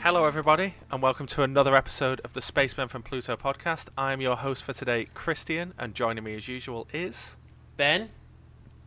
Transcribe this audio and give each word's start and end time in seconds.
Hello, 0.00 0.26
everybody, 0.26 0.74
and 0.92 1.02
welcome 1.02 1.26
to 1.26 1.42
another 1.42 1.74
episode 1.74 2.20
of 2.24 2.34
the 2.34 2.40
Spacemen 2.40 2.88
from 2.88 3.02
Pluto 3.02 3.36
podcast. 3.36 3.88
I'm 3.98 4.20
your 4.20 4.36
host 4.36 4.62
for 4.62 4.72
today, 4.72 5.08
Christian, 5.14 5.74
and 5.76 5.94
joining 5.94 6.22
me 6.22 6.36
as 6.36 6.46
usual 6.46 6.86
is. 6.92 7.36
Ben, 7.76 8.10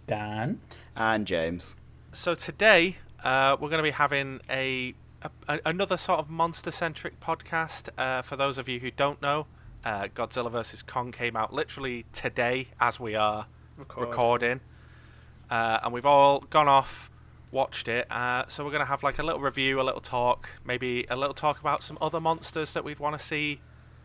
Dan. 0.05 0.61
And 0.95 1.27
James. 1.27 1.75
So 2.13 2.33
today 2.33 2.97
uh, 3.23 3.57
we're 3.59 3.67
going 3.69 3.79
to 3.79 3.83
be 3.83 3.91
having 3.91 4.39
a, 4.49 4.93
a 5.49 5.59
another 5.65 5.97
sort 5.97 6.19
of 6.19 6.29
monster-centric 6.29 7.19
podcast. 7.19 7.89
Uh, 7.97 8.21
for 8.21 8.38
those 8.38 8.57
of 8.57 8.69
you 8.69 8.79
who 8.79 8.91
don't 8.91 9.21
know, 9.21 9.47
uh, 9.83 10.07
Godzilla 10.15 10.49
vs 10.49 10.81
Kong 10.81 11.11
came 11.11 11.35
out 11.35 11.54
literally 11.54 12.05
today 12.13 12.69
as 12.79 12.99
we 13.01 13.15
are 13.15 13.47
Recording. 13.77 14.09
recording, 14.09 14.59
uh, 15.50 15.79
and 15.83 15.93
we've 15.93 16.06
all 16.06 16.39
gone 16.50 16.68
off, 16.68 17.10
watched 17.51 17.87
it. 17.87 18.10
Uh, 18.11 18.43
so 18.47 18.64
we're 18.64 18.71
going 18.71 18.82
to 18.82 18.87
have 18.87 19.04
like 19.04 19.19
a 19.19 19.24
little 19.24 19.42
review, 19.42 19.79
a 19.79 19.83
little 19.83 20.01
talk, 20.01 20.50
maybe 20.65 21.06
a 21.10 21.15
little 21.15 21.33
talk 21.33 21.60
about 21.60 21.83
some 21.83 21.97
other 22.01 22.20
monsters 22.20 22.73
that 22.73 22.83
we'd 22.83 23.00
want 23.00 23.18
to 23.18 23.25
see 23.25 23.60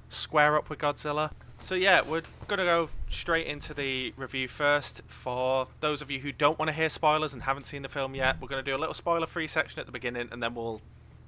square 0.08 0.56
up 0.56 0.68
with 0.68 0.78
Godzilla. 0.78 1.30
So 1.62 1.76
yeah, 1.76 2.02
we're 2.02 2.22
gonna 2.48 2.64
go 2.64 2.88
straight 3.08 3.46
into 3.46 3.72
the 3.72 4.12
review 4.16 4.48
first. 4.48 5.02
For 5.06 5.68
those 5.78 6.02
of 6.02 6.10
you 6.10 6.18
who 6.18 6.32
don't 6.32 6.58
want 6.58 6.68
to 6.68 6.72
hear 6.72 6.88
spoilers 6.88 7.32
and 7.32 7.44
haven't 7.44 7.66
seen 7.66 7.82
the 7.82 7.88
film 7.88 8.16
yet, 8.16 8.40
we're 8.40 8.48
gonna 8.48 8.64
do 8.64 8.74
a 8.74 8.78
little 8.78 8.94
spoiler-free 8.94 9.46
section 9.46 9.78
at 9.78 9.86
the 9.86 9.92
beginning, 9.92 10.28
and 10.32 10.42
then 10.42 10.54
we'll 10.54 10.80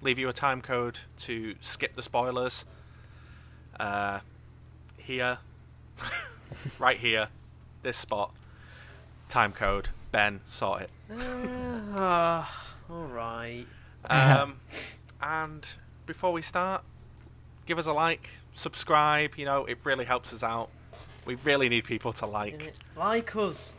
leave 0.02 0.18
you 0.18 0.28
a 0.28 0.32
time 0.32 0.60
code 0.60 0.98
to 1.18 1.54
skip 1.60 1.94
the 1.94 2.02
spoilers. 2.02 2.64
Uh, 3.78 4.20
here, 4.96 5.38
right 6.78 6.96
here, 6.96 7.28
this 7.82 7.96
spot. 7.96 8.34
Time 9.28 9.52
code. 9.52 9.90
Ben, 10.14 10.38
sort 10.48 10.82
it. 10.82 10.90
uh, 11.96 12.44
all 12.88 13.04
right. 13.06 13.66
Um, 14.08 14.60
and 15.20 15.66
before 16.06 16.32
we 16.32 16.40
start, 16.40 16.84
give 17.66 17.80
us 17.80 17.86
a 17.86 17.92
like, 17.92 18.28
subscribe. 18.54 19.32
You 19.36 19.44
know, 19.44 19.64
it 19.64 19.78
really 19.82 20.04
helps 20.04 20.32
us 20.32 20.44
out. 20.44 20.68
We 21.26 21.34
really 21.34 21.68
need 21.68 21.82
people 21.82 22.12
to 22.12 22.26
like. 22.26 22.74
Like 22.96 23.34
us. 23.34 23.72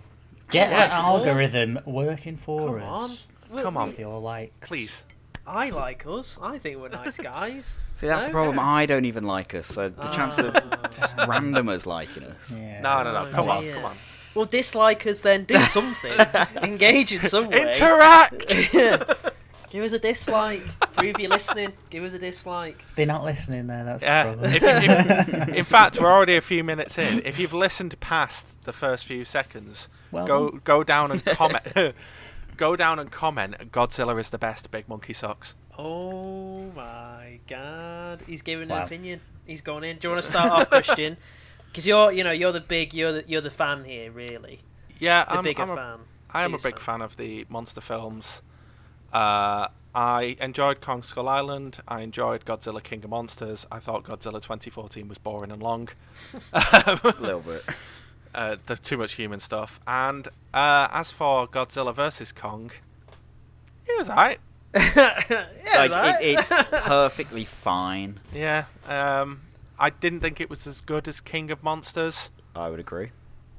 Get 0.51 0.69
Yes. 0.71 0.91
that 0.91 0.91
algorithm 0.91 1.79
working 1.85 2.35
for 2.35 2.79
us. 2.81 2.83
Come 2.85 2.93
on. 2.93 3.09
us. 3.11 3.25
We- 3.51 3.61
Come 3.61 3.77
on. 3.77 3.87
With 3.87 3.99
your 3.99 4.19
likes. 4.19 4.67
Please. 4.67 5.05
I 5.47 5.69
like 5.69 6.05
us. 6.05 6.37
I 6.41 6.57
think 6.57 6.81
we're 6.81 6.89
nice 6.89 7.17
guys. 7.17 7.75
See, 7.95 8.07
that's 8.07 8.25
the 8.25 8.31
problem. 8.31 8.59
I 8.59 8.85
don't 8.87 9.05
even 9.05 9.23
like 9.23 9.55
us, 9.55 9.67
so 9.67 9.87
the 9.87 10.07
chance 10.09 10.37
of 10.37 10.53
just 10.53 11.15
randomers 11.15 11.85
liking 11.85 12.23
us. 12.23 12.51
Yeah. 12.51 12.81
No, 12.81 13.03
no, 13.03 13.13
no. 13.13 13.29
Oh, 13.29 13.31
Come 13.31 13.49
on, 13.49 13.63
dear. 13.63 13.75
come 13.75 13.85
on. 13.85 13.95
Well, 14.35 14.45
dislike 14.45 15.07
us 15.07 15.21
then. 15.21 15.45
Do 15.45 15.57
something. 15.59 16.11
Engage 16.61 17.11
in 17.13 17.21
some 17.23 17.49
way. 17.49 17.61
Interact. 17.63 18.47
Give 19.71 19.83
us 19.83 19.91
a 19.93 19.99
dislike. 19.99 20.61
Prove 20.95 21.19
you're 21.19 21.29
listening. 21.29 21.73
Give 21.89 22.03
us 22.03 22.13
a 22.13 22.19
dislike. 22.19 22.81
They're 22.95 23.05
not 23.05 23.23
listening 23.25 23.67
there, 23.67 23.83
that's 23.83 24.03
Yeah. 24.03 24.23
the 24.23 24.31
problem. 24.37 24.53
If 24.53 24.61
you, 24.61 24.67
if, 24.69 25.49
in 25.57 25.63
fact, 25.65 25.99
we're 25.99 26.11
already 26.11 26.37
a 26.37 26.41
few 26.41 26.63
minutes 26.63 26.97
in. 26.97 27.21
If 27.25 27.39
you've 27.39 27.53
listened 27.53 27.99
past 27.99 28.63
the 28.63 28.71
first 28.71 29.05
few 29.05 29.25
seconds, 29.25 29.89
Well 30.11 30.27
go 30.27 30.49
done. 30.51 30.61
go 30.63 30.83
down 30.85 31.11
and 31.11 31.25
comment. 31.25 31.63
go 32.55 32.75
down 32.77 32.99
and 32.99 33.11
comment. 33.11 33.71
Godzilla 33.73 34.17
is 34.19 34.29
the 34.29 34.37
best. 34.37 34.71
Big 34.71 34.87
monkey 34.87 35.11
socks. 35.13 35.55
Oh 35.77 36.71
my 36.73 37.39
god. 37.47 38.21
He's 38.27 38.41
giving 38.43 38.63
an 38.63 38.69
Wow. 38.77 38.85
opinion. 38.85 39.19
He's 39.45 39.59
going 39.61 39.83
in. 39.83 39.97
Do 39.97 40.07
you 40.07 40.13
want 40.13 40.23
to 40.23 40.29
start 40.29 40.51
off, 40.51 40.69
Christian? 40.69 41.17
Because 41.75 41.87
you're, 41.87 42.09
you 42.13 42.23
know, 42.23 42.31
you're 42.31 42.53
the 42.53 42.61
big, 42.61 42.93
you're 42.93 43.11
the, 43.11 43.25
you're 43.27 43.41
the 43.41 43.49
fan 43.49 43.83
here, 43.83 44.09
really. 44.09 44.61
Yeah, 44.97 45.25
The 45.25 45.33
I'm, 45.33 45.43
bigger 45.43 45.63
I'm 45.63 45.69
a, 45.71 45.75
fan. 45.75 45.99
I 46.31 46.43
am 46.43 46.53
a 46.53 46.57
biggest 46.57 46.63
big 46.63 46.79
fan 46.79 47.01
of 47.01 47.17
the 47.17 47.45
monster 47.49 47.81
films. 47.81 48.41
Uh, 49.11 49.67
I 49.93 50.37
enjoyed 50.39 50.79
Kong 50.79 51.03
Skull 51.03 51.27
Island. 51.27 51.79
I 51.85 51.99
enjoyed 51.99 52.45
Godzilla 52.45 52.81
King 52.81 53.03
of 53.03 53.09
Monsters. 53.09 53.67
I 53.69 53.79
thought 53.79 54.05
Godzilla 54.05 54.41
2014 54.41 55.09
was 55.09 55.17
boring 55.17 55.51
and 55.51 55.61
long. 55.61 55.89
A 56.53 57.13
little 57.19 57.41
bit. 57.41 57.65
uh, 58.33 58.55
there's 58.67 58.79
too 58.79 58.95
much 58.95 59.15
human 59.15 59.41
stuff. 59.41 59.81
And 59.85 60.29
uh, 60.53 60.87
as 60.93 61.11
for 61.11 61.45
Godzilla 61.45 61.93
versus 61.93 62.31
Kong, 62.31 62.71
it 63.85 63.97
was 63.97 64.09
alright. 64.09 64.39
yeah, 64.73 65.45
like 65.75 65.91
right? 65.91 66.21
it, 66.21 66.39
it's 66.39 66.47
perfectly 66.71 67.43
fine. 67.43 68.21
Yeah. 68.33 68.63
Um, 68.87 69.41
I 69.79 69.89
didn't 69.89 70.21
think 70.21 70.39
it 70.39 70.49
was 70.49 70.65
as 70.67 70.81
good 70.81 71.07
as 71.07 71.19
King 71.21 71.51
of 71.51 71.63
Monsters. 71.63 72.29
I 72.55 72.69
would 72.69 72.79
agree. 72.79 73.11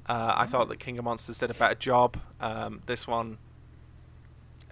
Uh, 0.08 0.32
I 0.36 0.46
thought 0.46 0.68
that 0.68 0.78
King 0.78 0.98
of 0.98 1.04
Monsters 1.04 1.38
did 1.38 1.50
a 1.50 1.54
better 1.54 1.74
job. 1.74 2.18
Um, 2.40 2.80
this 2.86 3.06
one, 3.06 3.38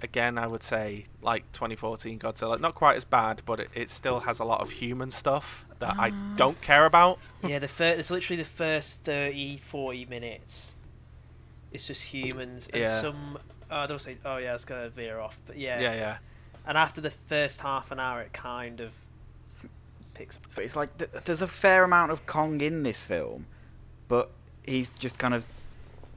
again, 0.03 0.39
I 0.39 0.47
would 0.47 0.63
say 0.63 1.05
like 1.23 1.51
2014 1.53 2.19
Godzilla, 2.19 2.59
not 2.61 2.75
quite 2.75 2.97
as 2.97 3.05
bad, 3.05 3.43
but 3.45 3.61
it, 3.61 3.69
it 3.75 3.91
still 3.91 4.21
has 4.21 4.39
a 4.39 4.45
lot 4.45 4.61
of 4.61 4.71
human 4.71 5.11
stuff 5.11 5.65
that 5.81 5.97
I 5.99 6.11
don't 6.37 6.61
care 6.61 6.87
about. 6.87 7.19
yeah, 7.47 7.59
the 7.59 7.69
fir- 7.69 7.97
it's 7.99 8.11
literally 8.11 8.43
the 8.43 8.49
first 8.49 9.01
30, 9.05 9.59
40 9.59 10.07
minutes. 10.07 10.71
It's 11.73 11.87
just 11.89 12.05
humans 12.05 12.69
and 12.73 12.83
Yeah. 12.83 13.01
some. 13.01 13.39
Oh, 13.71 13.77
I 13.79 13.87
don't 13.87 14.01
say. 14.01 14.19
Oh 14.25 14.37
yeah, 14.37 14.55
it's 14.55 14.65
gonna 14.65 14.89
veer 14.89 15.19
off, 15.19 15.39
but 15.47 15.59
yeah. 15.59 15.81
Yeah, 15.81 15.95
yeah. 15.95 16.17
And 16.67 16.79
after 16.79 17.01
the 17.01 17.11
first 17.11 17.61
half 17.63 17.91
an 17.91 17.99
hour, 17.99 18.21
it 18.23 18.33
kind 18.33 18.79
of 18.81 18.93
picks. 20.15 20.39
But 20.55 20.65
it's 20.65 20.77
like 20.77 20.97
th- 20.99 21.11
there's 21.25 21.43
a 21.43 21.47
fair 21.49 21.85
amount 21.85 22.13
of 22.13 22.27
Kong 22.27 22.61
in 22.61 22.83
this 22.83 23.05
film, 23.05 23.47
but 24.09 24.31
he's 24.65 24.89
just 24.99 25.19
kind 25.19 25.35
of 25.35 25.45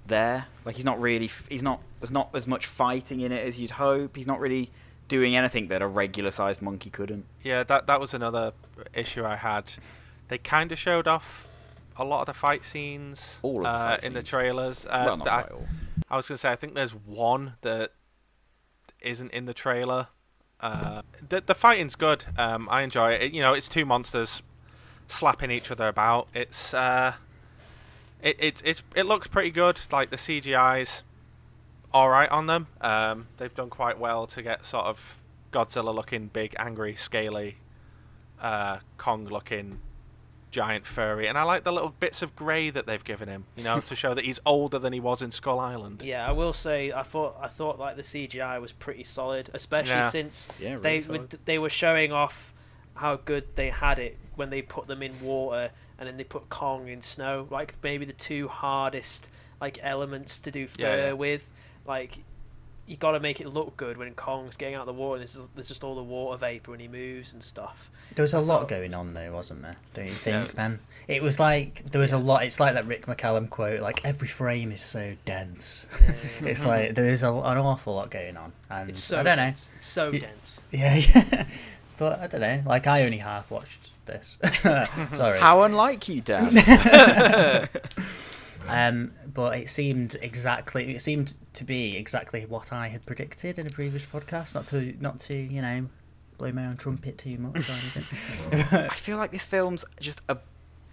there. 0.06 0.46
Like 0.66 0.75
he's 0.75 0.85
not 0.85 1.00
really. 1.02 1.25
F- 1.25 1.47
he's 1.50 1.63
not. 1.63 1.81
There's 2.00 2.12
not 2.12 2.30
as 2.34 2.46
much 2.47 2.66
fighting 2.66 3.22
in 3.22 3.31
it 3.31 3.46
as 3.46 3.59
you'd 3.59 3.72
hope. 3.72 4.16
He's 4.16 4.28
not 4.28 4.40
really 4.40 4.69
doing 5.07 5.36
anything 5.36 5.69
that 5.69 5.81
a 5.81 5.88
regular-sized 5.88 6.62
monkey 6.62 6.90
couldn't. 6.90 7.25
Yeah, 7.44 7.63
that 7.63 7.88
that 7.88 8.00
was 8.00 8.13
another 8.13 8.53
issue 8.94 9.25
I 9.25 9.36
had. 9.36 9.72
They 10.28 10.38
kind 10.38 10.72
of 10.72 10.78
showed 10.78 11.07
off 11.07 11.47
a 11.97 12.03
lot 12.03 12.19
of 12.22 12.25
the 12.28 12.34
fight 12.34 12.63
scenes 12.63 13.40
All 13.41 13.59
of 13.59 13.63
the 13.63 13.69
uh, 13.69 13.84
fight 13.91 14.03
in 14.03 14.13
the 14.13 14.22
trailers. 14.22 14.86
Uh, 14.86 15.03
well, 15.06 15.18
not 15.18 15.28
I- 15.28 15.41
all. 15.44 15.66
I 16.09 16.16
was 16.16 16.28
gonna 16.28 16.38
say 16.38 16.52
I 16.52 16.56
think 16.56 16.74
there's 16.75 16.94
one 16.96 17.53
that 17.62 17.91
isn't 19.02 19.31
in 19.31 19.46
the 19.46 19.53
trailer. 19.53 20.07
Uh, 20.59 21.01
the 21.28 21.41
the 21.41 21.56
fighting's 21.56 21.95
good. 21.95 22.25
Um, 22.38 22.68
I 22.72 22.81
enjoy 22.81 23.13
it. 23.13 23.22
it. 23.22 23.34
You 23.34 23.41
know, 23.41 23.53
it's 23.53 23.68
two 23.68 23.85
monsters 23.85 24.41
slapping 25.07 25.51
each 25.51 25.72
other 25.72 25.88
about. 25.88 26.28
It's 26.34 26.73
uh, 26.73 27.13
it 28.22 28.35
it 28.40 28.62
it's, 28.66 28.84
it 28.95 29.06
looks 29.06 29.28
pretty 29.28 29.51
good. 29.51 29.79
Like 29.91 30.09
the 30.09 30.18
CGI's 30.18 31.03
all 31.94 32.09
right 32.09 32.29
on 32.29 32.47
them. 32.47 32.68
Um, 32.81 33.28
they've 33.38 33.53
done 33.53 33.69
quite 33.69 34.00
well 34.00 34.28
to 34.28 34.41
get 34.41 34.66
sort 34.66 34.85
of 34.85 35.18
Godzilla 35.51 35.94
looking 35.94 36.28
big, 36.28 36.56
angry, 36.59 36.95
scaly, 36.95 37.57
uh, 38.41 38.79
Kong 38.97 39.25
looking 39.25 39.79
giant 40.52 40.85
furry, 40.85 41.28
and 41.28 41.38
I 41.38 41.44
like 41.44 41.63
the 41.63 41.72
little 41.72 41.94
bits 42.00 42.22
of 42.22 42.35
grey 42.35 42.69
that 42.69 42.85
they've 42.85 43.03
given 43.03 43.28
him. 43.28 43.46
You 43.56 43.63
know, 43.63 43.80
to 43.81 43.96
show 43.96 44.13
that 44.13 44.25
he's 44.25 44.40
older 44.46 44.80
than 44.80 44.94
he 44.94 45.00
was 45.00 45.22
in 45.22 45.31
Skull 45.31 45.59
Island. 45.59 46.02
Yeah, 46.03 46.28
I 46.28 46.31
will 46.31 46.53
say 46.53 46.91
I 46.91 47.03
thought 47.03 47.38
I 47.41 47.47
thought 47.47 47.78
like 47.80 47.96
the 47.97 48.02
CGI 48.03 48.59
was 48.62 48.72
pretty 48.72 49.03
solid, 49.03 49.50
especially 49.53 49.91
Yeah. 49.91 50.09
since 50.09 50.47
Yeah, 50.59 50.69
really 50.72 50.81
they 50.81 51.02
solid. 51.02 51.22
would, 51.34 51.40
they 51.46 51.59
were 51.59 51.69
showing 51.69 52.12
off 52.12 52.53
how 52.96 53.16
good 53.18 53.56
they 53.56 53.69
had 53.69 54.00
it 54.00 54.18
when 54.36 54.50
they 54.50 54.62
put 54.62 54.88
them 54.88 55.03
in 55.03 55.19
water 55.22 55.69
and 56.00 56.07
then 56.07 56.18
they 56.18 56.24
put 56.24 56.50
Kong 56.50 56.88
in 56.88 57.02
snow, 57.02 57.47
like 57.52 57.75
maybe 57.84 58.06
the 58.06 58.13
two 58.13 58.47
hardest 58.47 59.30
like 59.62 59.80
elements 59.81 60.40
to 60.41 60.52
do 60.52 60.68
fur 60.68 60.74
Yeah, 60.80 60.96
yeah. 61.07 61.12
with. 61.13 61.52
Like 61.86 62.19
you 62.88 62.96
got 62.98 63.12
to 63.12 63.20
make 63.20 63.40
it 63.42 63.48
look 63.48 63.78
good 63.78 63.98
when 63.98 64.14
Kong's 64.16 64.58
getting 64.58 64.75
out 64.75 64.81
of 64.81 64.88
the 64.88 64.94
water. 64.94 65.22
And 65.22 65.28
there's, 65.30 65.48
there's 65.56 65.68
just 65.68 65.84
all 65.84 65.96
the 65.96 66.03
water 66.03 66.38
vapor 66.38 66.72
when 66.72 66.80
he 66.80 66.88
moves 66.88 67.34
and 67.34 67.44
stuff. 67.44 67.90
There 68.16 68.24
was 68.24 68.34
a 68.34 68.38
I 68.38 68.40
lot 68.40 68.62
thought- 68.62 68.70
going 68.70 68.94
on 68.94 69.14
there, 69.14 69.31
wasn't 69.31 69.62
there? 69.62 69.75
Don't 69.94 70.06
you 70.06 70.12
think, 70.12 70.48
Yeah. 70.48 70.53
man? 70.58 70.80
It 71.08 71.22
was 71.24 71.40
like 71.40 71.86
there 71.92 72.02
was 72.02 72.12
a 72.14 72.18
lot. 72.18 72.44
It's 72.44 72.59
like 72.59 72.74
that 72.74 72.86
Rick 72.86 73.06
McCallum 73.06 73.50
quote: 73.50 73.80
like 73.81 74.03
every 74.03 74.28
frame 74.28 74.72
is 74.74 74.81
so 74.81 75.16
dense. 75.24 75.88
it's 76.42 76.66
like 76.66 76.95
there 76.95 77.06
is 77.07 77.24
a, 77.24 77.30
an 77.30 77.57
awful 77.57 77.95
lot 77.95 78.10
going 78.12 78.36
on, 78.36 78.51
and 78.69 78.89
It's 78.89 79.01
so 79.04 79.19
I 79.22 79.24
don't 79.24 79.38
dense. 79.38 79.69
It's 79.78 79.88
so 79.88 80.12
Y- 80.12 80.19
dense. 80.19 80.60
Yeah, 80.72 80.95
yeah. 81.16 81.45
but 81.98 82.19
I 82.19 82.28
don't 82.28 82.42
know. 82.42 82.62
Like 82.66 82.88
I 82.88 83.04
only 83.06 83.19
half 83.19 83.50
watched 83.51 83.92
this. 84.06 84.38
Sorry. 85.13 85.39
How 85.39 85.63
unlike 85.63 86.10
you, 86.10 86.19
Dan. 86.19 86.50
Um, 88.68 89.14
but 89.34 89.58
it 89.58 89.69
seemed 89.69 90.16
exactly. 90.22 90.94
It 90.96 91.02
seemed 91.02 91.36
to 91.54 91.64
be 91.64 91.98
exactly 91.98 92.46
what 92.46 92.74
I 92.74 92.88
had 92.88 93.06
predicted 93.06 93.60
in 93.60 93.68
a 93.68 93.69
previous 93.69 94.06
podcast. 94.06 94.56
Not 94.56 94.68
to, 94.68 94.94
not 95.00 95.19
to, 95.22 95.36
you 95.36 95.62
know, 95.62 95.88
blow 96.38 96.52
my 96.52 96.66
own 96.66 96.78
trumpet 96.78 97.18
too 97.18 97.38
much 97.38 97.69
or 97.69 97.74
anything. 97.74 98.80
I 98.90 98.94
feel 98.96 99.18
like 99.18 99.31
this 99.31 99.46
film's 99.46 99.86
just 100.00 100.22
a 100.30 100.38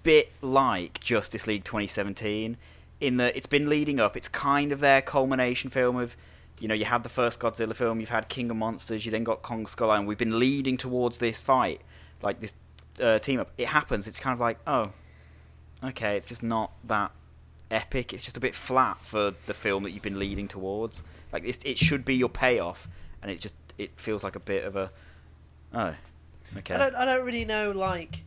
bit 0.02 0.32
like 0.40 1.00
Justice 1.00 1.46
League 1.46 1.64
2017 1.64 2.56
in 3.00 3.16
that 3.18 3.36
it's 3.36 3.46
been 3.46 3.68
leading 3.68 4.00
up. 4.00 4.16
It's 4.16 4.28
kind 4.28 4.72
of 4.72 4.80
their 4.80 5.02
culmination 5.02 5.70
film 5.70 5.96
of, 5.96 6.16
you 6.60 6.68
know, 6.68 6.74
you 6.74 6.84
had 6.84 7.02
the 7.02 7.08
first 7.08 7.40
Godzilla 7.40 7.74
film, 7.74 8.00
you've 8.00 8.10
had 8.10 8.28
King 8.28 8.50
of 8.50 8.56
Monsters, 8.56 9.04
you 9.04 9.12
then 9.12 9.24
got 9.24 9.42
Kong 9.42 9.66
Skull 9.66 9.90
Island. 9.90 10.08
We've 10.08 10.18
been 10.18 10.38
leading 10.38 10.76
towards 10.76 11.18
this 11.18 11.38
fight, 11.38 11.80
like 12.22 12.40
this 12.40 12.54
uh, 13.02 13.18
team 13.18 13.40
up. 13.40 13.50
It 13.58 13.68
happens. 13.68 14.06
It's 14.06 14.20
kind 14.20 14.32
of 14.32 14.40
like, 14.40 14.58
oh, 14.66 14.92
okay, 15.82 16.16
it's 16.16 16.26
just 16.26 16.42
not 16.42 16.72
that 16.84 17.10
epic. 17.74 18.12
It's 18.12 18.24
just 18.24 18.36
a 18.36 18.40
bit 18.40 18.54
flat 18.54 18.98
for 19.00 19.34
the 19.46 19.54
film 19.54 19.82
that 19.82 19.90
you've 19.90 20.02
been 20.02 20.18
leading 20.18 20.48
towards. 20.48 21.02
Like 21.32 21.44
it 21.44 21.78
should 21.78 22.04
be 22.04 22.14
your 22.14 22.28
payoff, 22.28 22.88
and 23.22 23.30
it 23.30 23.40
just 23.40 23.54
it 23.76 23.90
feels 23.96 24.22
like 24.22 24.36
a 24.36 24.40
bit 24.40 24.64
of 24.64 24.76
a 24.76 24.90
oh 25.72 25.94
okay. 26.58 26.74
I 26.74 26.78
don't. 26.78 26.94
I 26.94 27.04
don't 27.04 27.24
really 27.24 27.44
know. 27.44 27.72
Like, 27.72 28.22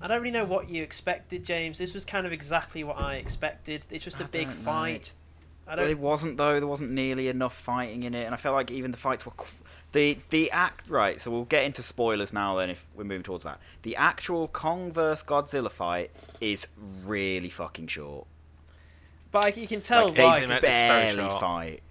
I 0.00 0.08
don't 0.08 0.20
really 0.20 0.30
know 0.32 0.44
what 0.44 0.70
you 0.70 0.82
expected, 0.82 1.44
James. 1.44 1.78
This 1.78 1.94
was 1.94 2.04
kind 2.04 2.26
of 2.26 2.32
exactly 2.32 2.82
what 2.84 2.98
I 2.98 3.16
expected. 3.16 3.86
It's 3.90 4.04
just 4.04 4.20
a 4.20 4.24
I 4.24 4.28
big 4.28 4.48
fight. 4.48 4.94
it's- 4.94 5.16
I 5.64 5.76
don't. 5.76 5.88
it 5.88 5.98
wasn't 5.98 6.38
though. 6.38 6.58
There 6.58 6.66
wasn't 6.66 6.90
nearly 6.90 7.28
enough 7.28 7.56
fighting 7.56 8.02
in 8.02 8.14
it, 8.14 8.24
and 8.24 8.34
I 8.34 8.36
felt 8.36 8.54
like 8.54 8.70
even 8.70 8.90
the 8.90 8.96
fights 8.96 9.24
were. 9.24 9.32
Qu- 9.92 9.98
the 9.98 10.18
the 10.30 10.50
act 10.50 10.88
right. 10.88 11.20
So 11.20 11.30
we'll 11.30 11.44
get 11.44 11.64
into 11.64 11.82
spoilers 11.82 12.32
now. 12.32 12.56
Then, 12.56 12.70
if 12.70 12.86
we're 12.94 13.04
moving 13.04 13.22
towards 13.22 13.44
that, 13.44 13.60
the 13.82 13.94
actual 13.96 14.48
Kong 14.48 14.92
vs 14.92 15.22
Godzilla 15.22 15.70
fight 15.70 16.10
is 16.40 16.66
really 17.04 17.48
fucking 17.50 17.86
short. 17.88 18.26
but 19.30 19.44
like, 19.44 19.56
you 19.56 19.66
can 19.66 19.80
tell 19.80 20.06
Like, 20.06 20.14
They 20.16 20.24
why. 20.24 20.36
Eighty 20.36 20.46
'cause- 20.46 20.62
minutes. 20.62 20.64
It's 20.64 21.16
barely 21.16 21.40
fight. 21.40 21.82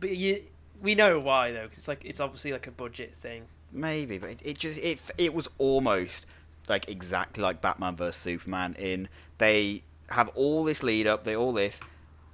But 0.00 0.16
you, 0.16 0.42
we 0.82 0.94
know 0.94 1.18
why 1.18 1.52
though, 1.52 1.62
because 1.62 1.78
it's 1.78 1.88
like 1.88 2.04
it's 2.04 2.20
obviously 2.20 2.52
like 2.52 2.66
a 2.66 2.70
budget 2.70 3.14
thing. 3.14 3.44
Maybe, 3.72 4.18
but 4.18 4.30
it, 4.30 4.40
it 4.44 4.58
just 4.58 4.78
it 4.78 5.00
it 5.18 5.34
was 5.34 5.48
almost 5.58 6.26
like 6.68 6.88
exactly 6.88 7.42
like 7.42 7.60
Batman 7.60 7.96
vs 7.96 8.16
Superman. 8.16 8.74
In 8.78 9.08
they 9.38 9.82
have 10.10 10.28
all 10.34 10.64
this 10.64 10.82
lead 10.82 11.06
up, 11.06 11.24
they 11.24 11.34
all 11.36 11.52
this, 11.52 11.80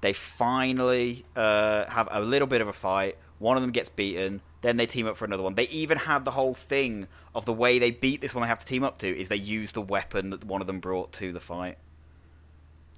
they 0.02 0.12
finally 0.12 1.24
uh, 1.36 1.88
have 1.90 2.08
a 2.10 2.20
little 2.20 2.46
bit 2.48 2.60
of 2.60 2.68
a 2.68 2.72
fight. 2.72 3.16
One 3.38 3.56
of 3.56 3.62
them 3.62 3.72
gets 3.72 3.88
beaten, 3.88 4.40
then 4.62 4.76
they 4.78 4.86
team 4.86 5.06
up 5.06 5.16
for 5.16 5.24
another 5.24 5.42
one. 5.42 5.54
They 5.54 5.68
even 5.68 5.98
had 5.98 6.24
the 6.24 6.30
whole 6.32 6.54
thing 6.54 7.06
of 7.34 7.44
the 7.44 7.52
way 7.52 7.78
they 7.78 7.90
beat 7.90 8.20
this 8.20 8.34
one. 8.34 8.42
They 8.42 8.48
have 8.48 8.58
to 8.60 8.66
team 8.66 8.82
up 8.84 8.98
to 8.98 9.08
is 9.08 9.28
they 9.28 9.36
use 9.36 9.72
the 9.72 9.80
weapon 9.82 10.30
that 10.30 10.44
one 10.44 10.60
of 10.60 10.66
them 10.66 10.80
brought 10.80 11.12
to 11.14 11.32
the 11.32 11.40
fight. 11.40 11.78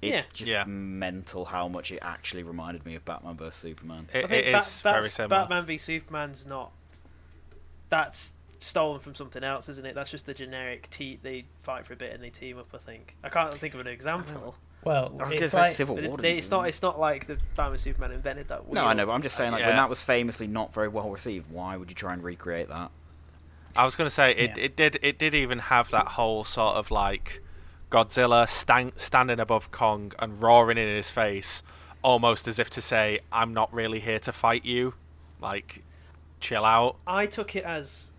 It's 0.01 0.11
Yeah. 0.17 0.23
just 0.33 0.51
Yeah. 0.51 0.63
mental 0.65 1.45
how 1.45 1.67
much 1.67 1.91
it 1.91 1.99
actually 2.01 2.43
reminded 2.43 2.85
me 2.85 2.95
of 2.95 3.03
Batman 3.05 3.35
vs 3.37 3.55
Superman. 3.55 4.07
It, 4.13 4.25
I 4.25 4.27
think 4.27 4.47
it 4.47 4.51
Ba- 4.51 4.59
is 4.59 4.81
very 4.81 4.93
that's- 4.95 5.13
similar. 5.13 5.41
Batman 5.41 5.65
v 5.65 5.77
Superman's 5.77 6.45
not. 6.45 6.71
That's 7.89 8.33
stolen 8.59 8.99
from 8.99 9.15
something 9.15 9.43
else, 9.43 9.67
isn't 9.69 9.85
it? 9.85 9.95
That's 9.95 10.09
just 10.11 10.25
the 10.25 10.33
generic. 10.33 10.89
Te- 10.89 11.19
they 11.21 11.45
fight 11.63 11.85
for 11.85 11.93
a 11.93 11.95
bit 11.95 12.13
and 12.13 12.23
they 12.23 12.29
team 12.29 12.57
up. 12.59 12.67
I 12.73 12.77
think. 12.77 13.15
I 13.23 13.29
can't 13.29 13.53
think 13.55 13.73
of 13.73 13.79
an 13.79 13.87
example. 13.87 14.55
Well, 14.85 15.05
I 15.05 15.09
was 15.09 15.11
going 15.17 15.29
to 15.31 15.37
it's 15.39 15.49
say 15.51 15.57
like 15.61 15.73
Civil 15.75 15.95
War. 15.95 16.03
it- 16.03 16.07
didn't 16.07 16.21
they- 16.21 16.37
it's 16.37 16.51
not. 16.51 16.67
It's 16.67 16.81
not 16.81 16.99
like 16.99 17.27
the 17.27 17.37
Batman 17.55 17.79
Superman 17.79 18.11
invented 18.11 18.47
that. 18.49 18.71
No, 18.71 18.85
I 18.85 18.93
know, 18.93 19.05
but 19.07 19.11
I'm 19.13 19.21
just 19.23 19.35
saying, 19.35 19.51
like, 19.51 19.61
Yeah. 19.61 19.67
when 19.67 19.75
that 19.77 19.89
was 19.89 20.01
famously 20.01 20.47
not 20.47 20.73
very 20.73 20.87
well 20.87 21.09
received, 21.09 21.49
why 21.51 21.75
would 21.75 21.89
you 21.89 21.95
try 21.95 22.13
and 22.13 22.23
recreate 22.23 22.69
that? 22.69 22.91
I 23.75 23.83
was 23.83 23.95
going 23.95 24.05
to 24.07 24.13
say 24.13 24.31
it, 24.31 24.51
Yeah. 24.57 24.63
it 24.63 24.75
did 24.77 24.99
it 25.01 25.17
did 25.19 25.33
even 25.33 25.59
have 25.59 25.89
that 25.89 26.09
whole 26.09 26.43
sort 26.45 26.75
of 26.77 26.91
like 26.91 27.41
Godzilla 27.91 28.47
stand, 28.49 28.93
standing 28.95 29.39
above 29.39 29.71
Kong 29.71 30.13
and 30.19 30.41
roaring 30.41 30.77
in 30.77 30.87
his 30.95 31.09
face, 31.11 31.61
almost 32.01 32.47
as 32.47 32.57
if 32.59 32.69
to 32.71 32.81
say, 32.81 33.19
"I'm 33.31 33.53
not 33.53 33.73
really 33.73 33.99
here 33.99 34.19
to 34.19 34.31
fight 34.31 34.63
you." 34.65 34.93
Like, 35.41 35.83
chill 36.39 36.63
out. 36.63 36.97
I 37.07 37.25
took 37.25 37.55
it 37.55 37.63
as 37.65 38.11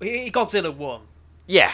he- 0.00 0.30
Godzilla 0.30 0.72
won. 0.74 1.02
Yeah, 1.46 1.72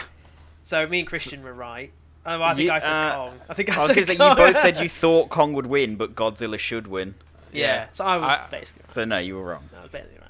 So 0.63 0.85
me 0.87 0.99
and 0.99 1.07
Christian 1.07 1.43
were 1.43 1.53
right. 1.53 1.93
Um, 2.27 2.41
I 2.43 2.53
think 2.53 2.65
You- 2.67 2.73
I 2.73 2.79
said 2.79 2.91
uh, 2.91 3.15
Kong. 3.15 3.39
I 3.49 3.53
think 3.53 3.69
I, 3.69 3.73
I 3.73 3.77
was 3.77 3.87
said 3.87 3.95
going 3.95 4.05
to 4.05 4.13
you 4.13 4.35
both 4.35 4.57
said 4.61 4.79
you 4.79 4.89
thought 5.03 5.29
Kong 5.29 5.53
would 5.53 5.67
win, 5.67 5.95
but 5.95 6.13
Godzilla 6.15 6.59
should 6.59 6.87
win. 6.87 7.15
yeah. 7.53 7.87
So 7.93 8.03
I 8.05 8.17
was 8.17 8.25
I- 8.29 8.47
basically 8.51 8.81
right. 8.83 8.91
So 8.91 9.05
no, 9.05 9.17
you 9.19 9.35
were 9.37 9.43
wrong. 9.43 9.69
I 9.77 9.81
was 9.83 9.91
basically 9.91 10.17
right. 10.19 10.23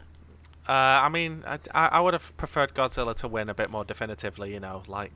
Uh, 0.70 1.06
I 1.06 1.10
mean, 1.10 1.44
I, 1.48 1.60
I 1.74 1.88
I 1.88 2.00
would 2.00 2.14
have 2.14 2.36
preferred 2.38 2.74
Godzilla 2.74 3.16
to 3.16 3.28
win 3.28 3.50
a 3.50 3.54
bit 3.54 3.70
more 3.72 3.84
definitively. 3.84 4.54
You 4.54 4.60
know, 4.60 4.84
like 4.88 5.12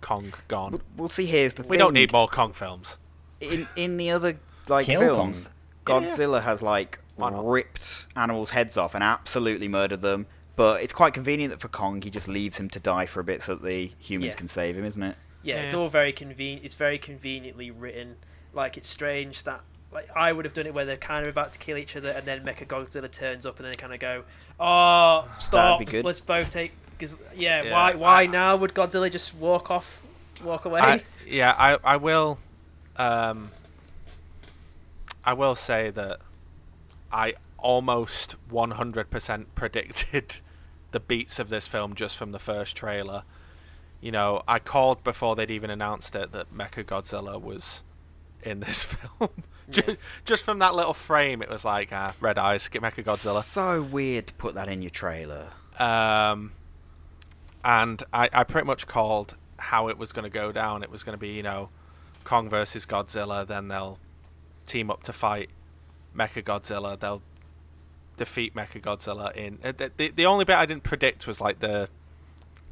Kong 0.00 0.32
gone. 0.48 0.72
We'll, 0.72 0.80
we'll 0.96 1.08
see. 1.08 1.26
Here's 1.26 1.54
the 1.54 1.62
thing: 1.62 1.70
We 1.70 1.76
don't 1.76 1.94
need 1.94 2.12
more 2.12 2.26
Kong 2.28 2.52
films. 2.52 2.98
in 3.40 3.68
in 3.76 3.96
the 3.96 4.10
other 4.10 4.38
like 4.68 4.86
Kill 4.86 5.00
films. 5.00 5.50
Kong. 5.84 6.04
Godzilla 6.04 6.42
has 6.42 6.62
like 6.62 6.98
ripped 7.18 8.06
animals' 8.16 8.50
heads 8.50 8.76
off 8.76 8.94
and 8.94 9.04
absolutely 9.04 9.68
murdered 9.68 10.00
them. 10.00 10.26
But 10.56 10.82
it's 10.82 10.92
quite 10.92 11.14
convenient 11.14 11.50
that 11.52 11.60
for 11.60 11.68
Kong, 11.68 12.00
he 12.00 12.10
just 12.10 12.28
leaves 12.28 12.58
him 12.58 12.68
to 12.70 12.80
die 12.80 13.06
for 13.06 13.20
a 13.20 13.24
bit 13.24 13.42
so 13.42 13.54
that 13.56 13.64
the 13.64 13.92
humans 13.98 14.34
Yeah. 14.34 14.38
can 14.38 14.48
save 14.48 14.76
him, 14.78 14.84
isn't 14.84 15.02
it? 15.02 15.16
Yeah, 15.44 15.62
it's 15.62 15.74
all 15.74 15.88
very 15.88 16.12
convenient. 16.12 16.64
It's 16.64 16.74
very 16.74 16.98
conveniently 16.98 17.70
written. 17.70 18.16
Like 18.52 18.76
it's 18.76 18.88
strange 18.88 19.44
that 19.44 19.60
like 19.92 20.08
I 20.16 20.32
would 20.32 20.44
have 20.44 20.54
done 20.54 20.66
it 20.66 20.74
where 20.74 20.84
they're 20.84 20.96
kind 20.96 21.24
of 21.24 21.30
about 21.30 21.52
to 21.52 21.58
kill 21.58 21.76
each 21.76 21.96
other, 21.96 22.10
and 22.10 22.24
then 22.24 22.44
Mecha 22.44 22.66
Godzilla 22.66 23.10
turns 23.10 23.46
up, 23.46 23.56
and 23.58 23.64
then 23.64 23.72
they 23.72 23.76
kind 23.76 23.92
of 23.94 24.00
go, 24.00 24.24
"Oh, 24.58 25.28
stop! 25.38 25.80
Let's 26.02 26.20
both 26.20 26.50
take." 26.50 26.72
Because 26.96 27.18
yeah, 27.36 27.62
Yeah, 27.62 27.72
why 27.72 27.94
why 27.94 28.22
I- 28.22 28.26
now 28.26 28.56
would 28.56 28.74
Godzilla 28.74 29.10
just 29.10 29.34
walk 29.34 29.70
off, 29.70 30.02
walk 30.42 30.64
away? 30.64 30.80
I, 30.80 31.02
yeah, 31.26 31.54
I 31.58 31.78
I 31.84 31.96
will. 31.96 32.38
Um, 32.96 33.50
I 35.24 35.32
will 35.32 35.54
say 35.54 35.90
that 35.90 36.20
I 37.10 37.34
almost 37.58 38.36
100% 38.52 39.46
predicted 39.54 40.38
the 40.92 41.00
beats 41.00 41.38
of 41.38 41.48
this 41.48 41.66
film 41.66 41.94
just 41.94 42.16
from 42.16 42.32
the 42.32 42.38
first 42.38 42.76
trailer. 42.76 43.22
You 44.04 44.12
know, 44.12 44.42
I 44.46 44.58
called 44.58 45.02
before 45.02 45.34
they'd 45.34 45.50
even 45.50 45.70
announced 45.70 46.14
it 46.14 46.32
that 46.32 46.54
Mecha 46.54 46.84
Godzilla 46.84 47.40
was 47.40 47.82
in 48.42 48.60
this 48.60 48.82
film. 49.18 49.30
just, 49.70 49.88
Yeah. 49.88 49.94
just 50.26 50.44
from 50.44 50.58
that 50.58 50.74
little 50.74 50.92
frame, 50.92 51.40
it 51.40 51.48
was 51.48 51.64
like, 51.64 51.88
ah, 51.90 52.12
red 52.20 52.36
eyes, 52.36 52.68
get 52.68 52.82
Mecha 52.82 53.02
Godzilla. 53.02 53.42
So 53.42 53.80
weird 53.82 54.26
to 54.26 54.34
put 54.34 54.54
that 54.56 54.68
in 54.68 54.82
your 54.82 54.90
trailer. 54.90 55.48
Um, 55.78 56.52
and 57.64 58.02
I, 58.12 58.28
I 58.30 58.44
pretty 58.44 58.66
much 58.66 58.86
called 58.86 59.36
how 59.56 59.88
it 59.88 59.96
was 59.96 60.12
going 60.12 60.24
to 60.24 60.28
go 60.30 60.52
down. 60.52 60.82
It 60.82 60.90
was 60.90 61.02
going 61.02 61.14
to 61.14 61.18
be, 61.20 61.28
you 61.30 61.42
know, 61.42 61.70
Kong 62.24 62.50
versus 62.50 62.84
Godzilla. 62.84 63.46
Then 63.46 63.68
they'll 63.68 63.98
team 64.66 64.90
up 64.90 65.02
to 65.04 65.14
fight 65.14 65.48
Mecha 66.14 66.42
Godzilla. 66.44 67.00
They'll 67.00 67.22
defeat 68.18 68.54
Mecha 68.54 68.82
Godzilla 68.82 69.34
in. 69.34 69.58
Uh, 69.64 69.72
the, 69.74 69.90
the 69.96 70.08
the 70.10 70.26
only 70.26 70.44
bit 70.44 70.56
I 70.56 70.66
didn't 70.66 70.82
predict 70.84 71.26
was 71.26 71.40
like 71.40 71.60
the, 71.60 71.88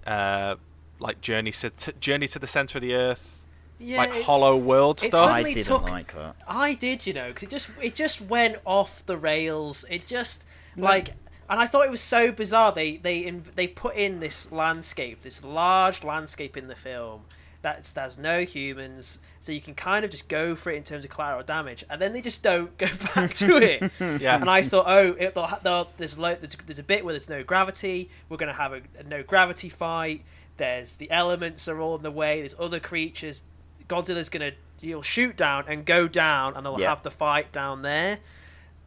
uh, 0.07 0.57
like 0.99 1.21
journey 1.21 1.53
to 1.53 1.71
t- 1.71 1.93
journey 2.01 2.29
to 2.29 2.39
the 2.39 2.47
center 2.47 2.79
of 2.79 2.83
the 2.83 2.95
earth, 2.95 3.45
yeah, 3.79 3.97
like 3.99 4.11
it- 4.15 4.25
Hollow 4.25 4.57
World 4.57 5.01
stuff. 5.01 5.29
I 5.29 5.43
didn't 5.43 5.65
took- 5.65 5.83
like 5.83 6.15
that. 6.15 6.37
I 6.47 6.75
did, 6.75 7.07
you 7.07 7.13
know, 7.13 7.29
because 7.29 7.43
it 7.45 7.51
just 7.51 7.71
it 7.81 7.95
just 7.95 8.21
went 8.21 8.57
off 8.65 9.05
the 9.07 9.17
rails. 9.17 9.85
It 9.91 10.07
just 10.07 10.45
like, 10.77 11.11
and 11.51 11.61
I 11.61 11.67
thought 11.67 11.85
it 11.85 11.91
was 11.91 12.01
so 12.01 12.33
bizarre. 12.33 12.73
They 12.73 12.97
they 12.97 13.19
in, 13.19 13.45
they 13.57 13.67
put 13.67 13.97
in 13.97 14.21
this 14.21 14.53
landscape, 14.53 15.23
this 15.23 15.45
large 15.45 16.05
landscape 16.05 16.57
in 16.57 16.69
the 16.69 16.77
film 16.77 17.23
that's 17.63 17.93
there's 17.93 18.19
no 18.19 18.43
humans, 18.43 19.21
so 19.41 19.53
you 19.53 19.61
can 19.61 19.73
kind 19.75 20.05
of 20.05 20.11
just 20.11 20.27
go 20.29 20.57
for 20.57 20.73
it 20.73 20.77
in 20.77 20.83
terms 20.83 21.05
of 21.05 21.11
collateral 21.13 21.45
damage, 21.45 21.85
and 21.89 22.03
then 22.03 22.13
they 22.13 22.21
just 22.21 22.43
don't 22.43 22.77
go 22.79 22.89
back 23.15 23.35
to 23.35 23.57
it. 23.63 23.93
Yeah. 24.21 24.35
And 24.41 24.51
I 24.51 24.63
thought, 24.65 24.87
oh, 24.89 25.13
it, 25.17 25.35
they'll, 25.37 25.59
they'll, 25.63 25.89
there's, 25.97 26.19
lo- 26.19 26.35
there's 26.41 26.57
there's 26.67 26.81
a 26.81 26.83
bit 26.83 27.05
where 27.05 27.13
there's 27.13 27.29
no 27.29 27.45
gravity. 27.45 28.11
We're 28.29 28.37
gonna 28.37 28.53
have 28.53 28.73
a, 28.73 28.81
a 28.99 29.05
no 29.05 29.23
gravity 29.23 29.69
fight. 29.69 30.25
There's 30.57 30.95
the 30.95 31.11
elements 31.11 31.67
are 31.69 31.81
all 31.81 31.97
in 31.97 32.03
the 32.03 32.11
way. 32.11 32.41
There's 32.41 32.55
other 32.59 32.81
creatures. 32.81 33.45
Godzilla's 33.89 34.29
gonna 34.29 34.53
he'll 34.81 35.03
shoot 35.03 35.37
down 35.37 35.65
and 35.69 35.85
go 35.85 36.09
down, 36.09 36.57
and 36.57 36.65
they'll 36.67 36.79
Yeah. 36.81 36.91
have 36.91 37.03
the 37.03 37.11
fight 37.11 37.53
down 37.53 37.83
there. 37.83 38.19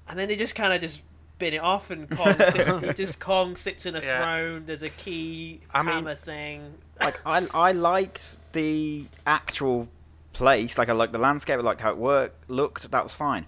And 0.07 0.19
then 0.19 0.27
they 0.27 0.35
just 0.35 0.55
kind 0.55 0.73
of 0.73 0.81
just 0.81 1.01
bin 1.39 1.53
it 1.53 1.61
off, 1.61 1.89
and 1.89 2.09
Kong 2.09 2.35
sit, 2.51 2.83
he 2.83 2.93
just 3.03 3.19
Kong 3.19 3.55
sits 3.57 3.85
in 3.85 3.95
a 3.95 4.01
Yeah. 4.01 4.19
throne. 4.23 4.65
There's 4.65 4.83
a 4.83 4.89
key 4.89 5.61
I 5.73 5.81
mean- 5.81 5.93
hammer 5.95 6.15
thing. 6.15 6.75
like 7.01 7.19
I 7.25 7.45
I 7.53 7.71
liked 7.71 8.37
the 8.53 9.05
actual 9.25 9.87
place, 10.33 10.77
like 10.77 10.89
I 10.89 10.93
liked 10.93 11.13
the 11.13 11.19
landscape, 11.19 11.57
I 11.59 11.61
liked 11.61 11.81
how 11.81 11.89
it 11.91 11.97
worked, 11.97 12.49
looked, 12.49 12.89
that 12.91 13.03
was 13.03 13.13
fine. 13.13 13.45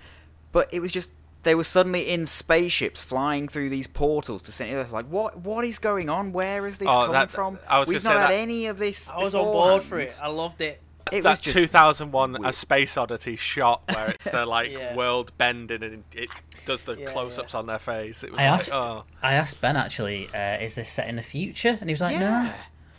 But 0.52 0.74
it 0.74 0.80
was 0.80 0.92
just 0.92 1.12
they 1.44 1.56
were 1.56 1.64
suddenly 1.64 2.10
in 2.10 2.26
spaceships 2.26 3.02
flying 3.02 3.48
through 3.48 3.70
these 3.70 3.88
portals 3.88 4.42
to 4.44 4.52
City 4.52 4.74
Earth. 4.74 4.92
Like 4.92 5.06
what 5.08 5.38
what 5.40 5.64
is 5.66 5.80
going 5.80 6.10
on? 6.10 6.34
Where 6.34 6.68
is 6.68 6.78
this 6.78 6.88
Oh, 6.90 6.96
coming 6.96 7.12
that- 7.14 7.30
from? 7.30 7.60
I 7.70 7.80
was 7.80 7.88
We've 7.88 8.04
not 8.04 8.10
say 8.10 8.20
had 8.20 8.30
that- 8.30 8.34
any 8.34 8.66
of 8.68 8.78
this. 8.78 9.10
I 9.10 9.20
was 9.24 9.34
on 9.36 9.44
board 9.46 9.84
for 9.84 10.00
it. 10.00 10.18
I 10.22 10.28
loved 10.28 10.62
it. 10.62 10.82
It 11.10 11.24
that 11.24 11.30
was 11.30 11.40
just 11.40 11.56
2001 11.56 12.46
A. 12.46 12.52
Space 12.52 12.98
Odyssey 12.98 13.38
shot 13.38 13.82
where 13.88 14.10
it's 14.10 14.26
the 14.30 14.46
like 14.58 14.72
Yeah. 14.72 14.94
world 14.94 15.32
bending 15.38 15.82
and 15.82 16.04
it 16.14 16.28
does 16.66 16.84
the 16.84 16.96
Yeah, 16.98 17.12
close-ups 17.12 17.56
on 17.56 17.66
their 17.66 17.80
face. 17.80 18.24
It 18.26 18.32
was 18.32 18.40
I 18.42 18.50
like, 18.50 18.60
asked, 18.60 18.74
oh. 18.74 19.04
I 19.24 19.34
asked 19.34 19.62
Ben 19.62 19.78
actually, 19.78 20.28
uh, 20.36 20.58
is 20.58 20.76
this 20.76 20.90
set 20.90 21.08
in 21.08 21.16
the 21.16 21.22
future? 21.22 21.78
And 21.80 21.90
he 21.90 21.94
was 21.94 22.02
like, 22.02 22.20
no. 22.20 22.52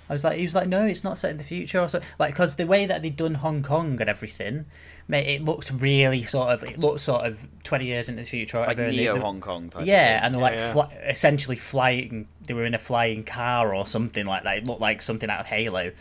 I 0.08 0.12
was 0.14 0.24
like, 0.24 0.38
he 0.38 0.42
was 0.42 0.54
like, 0.54 0.68
no, 0.68 0.86
it's 0.86 1.04
not 1.04 1.18
set 1.18 1.30
in 1.30 1.36
the 1.36 1.44
future. 1.44 1.80
Or 1.80 1.88
so, 1.88 2.00
like, 2.18 2.32
because 2.32 2.56
the 2.56 2.66
way 2.66 2.86
that 2.86 3.02
they'd 3.02 3.16
done 3.16 3.34
Hong 3.34 3.62
Kong 3.62 4.00
and 4.00 4.08
everything, 4.08 4.64
mate, 5.06 5.26
it 5.26 5.42
looked 5.42 5.70
really 5.70 6.22
sort 6.22 6.48
of, 6.48 6.64
it 6.64 6.78
looked 6.78 7.00
sort 7.00 7.26
of 7.26 7.46
twenty 7.62 7.86
years 7.86 8.08
into 8.08 8.22
the 8.22 8.28
future. 8.28 8.60
like 8.60 8.78
Neo 8.78 9.14
they- 9.14 9.20
Hong 9.20 9.40
Kong 9.40 9.68
type. 9.68 9.84
Yeah, 9.84 10.20
and 10.22 10.34
they're 10.34 10.40
like 10.40 10.54
yeah. 10.54 10.72
Fly, 10.72 10.92
essentially 11.06 11.56
flying. 11.56 12.26
They 12.46 12.54
were 12.54 12.64
in 12.64 12.74
a 12.74 12.78
flying 12.78 13.24
car 13.24 13.74
or 13.74 13.86
something 13.86 14.24
like 14.24 14.44
that. 14.44 14.58
It 14.58 14.64
looked 14.66 14.80
like 14.80 15.02
something 15.02 15.28
out 15.28 15.40
of 15.40 15.46
Halo, 15.46 15.92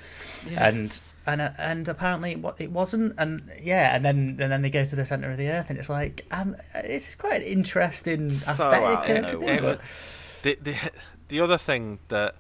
yeah. 0.50 0.68
and 0.70 1.00
and 1.26 1.42
uh, 1.42 1.50
and 1.58 1.88
apparently 1.90 2.32
it, 2.32 2.46
it 2.60 2.72
wasn't. 2.72 3.16
And 3.18 3.52
yeah, 3.62 3.94
and 3.94 4.06
then 4.06 4.38
and 4.40 4.50
then 4.52 4.62
they 4.62 4.70
go 4.70 4.86
to 4.86 4.96
the 4.96 5.06
center 5.06 5.30
of 5.30 5.38
the 5.38 5.50
earth, 5.50 5.70
and 5.70 5.78
it's 5.78 5.90
like 5.90 6.26
um, 6.32 6.56
it's 6.76 7.16
quite 7.16 7.42
an 7.42 7.48
interesting 7.48 8.30
So 8.30 8.52
aesthetic 8.52 9.10
and 9.18 9.26
everything. 9.26 9.62
But 9.62 9.82
the, 10.44 10.58
the 10.62 10.92
the 11.28 11.40
other 11.42 11.58
thing 11.58 12.00
that 12.08 12.36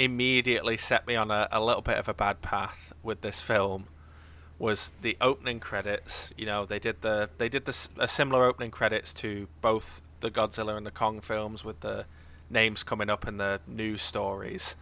immediately 0.00 0.78
set 0.78 1.06
me 1.06 1.14
on 1.14 1.30
a, 1.30 1.46
a 1.52 1.62
little 1.62 1.82
bit 1.82 1.98
of 1.98 2.08
a 2.08 2.14
bad 2.14 2.40
path 2.40 2.94
with 3.02 3.20
this 3.20 3.42
film 3.42 3.84
was 4.58 4.92
the 5.02 5.14
opening 5.20 5.60
credits. 5.60 6.32
You 6.38 6.46
know, 6.46 6.64
they 6.64 6.78
did 6.78 7.02
the 7.02 7.28
they 7.36 7.50
did 7.50 7.66
this 7.66 7.90
a 7.98 8.08
similar 8.08 8.46
opening 8.46 8.70
credits 8.70 9.12
to 9.14 9.46
both 9.60 10.00
the 10.20 10.30
Godzilla 10.30 10.76
and 10.76 10.86
the 10.86 10.90
Kong 10.90 11.20
films 11.20 11.64
with 11.64 11.80
the 11.80 12.06
names 12.48 12.82
coming 12.82 13.10
up 13.10 13.28
in 13.28 13.36
the 13.36 13.60
news 13.66 14.00
stories, 14.00 14.74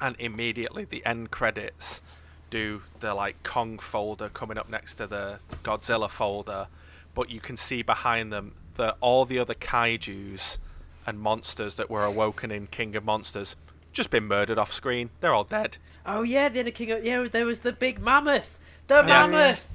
and 0.00 0.16
immediately 0.18 0.86
the 0.86 1.04
end 1.04 1.30
credits 1.30 2.00
do 2.48 2.82
the 3.00 3.12
like 3.12 3.42
Kong 3.42 3.78
folder 3.78 4.30
coming 4.30 4.56
up 4.56 4.70
next 4.70 4.94
to 4.94 5.06
the 5.06 5.38
Godzilla 5.62 6.08
folder, 6.08 6.68
but 7.14 7.28
you 7.28 7.40
can 7.40 7.58
see 7.58 7.82
behind 7.82 8.32
them 8.32 8.54
that 8.76 8.96
all 9.02 9.26
the 9.26 9.38
other 9.38 9.54
kaiju's 9.54 10.58
and 11.06 11.20
monsters 11.20 11.74
that 11.74 11.90
were 11.90 12.04
awoken 12.04 12.50
in 12.50 12.66
King 12.66 12.96
of 12.96 13.04
Monsters 13.04 13.56
just 13.98 14.08
been 14.10 14.24
murdered 14.24 14.58
off 14.58 14.72
screen. 14.72 15.10
They're 15.20 15.34
all 15.34 15.44
dead. 15.44 15.76
Oh 16.06 16.22
yeah, 16.22 16.48
the 16.48 16.70
King 16.70 16.90
of 16.92 17.04
yeah, 17.04 17.26
there 17.30 17.44
was 17.44 17.60
the 17.60 17.72
big 17.72 18.00
mammoth, 18.00 18.58
the 18.86 19.02
mammoth. 19.02 19.68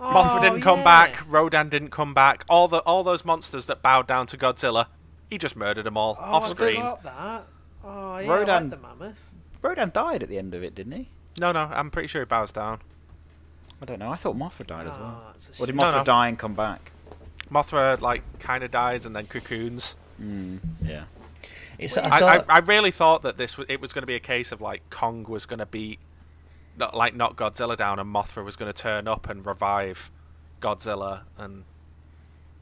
Mothra 0.00 0.38
Oh, 0.38 0.42
didn't 0.42 0.60
come 0.62 0.80
yeah. 0.80 0.84
back. 0.84 1.22
Rodan 1.32 1.68
didn't 1.68 1.90
come 1.90 2.12
back. 2.12 2.44
All 2.50 2.66
the 2.68 2.78
all 2.80 3.04
those 3.04 3.24
monsters 3.24 3.66
that 3.66 3.80
bowed 3.82 4.06
down 4.08 4.26
to 4.26 4.36
Godzilla, 4.36 4.86
he 5.30 5.38
just 5.38 5.54
murdered 5.56 5.84
them 5.84 5.96
all 5.96 6.16
Oh, 6.20 6.24
off 6.34 6.48
screen. 6.48 6.74
forgot 6.76 7.02
that. 7.04 7.46
Oh 7.84 8.18
yeah, 8.18 8.28
Rodan- 8.28 8.70
like 8.70 8.80
the 8.80 8.86
mammoth. 8.88 9.30
Rodan 9.62 9.90
died 9.94 10.22
at 10.22 10.28
the 10.28 10.38
end 10.38 10.54
of 10.54 10.62
it, 10.64 10.74
didn't 10.74 10.92
he? 10.92 11.08
No, 11.40 11.52
no, 11.52 11.60
I'm 11.72 11.90
pretty 11.90 12.08
sure 12.08 12.20
he 12.22 12.26
bows 12.26 12.50
down. 12.52 12.80
I 13.80 13.84
don't 13.84 13.98
know. 13.98 14.10
I 14.10 14.16
thought 14.16 14.36
Mothra 14.36 14.66
died 14.66 14.86
as 14.86 14.94
Oh, 14.96 15.00
well. 15.00 15.22
that's 15.32 15.46
a 15.48 15.62
Or 15.62 15.66
did 15.66 15.72
shame. 15.72 15.76
No, 15.76 15.82
Mothra 15.84 15.96
no. 15.98 16.04
die 16.04 16.28
and 16.28 16.38
come 16.38 16.54
back? 16.54 16.92
Mothra 17.50 18.00
like 18.00 18.22
kind 18.38 18.64
of 18.64 18.70
dies 18.70 19.06
and 19.06 19.14
then 19.14 19.26
cocoons. 19.26 19.96
Mm, 20.20 20.58
yeah. 20.84 21.04
It's, 21.78 21.96
I 21.98 22.06
I, 22.08 22.18
saw, 22.18 22.26
I, 22.26 22.44
I 22.48 22.58
really 22.58 22.90
thought 22.90 23.22
that 23.22 23.36
this 23.36 23.56
was, 23.58 23.66
it 23.68 23.80
was 23.80 23.92
going 23.92 24.02
to 24.02 24.06
be 24.06 24.14
a 24.14 24.20
case 24.20 24.52
of 24.52 24.60
like 24.60 24.88
Kong 24.90 25.24
was 25.28 25.46
going 25.46 25.58
to 25.58 25.66
beat, 25.66 25.98
not, 26.76 26.96
like 26.96 27.14
knock 27.14 27.36
Godzilla 27.36 27.76
down, 27.76 27.98
and 27.98 28.12
Mothra 28.12 28.44
was 28.44 28.56
going 28.56 28.72
to 28.72 28.76
turn 28.76 29.06
up 29.08 29.28
and 29.28 29.44
revive 29.44 30.10
Godzilla, 30.60 31.22
and 31.36 31.64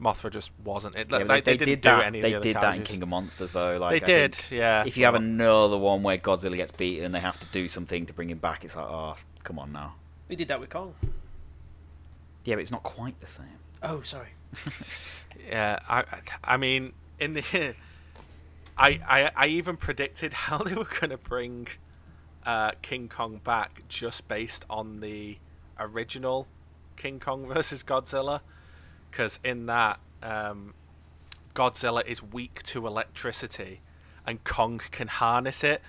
Mothra 0.01 0.31
just 0.31 0.51
wasn't. 0.63 0.95
It, 0.95 1.07
Yeah, 1.09 1.19
they, 1.19 1.23
they, 1.23 1.41
they, 1.41 1.57
didn't 1.57 1.67
did 1.67 1.81
do 1.81 1.89
that. 1.89 2.05
any 2.05 2.21
They 2.21 2.31
the 2.31 2.35
other 2.37 2.43
did 2.43 2.55
that 2.57 2.75
in. 2.75 2.83
King 2.83 3.03
of 3.03 3.09
Monsters, 3.09 3.53
though. 3.53 3.77
Like 3.77 4.03
They 4.03 4.13
I 4.13 4.17
did, 4.17 4.37
yeah. 4.51 4.83
If 4.85 4.97
you 4.97 5.05
have 5.05 5.15
another 5.15 5.77
one 5.77 6.03
where 6.03 6.17
Godzilla 6.17 6.55
gets 6.55 6.71
beaten 6.71 7.05
and 7.05 7.15
they 7.15 7.19
have 7.19 7.39
to 7.39 7.47
do 7.47 7.69
something 7.69 8.05
to 8.05 8.13
bring 8.13 8.29
him 8.29 8.39
back, 8.39 8.65
it's 8.65 8.75
like, 8.75 8.85
oh, 8.85 9.15
come 9.43 9.59
on 9.59 9.71
now. 9.71 9.95
We 10.27 10.35
did 10.35 10.47
that 10.49 10.59
with 10.59 10.69
Kong. 10.69 10.95
Yeah, 12.43 12.55
but 12.55 12.61
it's 12.61 12.71
not 12.71 12.83
quite 12.83 13.19
the 13.21 13.27
same. 13.27 13.45
Oh, 13.81 14.01
sorry. 14.01 14.29
Yeah, 15.47 15.79
I, 15.87 16.03
I 16.43 16.57
mean, 16.57 16.93
in 17.19 17.33
the, 17.33 17.43
I, 18.77 18.99
I, 19.07 19.31
I 19.35 19.47
even 19.47 19.77
predicted 19.77 20.33
how 20.47 20.59
they 20.59 20.73
were 20.73 20.85
going 20.85 21.09
to 21.09 21.17
bring 21.17 21.67
uh, 22.45 22.71
King 22.81 23.09
Kong 23.09 23.39
back 23.43 23.83
just 23.87 24.27
based 24.27 24.65
on 24.69 24.99
the 24.99 25.37
original 25.79 26.47
King 26.95 27.19
Kong 27.19 27.47
versus 27.53 27.83
Godzilla, 27.83 28.41
because 29.09 29.39
in 29.43 29.65
that, 29.65 29.99
um, 30.21 30.73
Godzilla 31.53 32.05
is 32.05 32.21
weak 32.21 32.61
to 32.63 32.85
electricity, 32.85 33.81
and 34.25 34.43
Kong 34.43 34.81
can 34.91 35.07
harness 35.07 35.63
it. 35.63 35.81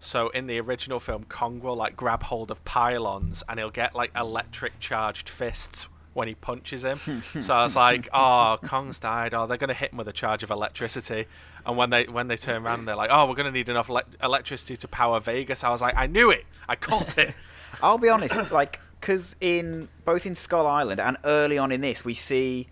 So 0.00 0.28
in 0.28 0.46
the 0.46 0.60
original 0.60 1.00
film, 1.00 1.24
Kong 1.24 1.60
will 1.60 1.74
like 1.74 1.96
grab 1.96 2.24
hold 2.24 2.52
of 2.52 2.64
pylons, 2.64 3.42
and 3.48 3.58
he'll 3.58 3.70
get 3.70 3.94
like 3.96 4.12
electric 4.14 4.78
charged 4.78 5.28
fists 5.28 5.88
when 6.18 6.28
he 6.28 6.34
punches 6.34 6.84
him. 6.84 7.22
so 7.40 7.54
I 7.54 7.62
was 7.62 7.76
like, 7.76 8.08
"Oh, 8.12 8.58
Kong's 8.62 8.98
died. 8.98 9.32
Oh, 9.32 9.46
they're 9.46 9.56
gonna 9.56 9.72
hit 9.72 9.92
him 9.92 9.98
with 9.98 10.08
a 10.08 10.12
charge 10.12 10.42
of 10.42 10.50
electricity." 10.50 11.26
And 11.64 11.76
when 11.76 11.90
they 11.90 12.04
when 12.04 12.28
they 12.28 12.36
turn 12.36 12.66
around, 12.66 12.84
they're 12.84 12.96
like, 12.96 13.10
"Oh, 13.10 13.26
we're 13.26 13.36
gonna 13.36 13.52
need 13.52 13.68
enough 13.68 13.88
elec 13.88 14.04
electricity 14.22 14.76
to 14.76 14.88
power 14.88 15.20
Vegas." 15.20 15.64
I 15.64 15.70
was 15.70 15.80
like, 15.80 15.94
"I 15.96 16.06
knew 16.06 16.30
it. 16.30 16.44
I 16.68 16.76
called 16.76 17.14
it." 17.16 17.34
I'll 17.82 17.98
be 17.98 18.08
honest, 18.08 18.50
like, 18.50 18.80
because 19.00 19.36
in 19.40 19.88
both 20.04 20.26
in 20.26 20.34
Skull 20.34 20.66
Island 20.66 21.00
and 21.00 21.16
early 21.24 21.58
on 21.58 21.70
in 21.70 21.80
this, 21.82 22.04
we 22.04 22.14
see 22.14 22.66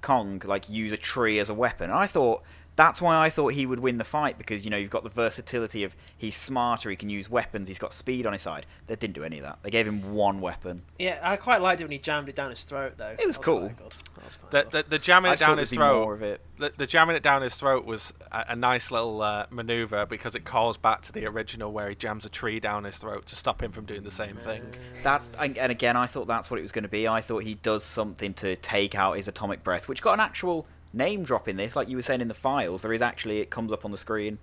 Kong 0.00 0.40
like 0.44 0.68
use 0.68 0.92
a 0.92 0.96
tree 0.96 1.38
as 1.38 1.50
a 1.50 1.54
weapon. 1.54 1.90
And 1.90 1.98
I 1.98 2.06
thought 2.06 2.42
that's 2.76 3.00
why 3.02 3.16
I 3.16 3.30
thought 3.30 3.54
he 3.54 3.66
would 3.66 3.80
win 3.80 3.96
the 3.98 4.04
fight 4.04 4.38
because 4.38 4.64
you 4.64 4.70
know 4.70 4.76
you've 4.76 4.90
got 4.90 5.02
the 5.02 5.10
versatility 5.10 5.82
of 5.82 5.96
he's 6.16 6.36
smarter, 6.36 6.90
he 6.90 6.96
can 6.96 7.08
use 7.10 7.28
weapons, 7.28 7.68
he's 7.68 7.78
got 7.78 7.92
speed 7.92 8.26
on 8.26 8.32
his 8.34 8.42
side. 8.42 8.66
They 8.86 8.96
didn't 8.96 9.14
do 9.14 9.24
any 9.24 9.38
of 9.38 9.44
that. 9.44 9.58
They 9.62 9.70
gave 9.70 9.86
him 9.88 10.12
one 10.14 10.40
weapon. 10.40 10.82
Yeah, 10.98 11.18
I 11.22 11.36
quite 11.36 11.60
liked 11.62 11.80
it 11.80 11.84
when 11.84 11.92
he 11.92 11.98
jammed 11.98 12.28
it 12.28 12.36
down 12.36 12.50
his 12.50 12.64
throat, 12.64 12.94
though. 12.98 13.16
It 13.18 13.26
was 13.26 13.36
That 13.36 13.42
cool. 13.42 13.60
quite 13.60 13.76
good. 13.78 13.92
That 14.16 14.24
was 14.24 14.36
quite 14.36 14.50
The, 14.50 14.62
good. 14.62 14.84
the, 14.84 14.90
the 14.90 14.98
jamming 14.98 15.30
I 15.30 15.34
it 15.34 15.38
thought 15.38 15.46
down 15.46 15.56
there'd 15.56 15.62
his 15.62 15.70
be 15.70 15.76
throat. 15.76 16.02
more 16.02 16.14
of 16.14 16.22
it. 16.22 16.40
The, 16.58 16.72
the 16.76 16.86
jamming 16.86 17.16
it 17.16 17.22
down 17.22 17.42
his 17.42 17.54
throat 17.56 17.84
was 17.84 18.14
a, 18.30 18.44
a 18.50 18.56
nice 18.56 18.90
little 18.90 19.20
uh, 19.22 19.46
maneuver 19.50 20.06
because 20.06 20.34
it 20.34 20.44
calls 20.44 20.76
back 20.76 21.00
to 21.02 21.12
the 21.12 21.26
original 21.26 21.72
where 21.72 21.88
he 21.88 21.94
jams 21.94 22.24
a 22.24 22.28
tree 22.28 22.60
down 22.60 22.84
his 22.84 22.96
throat 22.98 23.26
to 23.26 23.36
stop 23.36 23.62
him 23.62 23.72
from 23.72 23.84
doing 23.86 24.04
the 24.04 24.10
same 24.10 24.36
thing. 24.36 24.62
That's 25.02 25.30
and 25.38 25.56
and 25.58 25.70
again, 25.72 25.96
I 25.96 26.06
thought 26.06 26.26
that's 26.26 26.50
what 26.50 26.58
it 26.58 26.62
was 26.62 26.72
going 26.72 26.84
to 26.84 26.88
be. 26.88 27.08
I 27.08 27.20
thought 27.20 27.42
he 27.42 27.54
does 27.54 27.84
something 27.84 28.32
to 28.34 28.56
take 28.56 28.94
out 28.94 29.16
his 29.16 29.28
atomic 29.28 29.62
breath, 29.64 29.88
which 29.88 30.00
got 30.02 30.14
an 30.14 30.20
actual 30.20 30.66
name 30.96 31.22
dropping 31.22 31.56
this, 31.56 31.76
like 31.76 31.88
you 31.88 31.96
were 31.96 32.02
saying 32.02 32.20
in 32.20 32.28
the 32.28 32.34
files. 32.34 32.82
There 32.82 32.92
is 32.92 33.02
actually 33.02 33.40
it 33.40 33.50
comes 33.50 33.72
up 33.72 33.84
on 33.84 33.90
the 33.92 33.96
screen 33.96 34.38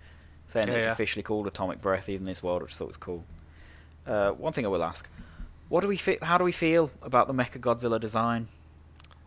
saying 0.48 0.68
Yeah, 0.68 0.76
it's 0.76 0.86
yeah. 0.86 0.92
officially 0.92 1.24
called 1.24 1.48
atomic 1.48 1.82
breath 1.82 2.08
in 2.08 2.24
this 2.26 2.42
world, 2.44 2.62
which 2.62 2.74
I 2.74 2.76
thought 2.76 2.88
was 2.88 2.98
cool. 2.98 3.24
Uh, 4.06 4.32
one 4.32 4.54
thing 4.54 4.66
I 4.66 4.70
will 4.70 4.84
ask: 4.84 5.08
What 5.70 5.82
do 5.82 5.88
we 5.88 5.98
fe- 5.98 6.20
How 6.22 6.38
do 6.38 6.44
we 6.44 6.52
feel 6.52 6.92
about 7.02 7.28
the 7.28 7.34
Mecha 7.34 7.60
Godzilla 7.60 8.00
design? 8.00 8.48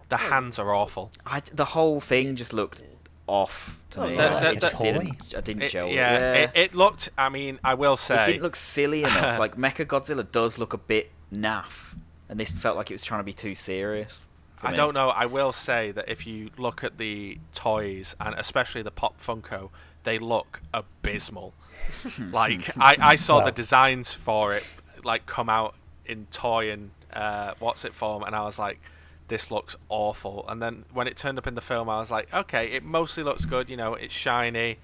The 0.09 0.18
hands 0.18 0.59
are 0.59 0.73
awful. 0.73 1.11
I, 1.26 1.40
the 1.52 1.64
whole 1.64 1.99
thing 2.00 2.37
just 2.37 2.52
looked 2.52 2.85
off 3.26 3.76
to 3.90 4.02
Oh, 4.02 4.06
me. 4.06 4.14
yeah. 4.14 4.35
Like, 4.35 4.42
The- 4.42 4.50
it 4.50 4.54
the- 4.54 4.61
just 4.61 4.80
didn't. 4.80 5.35
I 5.37 5.40
didn't 5.40 5.62
It- 5.62 5.71
gel. 5.73 5.88
yeah, 5.88 6.33
It, 6.35 6.50
it 6.54 6.75
looked. 6.76 7.09
I 7.18 7.28
mean, 7.28 7.59
I 7.64 7.75
will 7.75 7.97
say. 7.97 8.23
It 8.23 8.26
didn't 8.26 8.42
look 8.42 8.54
silly 8.54 9.00
enough. 9.02 9.38
like 9.45 9.56
Mecha 9.56 9.85
Godzilla 9.85 10.30
does 10.30 10.59
look 10.59 10.73
a 10.73 10.78
bit 10.78 11.11
naff, 11.35 11.97
and 12.28 12.38
this 12.38 12.50
felt 12.52 12.76
like 12.76 12.90
it 12.90 12.95
was 12.95 13.02
trying 13.02 13.18
to 13.21 13.25
be 13.25 13.33
too 13.33 13.56
serious. 13.56 14.26
For 14.56 14.68
I 14.68 14.70
me. 14.70 14.76
don't 14.76 14.94
know. 14.94 15.08
I 15.10 15.26
will 15.26 15.52
say 15.52 15.90
that 15.92 16.08
if 16.08 16.26
you 16.26 16.50
look 16.56 16.82
at 16.84 16.98
the 16.98 17.38
toys 17.52 18.16
and 18.20 18.34
especially 18.38 18.82
the 18.82 18.90
Pop 18.90 19.20
Funko, 19.20 19.70
they 20.04 20.18
look 20.18 20.60
abysmal. 20.72 21.54
like 22.32 22.76
I, 22.78 22.96
I 23.00 23.14
saw 23.16 23.40
the 23.44 23.50
designs 23.52 24.12
for 24.12 24.54
it 24.54 24.66
like 25.04 25.26
come 25.26 25.48
out 25.48 25.75
in 26.06 26.26
toy 26.30 26.70
and 26.70 26.90
uh, 27.12 27.54
what's 27.58 27.84
it 27.84 27.94
form, 27.94 28.22
and 28.22 28.34
I 28.34 28.42
was 28.44 28.58
like, 28.58 28.80
this 29.28 29.50
looks 29.50 29.75
awful. 29.88 30.44
And 30.48 30.62
then 30.62 30.84
when 30.92 31.06
it 31.06 31.16
turned 31.16 31.36
up 31.38 31.46
in 31.46 31.54
the 31.54 31.60
film, 31.60 31.88
I 31.88 31.98
was 31.98 32.10
like, 32.10 32.32
okay, 32.32 32.66
it 32.72 32.84
mostly 32.84 33.22
looks 33.25 33.44
good. 33.44 33.68
You 33.68 33.76
know, 33.76 33.94
it's 33.94 34.14
shiny, 34.14 34.78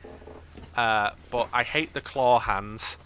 uh, 0.77 1.11
but 1.31 1.49
I 1.53 1.63
hate 1.63 1.93
the 1.95 2.01
claw 2.01 2.39
hands. 2.41 2.99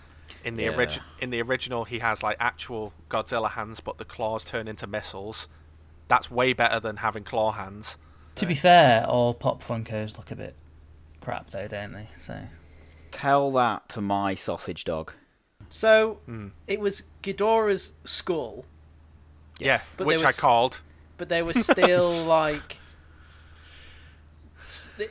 In 0.44 0.56
the 0.56 0.64
Yeah. 0.64 0.72
origi- 0.74 1.00
in 1.18 1.30
the 1.30 1.42
original, 1.42 1.84
he 1.84 1.98
has 1.98 2.22
like 2.22 2.36
actual 2.38 2.92
Godzilla 3.10 3.50
hands, 3.52 3.80
but 3.80 3.98
the 3.98 4.04
claws 4.04 4.44
turn 4.44 4.68
into 4.68 4.86
missiles. 4.86 5.48
That's 6.08 6.30
way 6.30 6.52
better 6.52 6.78
than 6.80 6.98
having 6.98 7.24
claw 7.24 7.52
hands. 7.52 7.96
to 8.36 8.46
be 8.46 8.54
fair, 8.54 9.04
all 9.06 9.32
pop 9.34 9.62
Funkos 9.62 10.16
look 10.18 10.30
a 10.30 10.36
bit 10.36 10.54
crap 11.20 11.50
though, 11.50 11.66
don't 11.68 11.92
they? 11.92 12.08
So 12.16 12.38
Tell 13.10 13.50
that 13.52 13.88
to 13.90 14.00
my 14.00 14.34
sausage 14.34 14.84
dog. 14.84 15.12
So 15.70 16.20
Mm. 16.28 16.50
it 16.66 16.80
was 16.80 17.04
Ghidorah's 17.22 17.92
skull, 18.04 18.64
Yeah, 19.58 19.80
But 19.96 20.06
which 20.06 20.20
there 20.20 20.28
I 20.28 20.32
called. 20.32 20.80
but 21.16 21.28
there 21.28 21.44
was 21.44 21.64
still 21.64 22.10
like. 22.24 22.76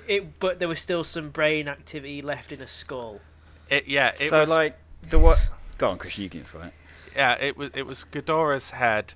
It, 0.08 0.40
but 0.40 0.60
there 0.60 0.68
was 0.68 0.80
still 0.82 1.04
some 1.04 1.30
brain 1.30 1.68
activity 1.68 2.22
left 2.22 2.52
in 2.52 2.62
a 2.62 2.68
skull. 2.68 3.22
It 3.70 3.88
yeah, 3.88 4.10
it 4.20 4.30
so 4.30 4.42
was 4.42 4.50
like 4.50 4.78
the 5.10 5.18
what? 5.20 5.40
Go 5.78 5.90
on, 5.90 5.98
Chris. 5.98 6.18
You 6.18 6.30
can 6.30 6.42
explain. 6.42 6.68
it. 6.68 6.74
yeah, 7.16 7.34
it 7.40 7.56
was 7.58 7.70
it 7.74 7.84
was 7.86 8.06
Ghidorah's 8.12 8.72
head, 8.72 9.14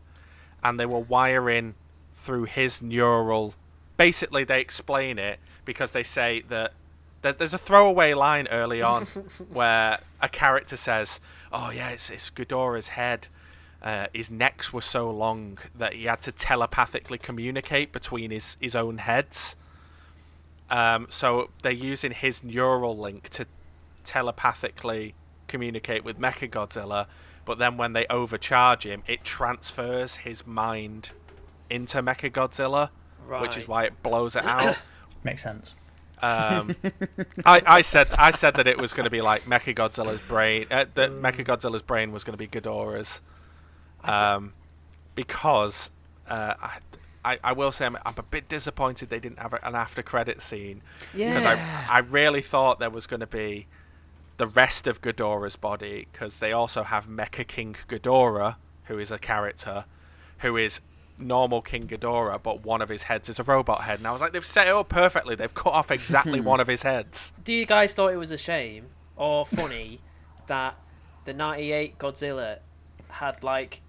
and 0.63 0.79
they 0.79 0.85
were 0.85 0.99
wiring 0.99 1.75
through 2.15 2.45
his 2.45 2.81
neural. 2.81 3.53
Basically, 3.97 4.43
they 4.43 4.61
explain 4.61 5.17
it 5.19 5.39
because 5.65 5.91
they 5.91 6.03
say 6.03 6.41
that 6.49 6.73
there- 7.21 7.33
there's 7.33 7.53
a 7.53 7.57
throwaway 7.57 8.13
line 8.13 8.47
early 8.49 8.81
on 8.81 9.05
where 9.49 9.99
a 10.21 10.29
character 10.29 10.77
says, 10.77 11.19
"Oh 11.51 11.69
yeah, 11.69 11.89
it's 11.89 12.09
it's 12.09 12.29
Ghidorah's 12.29 12.89
head." 12.89 13.27
Uh, 13.81 14.07
his 14.13 14.29
necks 14.29 14.73
were 14.73 14.81
so 14.81 15.09
long 15.09 15.57
that 15.73 15.93
he 15.93 16.03
had 16.05 16.19
to 16.21 16.31
telepathically 16.33 17.17
communicate 17.17 17.93
between 17.93 18.29
his, 18.31 18.57
his 18.59 18.75
own 18.75 18.97
heads. 18.97 19.55
Um, 20.69 21.07
so 21.09 21.49
they're 21.61 21.71
using 21.71 22.11
his 22.11 22.43
neural 22.43 22.97
link 22.97 23.29
to 23.29 23.45
telepathically 24.03 25.13
communicate 25.47 26.03
with 26.03 26.19
Mechagodzilla, 26.19 27.05
but 27.49 27.57
then 27.57 27.77
when 27.77 27.93
they 27.93 28.05
overcharge 28.11 28.85
him, 28.85 29.01
it 29.07 29.23
transfers 29.23 30.17
his 30.17 30.45
mind 30.45 31.09
into 31.67 31.97
mecha 32.03 32.29
Mechagodzilla, 32.29 32.91
which 33.41 33.57
is 33.57 33.67
why 33.67 33.85
it 33.85 34.03
blows 34.03 34.35
it 34.35 34.45
out. 34.45 34.77
makes 35.23 35.41
sense. 35.41 35.73
Um, 36.21 36.75
I, 37.47 37.63
I 37.65 37.81
said 37.81 38.09
I 38.19 38.29
said 38.29 38.53
that 38.57 38.67
it 38.67 38.77
was 38.77 38.93
going 38.93 39.05
to 39.05 39.09
be 39.09 39.21
like 39.21 39.45
Mechagodzilla's 39.45 40.21
brain. 40.21 40.67
Uh, 40.69 40.85
that 40.93 41.09
Mechagodzilla's 41.09 41.81
brain 41.81 42.11
was 42.11 42.23
going 42.23 42.37
to 42.37 42.37
be 42.37 42.47
Ghidorah's, 42.47 43.23
um, 44.03 44.53
because 45.15 45.89
uh, 46.27 46.53
I, 46.61 46.77
I 47.25 47.39
I 47.43 47.53
will 47.53 47.71
say 47.71 47.87
I'm, 47.87 47.97
I'm 48.05 48.13
a 48.15 48.21
bit 48.21 48.47
disappointed 48.47 49.09
they 49.09 49.19
didn't 49.19 49.39
have 49.39 49.53
an 49.53 49.73
after 49.73 50.03
credit 50.03 50.43
scene 50.43 50.83
because 51.13 51.45
I 51.45 51.87
I 51.89 51.97
really 52.01 52.43
thought 52.43 52.77
there 52.77 52.91
was 52.91 53.07
going 53.07 53.21
to 53.21 53.27
be 53.27 53.65
the 54.39 54.47
rest 54.47 54.87
of 54.87 55.01
Ghidorah's 55.01 55.57
body 55.57 56.07
because 56.11 56.39
they 56.39 56.53
also 56.53 56.83
have 56.83 57.07
Mecha 57.07 57.45
King 57.45 57.75
Ghidorah 57.89 58.55
who 58.85 58.97
is 58.97 59.11
a 59.11 59.19
character 59.19 59.83
who 60.39 60.55
is 60.55 60.79
normal 61.17 61.61
King 61.61 61.87
Ghidorah, 61.87 62.41
but 62.41 62.63
one 62.63 62.81
of 62.81 62.87
his 62.87 63.03
heads 63.03 63.27
is 63.27 63.37
a 63.37 63.43
robot 63.43 63.81
head. 63.81 63.99
And 63.99 64.07
I 64.07 64.11
was 64.11 64.21
like, 64.21 64.31
they've 64.31 64.45
set 64.45 64.69
it 64.69 64.73
up 64.73 64.87
perfectly. 64.87 65.35
They've 65.35 65.53
cut 65.53 65.73
off 65.73 65.91
exactly 65.91 66.39
one 66.53 66.61
of 66.61 66.67
his 66.67 66.83
heads. 66.83 67.33
Do 67.43 67.51
you 67.51 67.65
guys 67.65 67.93
thought 67.93 68.13
it 68.13 68.17
was 68.17 68.31
a 68.31 68.37
shame 68.37 68.85
or 69.17 69.45
funny 69.45 69.99
that 70.47 70.75
the 71.25 71.33
'98 71.33 71.99
Godzilla 71.99 72.59
had 73.09 73.43
like 73.43 73.81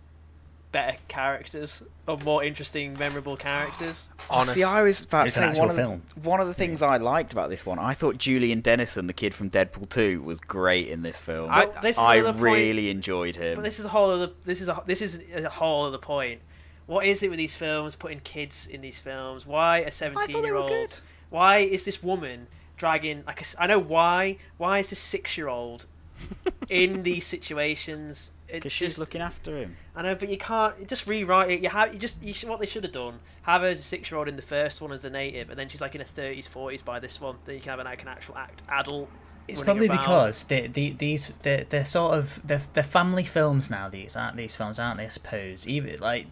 better 0.73 0.97
characters 1.09 1.83
or 2.07 2.17
more 2.19 2.45
interesting, 2.45 2.95
memorable 2.99 3.37
characters? 3.37 4.09
Oh, 4.31 4.37
Honest. 4.39 4.55
See, 4.55 4.63
I 4.63 4.83
was 4.83 5.03
about 5.05 5.23
to 5.23 5.27
It's 5.29 5.37
an 5.37 5.43
say 5.43 5.49
actual 5.49 5.61
one 5.63 5.71
of, 5.71 5.77
the, 5.77 5.83
film. 5.83 6.03
one 6.23 6.41
of 6.41 6.47
the 6.49 6.55
things 6.55 6.83
I 6.83 6.97
liked 6.97 7.33
about 7.33 7.51
this 7.51 7.67
one. 7.67 7.79
I 7.79 7.95
thought 7.95 8.19
Julian 8.19 8.61
Dennison, 8.61 9.07
the 9.07 9.13
kid 9.13 9.35
from 9.35 9.51
Deadpool 9.51 9.89
2, 9.89 10.23
was 10.23 10.41
great 10.41 10.89
in 10.89 11.03
this 11.03 11.21
film. 11.21 11.51
I- 11.51 11.67
this 11.83 11.97
is 11.97 11.99
I 12.03 12.17
another 12.17 12.33
point- 12.39 12.43
really 12.55 12.91
enjoyed 12.91 13.37
him. 13.37 13.57
But 13.57 13.65
this 13.65 13.79
is 13.79 13.85
a 13.87 13.89
whole 13.91 14.11
other. 14.11 14.31
This 14.45 14.61
is 14.61 14.69
a 14.69 14.83
this 14.87 15.03
is 15.03 15.21
a 15.35 15.49
whole 15.49 15.85
other 15.87 15.99
point. 15.99 16.41
What 16.87 17.05
is 17.07 17.23
it 17.23 17.31
with 17.31 17.39
these 17.39 17.55
films? 17.57 17.95
Putting 17.97 18.21
kids 18.21 18.67
in 18.67 18.81
these 18.81 18.99
films? 18.99 19.47
Why 19.47 19.79
a 19.79 19.91
seventeen-year-old? 19.91 21.03
Why 21.31 21.59
is 21.59 21.85
this 21.85 22.03
woman 22.03 22.49
dragging 22.77 23.23
like 23.27 23.41
a 23.41 23.45
s 23.45 23.55
I 23.59 23.67
know 23.67 23.79
why. 23.79 24.39
Why 24.57 24.79
is 24.79 24.91
this 24.91 24.99
six-year-old 24.99 25.87
in 26.69 27.03
these 27.03 27.27
situations? 27.27 28.31
It 28.51 28.55
Because 28.55 28.73
she's 28.73 28.99
looking 28.99 29.21
after 29.21 29.57
him. 29.57 29.77
I 29.95 30.03
know, 30.03 30.15
but 30.15 30.29
you 30.29 30.37
can't 30.37 30.87
just 30.89 31.07
rewrite 31.07 31.51
it. 31.51 31.61
You 31.61 31.69
have 31.69 31.93
you 31.95 32.01
just 32.01 32.23
you 32.23 32.35
should, 32.35 32.49
what 32.49 32.61
they 32.61 32.67
should 32.67 32.85
have 32.85 32.93
done. 32.93 33.21
Have 33.43 33.63
her 33.63 33.69
as 33.69 33.81
a 33.81 33.83
six-year-old 33.83 34.29
in 34.29 34.37
the 34.37 34.43
first 34.43 34.81
one 34.81 34.93
as 34.93 35.03
the 35.03 35.11
native, 35.11 35.51
and 35.51 35.59
then 35.59 35.69
she's 35.69 35.81
like 35.81 35.95
in 35.95 36.01
her 36.01 36.07
thirties, 36.07 36.47
forties 36.47 36.83
by 36.83 36.99
this 36.99 37.21
one. 37.21 37.37
Then 37.45 37.55
you 37.57 37.61
can 37.61 37.71
have 37.71 37.79
an, 37.79 37.87
like 37.87 38.03
an 38.03 38.09
actual 38.09 38.37
act 38.37 38.63
adult. 38.69 39.09
It's 39.49 39.61
probably 39.61 39.87
about. 39.87 40.01
because 40.01 40.45
they, 40.45 40.67
the 40.67 40.91
these 40.91 41.33
they're, 41.43 41.65
they're 41.65 41.85
sort 41.85 42.19
of 42.19 42.41
they're, 42.45 42.63
they're 42.73 42.83
family 42.85 43.25
films 43.25 43.71
now. 43.71 43.89
These 43.89 44.17
aren't 44.17 44.37
these 44.37 44.55
films, 44.55 44.79
aren't 44.79 44.99
they? 44.99 45.07
I 45.07 45.09
suppose 45.09 45.67
even 45.67 45.99
like 46.01 46.27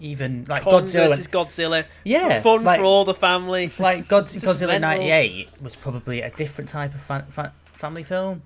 even 0.00 0.46
like 0.48 0.62
Kong 0.62 0.84
Godzilla. 0.84 1.08
versus 1.10 1.28
Godzilla. 1.28 1.84
Yeah, 2.04 2.40
fun 2.42 2.64
like- 2.64 2.80
for 2.80 2.84
all 2.84 3.04
the 3.04 3.14
family. 3.14 3.70
like 3.78 4.08
God, 4.08 4.24
It's 4.24 4.36
Godzilla 4.36 4.80
'98 4.80 5.48
was 5.60 5.76
probably 5.76 6.22
a 6.22 6.30
different 6.30 6.68
type 6.68 6.94
of 6.94 7.00
fa- 7.02 7.26
fa- 7.30 7.52
family 7.74 8.02
film 8.02 8.42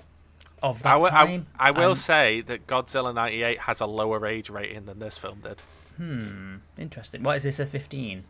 of 0.70 0.82
that 0.82 0.88
I 0.88 0.92
wi- 0.94 1.10
time. 1.10 1.46
I 1.58 1.70
will 1.70 1.90
and- 1.90 1.98
say 1.98 2.40
that 2.42 2.66
Godzilla 2.66 3.14
98 3.14 3.60
has 3.60 3.80
a 3.80 3.86
lower 3.86 4.26
age 4.26 4.50
rating 4.50 4.86
than 4.86 4.98
this 4.98 5.18
film 5.18 5.40
did. 5.42 5.60
Hmm, 5.96 6.56
interesting. 6.78 7.22
What 7.22 7.36
is 7.36 7.42
this? 7.44 7.60
A 7.60 7.66
15, 7.66 8.24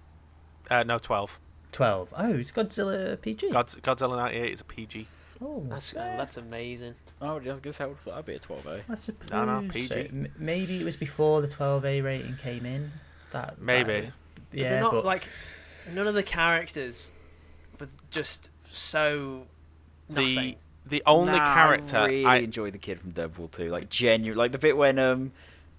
Uh, 0.71 0.83
no, 0.83 0.99
12. 0.99 1.38
12? 1.73 2.12
Oh, 2.17 2.35
it's 2.35 2.53
Godzilla 2.53 3.21
PG. 3.21 3.50
God, 3.50 3.69
Godzilla 3.69 4.17
98 4.17 4.53
is 4.53 4.61
a 4.61 4.64
PG. 4.64 5.09
oh, 5.43 5.64
That's 5.69 5.93
yeah. 5.93 6.17
that's 6.17 6.37
amazing. 6.37 6.95
Oh, 7.21 7.37
I 7.38 7.59
guess 7.61 7.81
I 7.81 7.87
would 7.87 7.95
have 7.97 8.00
thought 8.03 8.11
that'd 8.11 8.26
be 8.26 8.35
a 8.35 8.38
12A. 8.38 8.83
I 8.88 8.95
suppose. 8.97 9.31
No, 9.31 9.45
no, 9.45 9.69
PG. 9.71 9.87
so. 9.88 9.97
M- 9.97 10.33
maybe 10.38 10.81
it 10.81 10.85
was 10.85 10.97
before 10.97 11.41
the 11.41 11.49
12A 11.49 12.03
rating 12.03 12.37
came 12.43 12.67
in. 12.67 12.93
That 13.31 13.61
Maybe. 13.61 14.00
that- 14.03 14.12
But 14.50 14.59
yeah, 14.59 14.69
they're 14.71 14.81
not 14.81 14.93
but 14.93 15.05
like 15.05 15.26
none 15.93 16.07
of 16.07 16.14
the 16.14 16.23
characters, 16.23 17.11
but 17.79 17.88
just 18.11 18.50
so 18.71 19.47
The 20.11 20.35
nothing. 20.37 20.57
The 20.87 21.03
only 21.07 21.33
Nah, 21.38 21.55
character 21.55 21.97
I 21.99 22.05
really 22.07 22.25
I, 22.26 22.37
enjoy 22.37 22.71
the 22.71 22.79
kid 22.79 23.00
from 23.00 23.12
Deadpool 23.12 23.50
2. 23.53 23.69
Like 23.71 23.88
genuine, 23.88 24.37
like 24.38 24.53
the 24.53 24.59
bit 24.59 24.76
when 24.76 24.99
um 24.99 25.33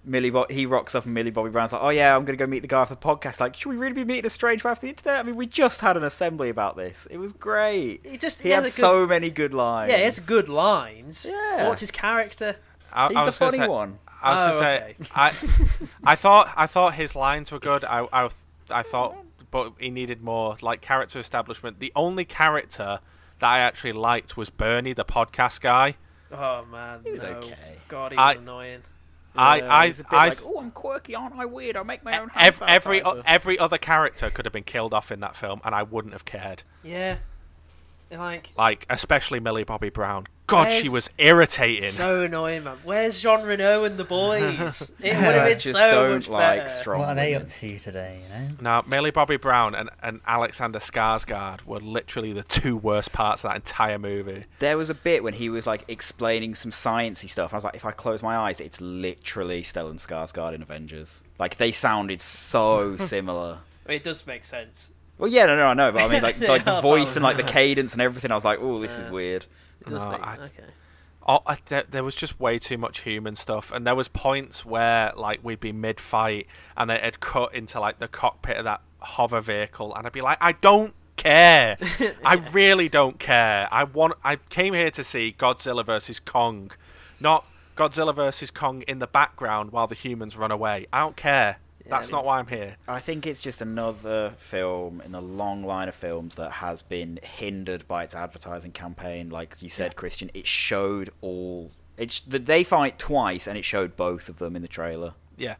Millie 0.04 0.30
Bo- 0.30 0.46
he 0.48 0.66
rocks 0.66 0.94
up 0.94 1.04
and 1.04 1.14
Millie 1.14 1.30
Bobby 1.32 1.50
Brown's 1.50 1.72
like, 1.72 1.82
"Oh 1.82 1.88
yeah, 1.88 2.14
I'm 2.14 2.24
gonna 2.24 2.36
go 2.36 2.46
meet 2.46 2.60
the 2.60 2.68
guy 2.68 2.78
off 2.78 2.88
the 2.90 2.96
podcast." 2.96 3.40
Like, 3.40 3.56
should 3.56 3.70
we 3.70 3.76
really 3.76 3.92
be 3.92 4.04
meeting 4.04 4.24
a 4.26 4.30
stranger 4.30 4.68
off 4.68 4.80
the 4.80 4.88
internet? 4.88 5.18
I 5.18 5.22
mean, 5.24 5.34
we 5.34 5.46
just 5.46 5.80
had 5.80 5.96
an 5.96 6.04
assembly 6.04 6.48
about 6.48 6.76
this. 6.76 7.06
It 7.10 7.18
was 7.18 7.32
great. 7.32 8.06
He 8.06 8.16
just 8.16 8.40
He 8.42 8.48
he 8.50 8.54
had 8.54 8.62
has 8.62 8.74
so 8.74 9.04
many 9.06 9.30
good 9.30 9.52
lines. 9.52 9.90
yeah, 9.90 9.96
he 9.98 10.04
has 10.04 10.20
good 10.20 10.48
lines. 10.48 11.26
Yeah. 11.28 11.56
But 11.58 11.68
what's 11.70 11.80
his 11.80 11.90
character? 11.90 12.56
I, 12.92 13.08
He's 13.08 13.16
I 13.16 13.24
the 13.26 13.32
funny 13.32 13.58
say- 13.58 13.66
one. 13.68 13.98
I 14.22 14.30
was 14.32 14.40
Oh, 14.40 14.44
gonna 14.44 14.58
say 14.58 14.76
okay. 15.00 15.10
I 15.14 15.32
I 16.12 16.14
thought 16.14 16.52
I 16.56 16.66
thought 16.68 16.94
his 16.94 17.14
lines 17.16 17.50
were 17.50 17.58
good. 17.58 17.84
I 17.84 18.06
I, 18.12 18.28
I 18.70 18.82
thought, 18.82 19.16
but 19.50 19.72
he 19.80 19.90
needed 19.90 20.22
more 20.22 20.56
like 20.62 20.80
character 20.80 21.18
establishment. 21.18 21.80
The 21.80 21.92
only 21.96 22.24
character 22.24 23.00
that 23.38 23.48
I 23.48 23.58
actually 23.60 23.92
liked 23.92 24.36
was 24.36 24.50
Bernie, 24.50 24.92
the 24.92 25.04
podcast 25.04 25.60
guy. 25.60 25.96
Oh 26.32 26.64
man, 26.70 27.00
He 27.04 27.12
was 27.12 27.22
no. 27.22 27.28
okay. 27.28 27.76
God, 27.88 28.12
he 28.12 28.18
I- 28.18 28.32
annoying. 28.32 28.82
I 29.38 29.58
Yeah, 29.58 29.74
I 29.76 29.86
he's 29.88 29.98
bit 29.98 30.06
I 30.12 30.28
like, 30.28 30.38
oh, 30.44 30.60
I'm 30.60 30.70
quirky, 30.70 31.14
aren't 31.14 31.34
I 31.38 31.44
weird? 31.44 31.76
I 31.76 31.82
make 31.82 32.02
my 32.02 32.18
own 32.18 32.30
ev- 32.34 32.58
hand 32.58 32.70
every 32.70 33.00
sanitizer." 33.02 33.22
every 33.26 33.58
other 33.58 33.76
character 33.76 34.30
could 34.30 34.46
have 34.46 34.52
been 34.52 34.64
killed 34.64 34.94
off 34.94 35.12
in 35.12 35.20
that 35.20 35.36
film, 35.36 35.60
and 35.62 35.74
I 35.74 35.82
wouldn't 35.82 36.14
have 36.14 36.24
cared. 36.24 36.62
Yeah, 36.82 37.18
like 38.10 38.50
Like 38.56 38.86
especially 38.90 39.40
Millie 39.40 39.64
Bobby 39.64 39.90
Brown. 39.90 40.26
God, 40.46 40.70
she 40.70 40.88
was 40.88 41.10
irritating. 41.18 41.90
so 41.90 42.22
annoying, 42.22 42.62
man. 42.62 42.76
Where's 42.84 43.20
Jean 43.20 43.42
Reno 43.42 43.82
and 43.82 43.98
the 43.98 44.04
boys? 44.04 44.92
It 45.00 45.08
would 45.16 45.34
have 45.34 45.48
been 45.48 45.58
just 45.58 45.76
so 45.76 45.90
don't 45.90 46.14
much 46.18 46.28
like 46.28 46.58
better. 46.60 46.68
strong 46.68 47.00
what 47.00 47.08
are 47.08 47.14
they 47.16 47.32
women. 47.32 47.42
up 47.42 47.48
to 47.48 47.78
today? 47.80 48.20
You 48.22 48.38
know. 48.38 48.48
No, 48.60 48.88
Millie 48.88 49.10
Bobby 49.10 49.36
Brown 49.38 49.74
and, 49.74 49.90
and 50.04 50.20
Alexander 50.24 50.78
Skarsgård 50.78 51.64
were 51.66 51.80
literally 51.80 52.32
the 52.32 52.44
two 52.44 52.76
worst 52.76 53.12
parts 53.12 53.42
of 53.42 53.50
that 53.50 53.56
entire 53.56 53.98
movie. 53.98 54.44
There 54.60 54.78
was 54.78 54.88
a 54.88 54.94
bit 54.94 55.24
when 55.24 55.34
he 55.34 55.48
was 55.48 55.66
like 55.66 55.84
explaining 55.88 56.54
some 56.54 56.70
sciencey 56.70 57.28
stuff. 57.28 57.52
I 57.52 57.56
was 57.56 57.64
like, 57.64 57.74
if 57.74 57.84
I 57.84 57.90
close 57.90 58.22
my 58.22 58.36
eyes, 58.36 58.60
it's 58.60 58.80
literally 58.80 59.62
Stellan 59.64 59.94
Skarsgård 59.96 60.54
in 60.54 60.62
Avengers. 60.62 61.24
Like 61.40 61.56
they 61.56 61.72
sounded 61.72 62.22
so 62.22 62.96
similar. 62.98 63.58
I 63.84 63.88
mean, 63.88 63.96
it 63.96 64.04
does 64.04 64.24
make 64.28 64.44
sense. 64.44 64.90
Well, 65.18 65.30
yeah, 65.30 65.46
no, 65.46 65.56
no, 65.56 65.66
I 65.66 65.74
know, 65.74 65.92
but 65.92 66.02
I 66.02 66.08
mean, 66.08 66.22
like, 66.22 66.38
like 66.48 66.64
the 66.64 66.80
voice 66.80 67.16
and 67.16 67.22
like 67.22 67.36
the 67.36 67.42
cadence 67.42 67.92
and 67.92 68.02
everything. 68.02 68.30
I 68.30 68.34
was 68.34 68.44
like, 68.44 68.58
oh, 68.60 68.78
this 68.78 68.98
is 68.98 69.08
weird. 69.08 69.46
No, 69.88 69.96
I- 69.98 70.34
okay. 70.34 70.50
Oh, 71.28 71.40
I, 71.44 71.58
there, 71.66 71.82
there 71.90 72.04
was 72.04 72.14
just 72.14 72.38
way 72.38 72.56
too 72.58 72.78
much 72.78 73.00
human 73.00 73.34
stuff, 73.34 73.72
and 73.72 73.84
there 73.84 73.96
was 73.96 74.06
points 74.06 74.64
where 74.64 75.12
like 75.16 75.40
we'd 75.42 75.58
be 75.58 75.72
mid-fight, 75.72 76.46
and 76.76 76.88
they 76.88 76.98
had 76.98 77.18
cut 77.18 77.52
into 77.52 77.80
like 77.80 77.98
the 77.98 78.06
cockpit 78.06 78.56
of 78.58 78.64
that 78.64 78.80
hover 79.00 79.40
vehicle, 79.40 79.92
and 79.96 80.06
I'd 80.06 80.12
be 80.12 80.20
like, 80.20 80.38
I 80.40 80.52
don't 80.52 80.94
care, 81.16 81.78
I 82.24 82.34
really 82.52 82.88
don't 82.88 83.18
care. 83.18 83.66
I 83.72 83.82
want, 83.82 84.14
I 84.22 84.36
came 84.36 84.72
here 84.74 84.90
to 84.92 85.02
see 85.02 85.34
Godzilla 85.36 85.84
versus 85.84 86.20
Kong, 86.20 86.70
not 87.18 87.44
Godzilla 87.76 88.14
versus 88.14 88.52
Kong 88.52 88.82
in 88.82 89.00
the 89.00 89.08
background 89.08 89.72
while 89.72 89.88
the 89.88 89.96
humans 89.96 90.36
run 90.36 90.52
away. 90.52 90.86
I 90.92 91.00
don't 91.00 91.16
care. 91.16 91.56
Yeah, 91.86 91.90
That's 91.90 92.12
I 92.12 92.16
not 92.16 92.24
why 92.24 92.38
I'm 92.38 92.48
here. 92.48 92.76
I 92.88 92.98
think 92.98 93.26
it's 93.26 93.40
just 93.40 93.62
another 93.62 94.34
film 94.38 95.00
in 95.04 95.14
a 95.14 95.20
long 95.20 95.64
line 95.64 95.88
of 95.88 95.94
films 95.94 96.34
that 96.36 96.50
has 96.50 96.82
been 96.82 97.20
hindered 97.22 97.86
by 97.86 98.02
its 98.02 98.14
advertising 98.14 98.72
campaign. 98.72 99.30
Like 99.30 99.62
you 99.62 99.68
said, 99.68 99.94
Christian, 99.94 100.30
it 100.34 100.46
showed 100.46 101.10
all. 101.20 101.70
It's 101.96 102.20
they 102.20 102.64
fight 102.64 102.98
twice, 102.98 103.46
and 103.46 103.56
it 103.56 103.64
showed 103.64 103.96
both 103.96 104.28
of 104.28 104.38
them 104.38 104.56
in 104.56 104.62
the 104.62 104.68
trailer. 104.68 105.14
Yeah. 105.36 105.56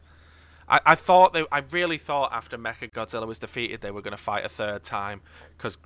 I, 0.67 0.81
I 0.85 0.95
thought 0.95 1.33
they, 1.33 1.45
I 1.51 1.59
really 1.71 1.97
thought 1.97 2.33
after 2.33 2.57
Mecha 2.57 2.91
Godzilla 2.91 3.25
was 3.25 3.39
defeated 3.39 3.81
they 3.81 3.91
were 3.91 4.01
going 4.01 4.11
to 4.11 4.21
fight 4.21 4.45
a 4.45 4.49
third 4.49 4.83
time 4.83 5.21
because 5.57 5.77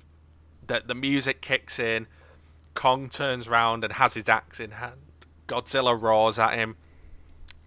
the 0.66 0.82
the 0.84 0.94
music 0.94 1.40
kicks 1.40 1.78
in, 1.78 2.08
Kong 2.74 3.08
turns 3.08 3.48
round 3.48 3.84
and 3.84 3.92
has 3.94 4.14
his 4.14 4.28
axe 4.28 4.58
in 4.60 4.72
hand. 4.72 5.00
Godzilla 5.46 6.00
roars 6.00 6.38
at 6.38 6.54
him, 6.54 6.76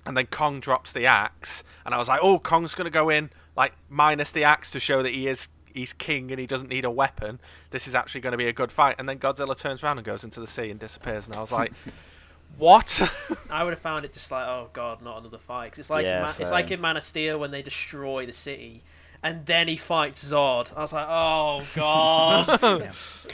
and 0.05 0.15
then 0.15 0.27
Kong 0.27 0.59
drops 0.59 0.91
the 0.91 1.05
axe, 1.05 1.63
and 1.85 1.93
I 1.95 1.97
was 1.97 2.07
like, 2.07 2.19
oh, 2.21 2.39
Kong's 2.39 2.75
going 2.75 2.85
to 2.85 2.91
go 2.91 3.09
in 3.09 3.29
like 3.55 3.73
minus 3.89 4.31
the 4.31 4.43
axe 4.43 4.69
to 4.71 4.79
show 4.79 5.01
that 5.03 5.13
he 5.13 5.27
is 5.27 5.47
he's 5.73 5.91
king 5.93 6.31
and 6.31 6.39
he 6.39 6.47
doesn't 6.47 6.69
need 6.69 6.85
a 6.85 6.91
weapon. 6.91 7.39
This 7.71 7.85
is 7.87 7.95
actually 7.95 8.21
going 8.21 8.31
to 8.31 8.37
be 8.37 8.47
a 8.47 8.53
good 8.53 8.71
fight. 8.71 8.95
And 8.97 9.09
then 9.09 9.19
Godzilla 9.19 9.57
turns 9.57 9.83
around 9.83 9.97
and 9.97 10.05
goes 10.05 10.23
into 10.23 10.39
the 10.39 10.47
sea 10.47 10.69
and 10.71 10.79
disappears, 10.79 11.25
and 11.27 11.35
I 11.35 11.39
was 11.41 11.51
like, 11.51 11.73
what? 12.57 13.01
I 13.49 13.63
would 13.63 13.71
have 13.73 13.79
found 13.81 14.05
it 14.05 14.13
just 14.13 14.31
like, 14.31 14.45
oh 14.47 14.69
god, 14.73 15.01
not 15.01 15.19
another 15.19 15.37
fight. 15.37 15.71
'Cause 15.71 15.79
it's 15.79 15.89
like 15.89 16.05
Yeah, 16.05 16.17
in 16.17 16.21
Man- 16.23 16.33
it's 16.39 16.51
like 16.51 16.71
in 16.71 16.81
Man 16.81 16.97
of 16.97 17.03
Steel 17.03 17.37
when 17.39 17.51
they 17.51 17.61
destroy 17.61 18.25
the 18.25 18.33
city, 18.33 18.83
and 19.23 19.45
then 19.45 19.67
he 19.67 19.75
fights 19.77 20.23
Zod. 20.29 20.75
I 20.77 20.81
was 20.81 20.93
like, 20.93 21.07
oh 21.09 21.63
god. 21.75 22.59
Yeah. 22.81 22.91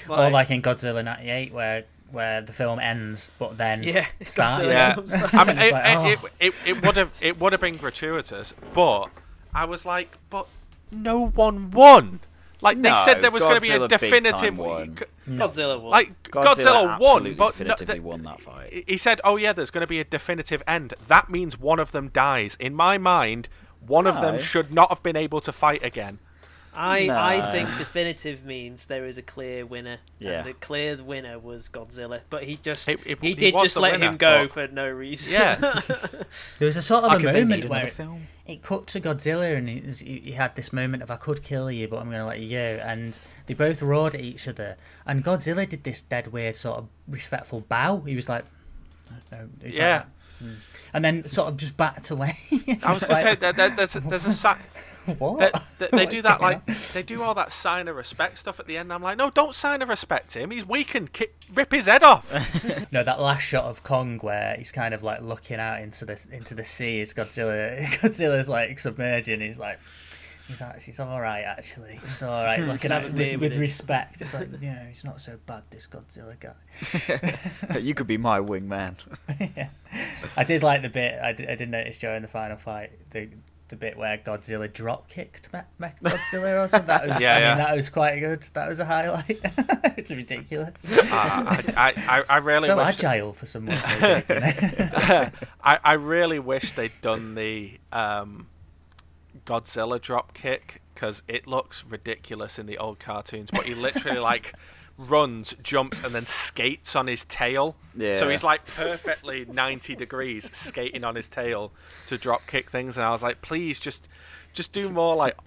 or 0.09 0.29
like 0.29 0.49
in 0.51 0.61
Godzilla 0.61 1.03
'98, 1.03 1.53
where 1.53 1.85
where 2.11 2.41
the 2.41 2.53
film 2.53 2.79
ends, 2.79 3.31
but 3.39 3.57
then 3.57 3.83
yeah, 3.83 4.07
starts. 4.25 4.69
Yeah. 4.69 4.95
I 5.33 5.43
mean, 5.43 5.57
it, 5.57 5.71
like, 5.71 5.85
it, 5.85 5.97
oh. 5.97 6.05
it, 6.07 6.19
it, 6.39 6.53
it 6.65 6.85
would 6.85 6.97
have 6.97 7.11
it 7.21 7.39
would 7.39 7.51
have 7.51 7.61
been 7.61 7.77
gratuitous, 7.77 8.53
but 8.73 9.07
I 9.53 9.65
was 9.65 9.85
like, 9.85 10.17
but 10.29 10.47
no 10.91 11.27
one 11.29 11.71
won. 11.71 12.19
Like 12.63 12.79
they 12.79 12.91
No, 12.91 13.01
said, 13.05 13.23
there 13.23 13.31
was 13.31 13.41
going 13.41 13.55
to 13.55 13.61
be 13.61 13.71
a 13.71 13.79
Godzilla 13.79 13.89
big 13.89 13.99
definitive. 13.99 14.57
won. 14.57 14.97
Godzilla 15.27 15.81
won. 15.81 15.89
Like 15.91 16.23
Godzilla, 16.29 16.99
won, 16.99 17.25
absolutely 17.25 17.33
but 17.33 17.59
no, 17.59 17.75
th- 17.75 18.01
won 18.01 18.21
that 18.23 18.39
fight. 18.39 18.83
he 18.87 18.97
said, 18.97 19.19
"Oh 19.23 19.35
yeah, 19.35 19.51
there's 19.51 19.71
going 19.71 19.81
to 19.81 19.87
be 19.87 19.99
a 19.99 20.03
definitive 20.03 20.61
end. 20.67 20.93
That 21.07 21.29
means 21.29 21.57
one 21.57 21.79
of 21.79 21.91
them 21.91 22.09
dies. 22.09 22.55
In 22.59 22.75
my 22.75 22.99
mind, 22.99 23.49
one 23.85 24.05
of 24.05 24.21
them 24.21 24.37
should 24.37 24.71
not 24.71 24.89
have 24.89 25.01
been 25.01 25.15
able 25.15 25.41
to 25.41 25.51
fight 25.51 25.83
again." 25.83 26.19
I 26.73 27.05
No. 27.07 27.17
I 27.17 27.51
think 27.51 27.69
definitive 27.77 28.45
means 28.45 28.85
there 28.85 29.05
is 29.05 29.17
a 29.17 29.21
clear 29.21 29.65
winner. 29.65 29.97
Yeah. 30.19 30.39
And 30.39 30.47
the 30.47 30.53
clear 30.53 30.95
winner 31.03 31.37
was 31.37 31.67
Godzilla, 31.67 32.21
but 32.29 32.43
he 32.45 32.57
just 32.63 32.87
It- 32.87 32.99
it- 33.05 33.19
he 33.19 33.29
he 33.29 33.33
did 33.35 33.53
was 33.53 33.63
just 33.63 33.77
let 33.77 33.93
winner, 33.93 34.05
him 34.07 34.17
go 34.17 34.43
but- 34.45 34.53
for 34.53 34.73
no 34.73 34.87
reason. 34.89 35.33
Yeah. 35.33 35.55
There 36.59 36.65
was 36.65 36.77
a 36.77 36.81
sort 36.81 37.03
of 37.03 37.11
a 37.11 37.15
'cause 37.15 37.33
moment 37.33 37.65
where 37.65 37.79
another 37.81 37.87
it, 37.87 37.93
film. 37.93 38.27
it 38.47 38.63
cut 38.63 38.87
to 38.87 39.01
Godzilla, 39.01 39.55
and 39.57 39.67
he, 39.67 39.79
he 40.05 40.19
he 40.19 40.31
had 40.31 40.55
this 40.55 40.71
moment 40.71 41.03
of 41.03 41.11
"I 41.11 41.17
could 41.17 41.43
kill 41.43 41.69
you, 41.69 41.87
but 41.89 41.97
I'm 41.97 42.07
going 42.07 42.19
to 42.19 42.25
let 42.25 42.39
you 42.39 42.49
go," 42.51 42.81
and 42.85 43.19
they 43.47 43.53
both 43.53 43.81
roared 43.81 44.15
at 44.15 44.21
each 44.21 44.47
other. 44.47 44.77
And 45.05 45.25
Godzilla 45.25 45.67
did 45.67 45.83
this 45.83 46.01
dead 46.01 46.27
weird 46.27 46.55
sort 46.55 46.77
of 46.77 46.87
respectful 47.07 47.61
bow. 47.61 48.01
He 48.07 48.15
was 48.15 48.29
like, 48.29 48.45
"No," 49.31 49.49
he 49.59 49.67
was 49.67 49.73
like 49.73 49.73
Yeah. 49.75 50.03
Hmm. 50.39 50.53
and 50.93 51.05
then 51.05 51.27
sort 51.27 51.49
of 51.49 51.57
just 51.57 51.75
backed 51.77 52.09
away. 52.09 52.35
I 52.81 52.93
was 52.93 53.03
going 53.03 53.17
to 53.17 53.29
say 53.29 53.35
there, 53.39 53.53
there, 53.53 53.69
there's 53.69 53.93
there's 53.93 54.25
a 54.25 54.33
si- 54.33 54.49
what? 55.17 55.39
they, 55.79 55.87
they, 55.87 55.97
they 55.97 56.05
do 56.05 56.21
that 56.21 56.41
like 56.41 56.65
they 56.93 57.01
do 57.01 57.21
all 57.23 57.33
that 57.33 57.51
sign 57.51 57.87
of 57.87 57.95
respect 57.95 58.37
stuff 58.37 58.59
at 58.59 58.67
the 58.67 58.77
end. 58.77 58.93
I'm 58.93 59.01
like, 59.01 59.17
no, 59.17 59.29
don't 59.29 59.55
sign 59.55 59.81
of 59.81 59.89
respect 59.89 60.35
him. 60.35 60.51
He's 60.51 60.67
weak 60.67 60.93
and 60.93 61.11
kick, 61.11 61.35
rip 61.53 61.71
his 61.71 61.87
head 61.87 62.03
off. 62.03 62.31
No, 62.91 63.03
that 63.03 63.21
last 63.21 63.41
shot 63.43 63.65
of 63.65 63.83
Kong 63.83 64.19
where 64.19 64.55
he's 64.57 64.71
kind 64.71 64.93
of 64.93 65.01
like 65.01 65.21
looking 65.21 65.59
out 65.59 65.81
into 65.81 66.03
the 66.03 66.25
into 66.31 66.53
the 66.53 66.65
sea 66.65 66.99
as 66.99 67.13
Godzilla 67.13 67.81
Godzilla's 67.83 68.49
like 68.49 68.77
submerging. 68.79 69.39
He's 69.39 69.59
like, 69.59 69.79
he's 70.47 70.61
actually 70.61 70.85
he's 70.85 70.99
all 70.99 71.21
right. 71.21 71.43
Actually, 71.43 71.99
he's 72.05 72.21
all 72.21 72.43
right. 72.43 72.59
Looking 72.59 72.91
at 72.91 73.03
it 73.03 73.13
with, 73.13 73.31
with 73.33 73.39
with 73.39 73.55
respect. 73.57 74.21
It's 74.21 74.33
like, 74.33 74.49
you 74.61 74.71
know, 74.71 74.85
he's 74.87 75.05
not 75.05 75.21
so 75.21 75.37
bad. 75.45 75.63
This 75.69 75.87
Godzilla 75.87 76.35
guy. 76.37 77.79
you 77.79 77.93
could 77.93 78.07
be 78.07 78.17
my 78.17 78.39
wingman. 78.39 78.95
yeah. 79.55 79.69
I 80.35 80.43
did 80.43 80.63
like 80.63 80.81
the 80.81 80.89
bit. 80.89 81.19
I 81.21 81.31
did, 81.31 81.49
I 81.49 81.55
did 81.55 81.69
notice 81.69 81.97
during 81.97 82.21
the 82.23 82.27
final 82.27 82.57
fight 82.57 82.91
the 83.11 83.29
the 83.71 83.75
bit 83.75 83.97
where 83.97 84.17
Godzilla 84.19 84.71
drop 84.71 85.07
kicked 85.09 85.51
Me- 85.51 85.61
Mech 85.79 85.99
Godzilla 86.01 86.63
or 86.63 86.67
something. 86.67 86.87
That 86.87 87.07
was 87.07 87.21
Yeah, 87.21 87.35
I 87.35 87.39
yeah. 87.39 87.49
mean 87.55 87.57
that 87.65 87.75
was 87.75 87.89
quite 87.89 88.19
good. 88.19 88.43
That 88.53 88.69
was 88.69 88.79
a 88.79 88.85
highlight. 88.85 89.39
it's 89.97 90.11
ridiculous. 90.11 90.91
Uh, 90.95 91.07
I, 91.11 91.93
I, 92.07 92.23
I 92.29 92.37
really 92.37 92.67
so 92.67 92.77
wish 92.77 93.03
agile 93.03 93.33
for 93.33 93.47
someone 93.47 93.75
so 93.77 94.21
big. 94.27 94.29
You 94.29 94.39
know? 94.39 95.29
I, 95.63 95.79
I 95.83 95.93
really 95.93 96.37
wish 96.37 96.73
they'd 96.73 96.91
done 97.01 97.33
the 97.35 97.79
um, 97.91 98.47
Godzilla 99.45 99.99
drop 99.99 100.33
kick 100.33 100.81
because 100.93 101.23
it 101.27 101.47
looks 101.47 101.85
ridiculous 101.85 102.59
in 102.59 102.67
the 102.67 102.77
old 102.77 102.99
cartoons. 102.99 103.49
But 103.51 103.63
he 103.63 103.73
literally 103.73 104.19
like 104.19 104.53
runs, 104.97 105.55
jumps, 105.61 106.03
and 106.03 106.13
then 106.13 106.25
skates 106.25 106.95
on 106.95 107.07
his 107.07 107.25
tail. 107.25 107.75
Yeah. 107.95 108.17
So 108.17 108.29
he's 108.29 108.43
like 108.43 108.65
perfectly 108.65 109.45
ninety 109.45 109.95
degrees 109.95 110.49
skating 110.55 111.03
on 111.03 111.15
his 111.15 111.27
tail 111.27 111.71
to 112.07 112.17
drop 112.17 112.47
kick 112.47 112.69
things. 112.69 112.97
And 112.97 113.05
I 113.05 113.11
was 113.11 113.23
like, 113.23 113.41
please 113.41 113.79
just. 113.79 114.07
Just 114.53 114.73
do 114.73 114.89
more 114.89 115.15
like 115.15 115.37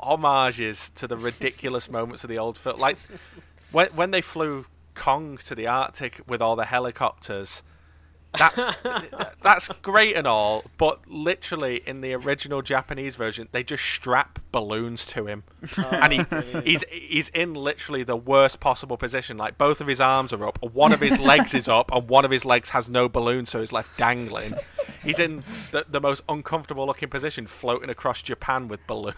homages 0.00 0.88
to 0.94 1.06
the 1.06 1.18
ridiculous 1.18 1.90
moments 1.90 2.24
of 2.24 2.30
the 2.30 2.38
old 2.38 2.56
film. 2.56 2.80
Like 2.80 2.96
when 3.72 3.88
when 3.88 4.10
they 4.10 4.22
flew 4.22 4.64
Kong 4.94 5.36
to 5.44 5.54
the 5.54 5.66
Arctic 5.66 6.22
with 6.26 6.40
all 6.40 6.56
the 6.56 6.64
helicopters, 6.64 7.62
that's 8.38 8.64
that's 9.42 9.68
great 9.82 10.16
and 10.16 10.26
all, 10.26 10.64
but 10.76 11.00
literally 11.08 11.82
in 11.86 12.00
the 12.00 12.14
original 12.14 12.62
Japanese 12.62 13.16
version, 13.16 13.48
they 13.52 13.62
just 13.62 13.84
strap 13.84 14.38
balloons 14.52 15.04
to 15.06 15.26
him, 15.26 15.44
oh, 15.78 15.88
and 15.90 16.12
he 16.12 16.60
he's 16.62 16.84
he's 16.90 17.28
in 17.30 17.54
literally 17.54 18.02
the 18.02 18.16
worst 18.16 18.60
possible 18.60 18.96
position. 18.96 19.36
Like 19.36 19.58
both 19.58 19.80
of 19.80 19.86
his 19.86 20.00
arms 20.00 20.32
are 20.32 20.46
up, 20.46 20.62
one 20.62 20.92
of 20.92 21.00
his 21.00 21.18
legs 21.18 21.54
is 21.54 21.68
up, 21.68 21.90
and 21.92 22.08
one 22.08 22.24
of 22.24 22.30
his 22.30 22.44
legs 22.44 22.70
has 22.70 22.88
no 22.88 23.08
balloon, 23.08 23.46
so 23.46 23.60
he's 23.60 23.72
left 23.72 23.96
dangling. 23.96 24.54
He's 25.02 25.18
in 25.18 25.42
the, 25.70 25.84
the 25.88 26.00
most 26.00 26.22
uncomfortable 26.28 26.86
looking 26.86 27.08
position, 27.10 27.46
floating 27.46 27.90
across 27.90 28.22
Japan 28.22 28.68
with 28.68 28.86
balloons. 28.86 29.14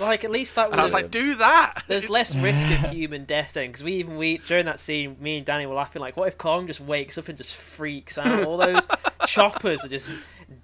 Like 0.00 0.24
at 0.24 0.30
least 0.30 0.54
that 0.54 0.70
and 0.72 0.80
I 0.80 0.82
was 0.82 0.94
like, 0.94 1.10
do 1.10 1.34
that. 1.36 1.82
There's 1.88 2.08
less 2.08 2.34
risk 2.34 2.66
of 2.66 2.90
human 2.92 3.24
death 3.24 3.52
then, 3.54 3.68
because 3.68 3.84
we 3.84 3.94
even 3.94 4.16
we 4.16 4.38
during 4.38 4.66
that 4.66 4.80
scene, 4.80 5.16
me 5.20 5.38
and 5.38 5.46
Danny 5.46 5.66
were 5.66 5.74
laughing 5.74 6.00
like, 6.00 6.16
what 6.16 6.28
if 6.28 6.38
Kong 6.38 6.66
just 6.66 6.80
wakes 6.80 7.18
up 7.18 7.28
and 7.28 7.36
just 7.36 7.54
freaks 7.54 8.16
out? 8.18 8.46
All 8.60 8.66
those 8.72 8.86
choppers 9.26 9.84
are 9.84 9.88
just 9.88 10.12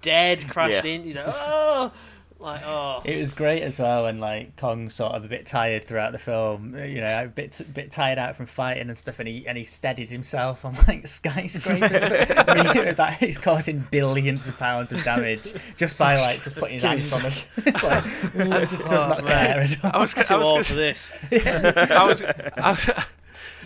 dead, 0.01 0.49
crashed 0.49 0.85
Yeah. 0.85 0.91
in. 0.93 1.05
You 1.05 1.13
know, 1.15 1.23
oh, 1.27 1.93
like 2.39 2.61
oh. 2.65 3.01
It 3.05 3.17
was 3.19 3.31
great 3.33 3.61
as 3.63 3.79
well 3.79 4.03
when 4.03 4.19
like 4.19 4.57
Kong's 4.57 4.93
sort 4.95 5.13
of 5.13 5.23
a 5.23 5.27
bit 5.29 5.45
tired 5.45 5.85
throughout 5.85 6.11
the 6.11 6.17
film, 6.19 6.75
you 6.77 6.99
know, 6.99 7.23
a 7.23 7.27
bit 7.27 7.61
bit 7.73 7.89
tired 7.91 8.17
out 8.17 8.35
from 8.35 8.45
fighting 8.47 8.89
and 8.89 8.97
stuff, 8.97 9.19
and 9.19 9.27
he 9.29 9.47
and 9.47 9.57
he 9.57 9.63
steadies 9.63 10.09
himself 10.09 10.65
on 10.65 10.75
like 10.87 11.07
skyscrapers. 11.19 12.03
I 12.03 12.73
mean, 12.83 12.95
that 12.95 13.17
he's 13.19 13.37
causing 13.37 13.85
billions 13.91 14.47
of 14.47 14.57
pounds 14.57 14.91
of 14.91 15.03
damage 15.03 15.53
just 15.77 15.97
by 15.97 16.19
like 16.19 16.43
just 16.43 16.55
putting 16.57 16.73
his 16.75 16.83
hands 16.83 17.13
on 17.13 17.21
them. 17.23 17.33
It's 17.57 17.83
like 17.83 18.03
it 18.05 18.69
just 18.69 18.83
does 18.89 19.03
Oh, 19.05 19.09
not 19.09 19.23
man. 19.23 19.45
care 19.53 19.61
at 19.61 19.85
all. 19.85 19.91
I 19.93 19.99
was, 19.99 20.13
I 20.15 20.23
Too 20.23 20.37
was 20.37 20.45
old 20.47 20.53
gonna 20.55 20.63
for 20.65 20.73
this. 20.73 21.11
I 21.31 22.05
was, 22.05 22.21
I 22.21 22.71
was, 22.71 22.89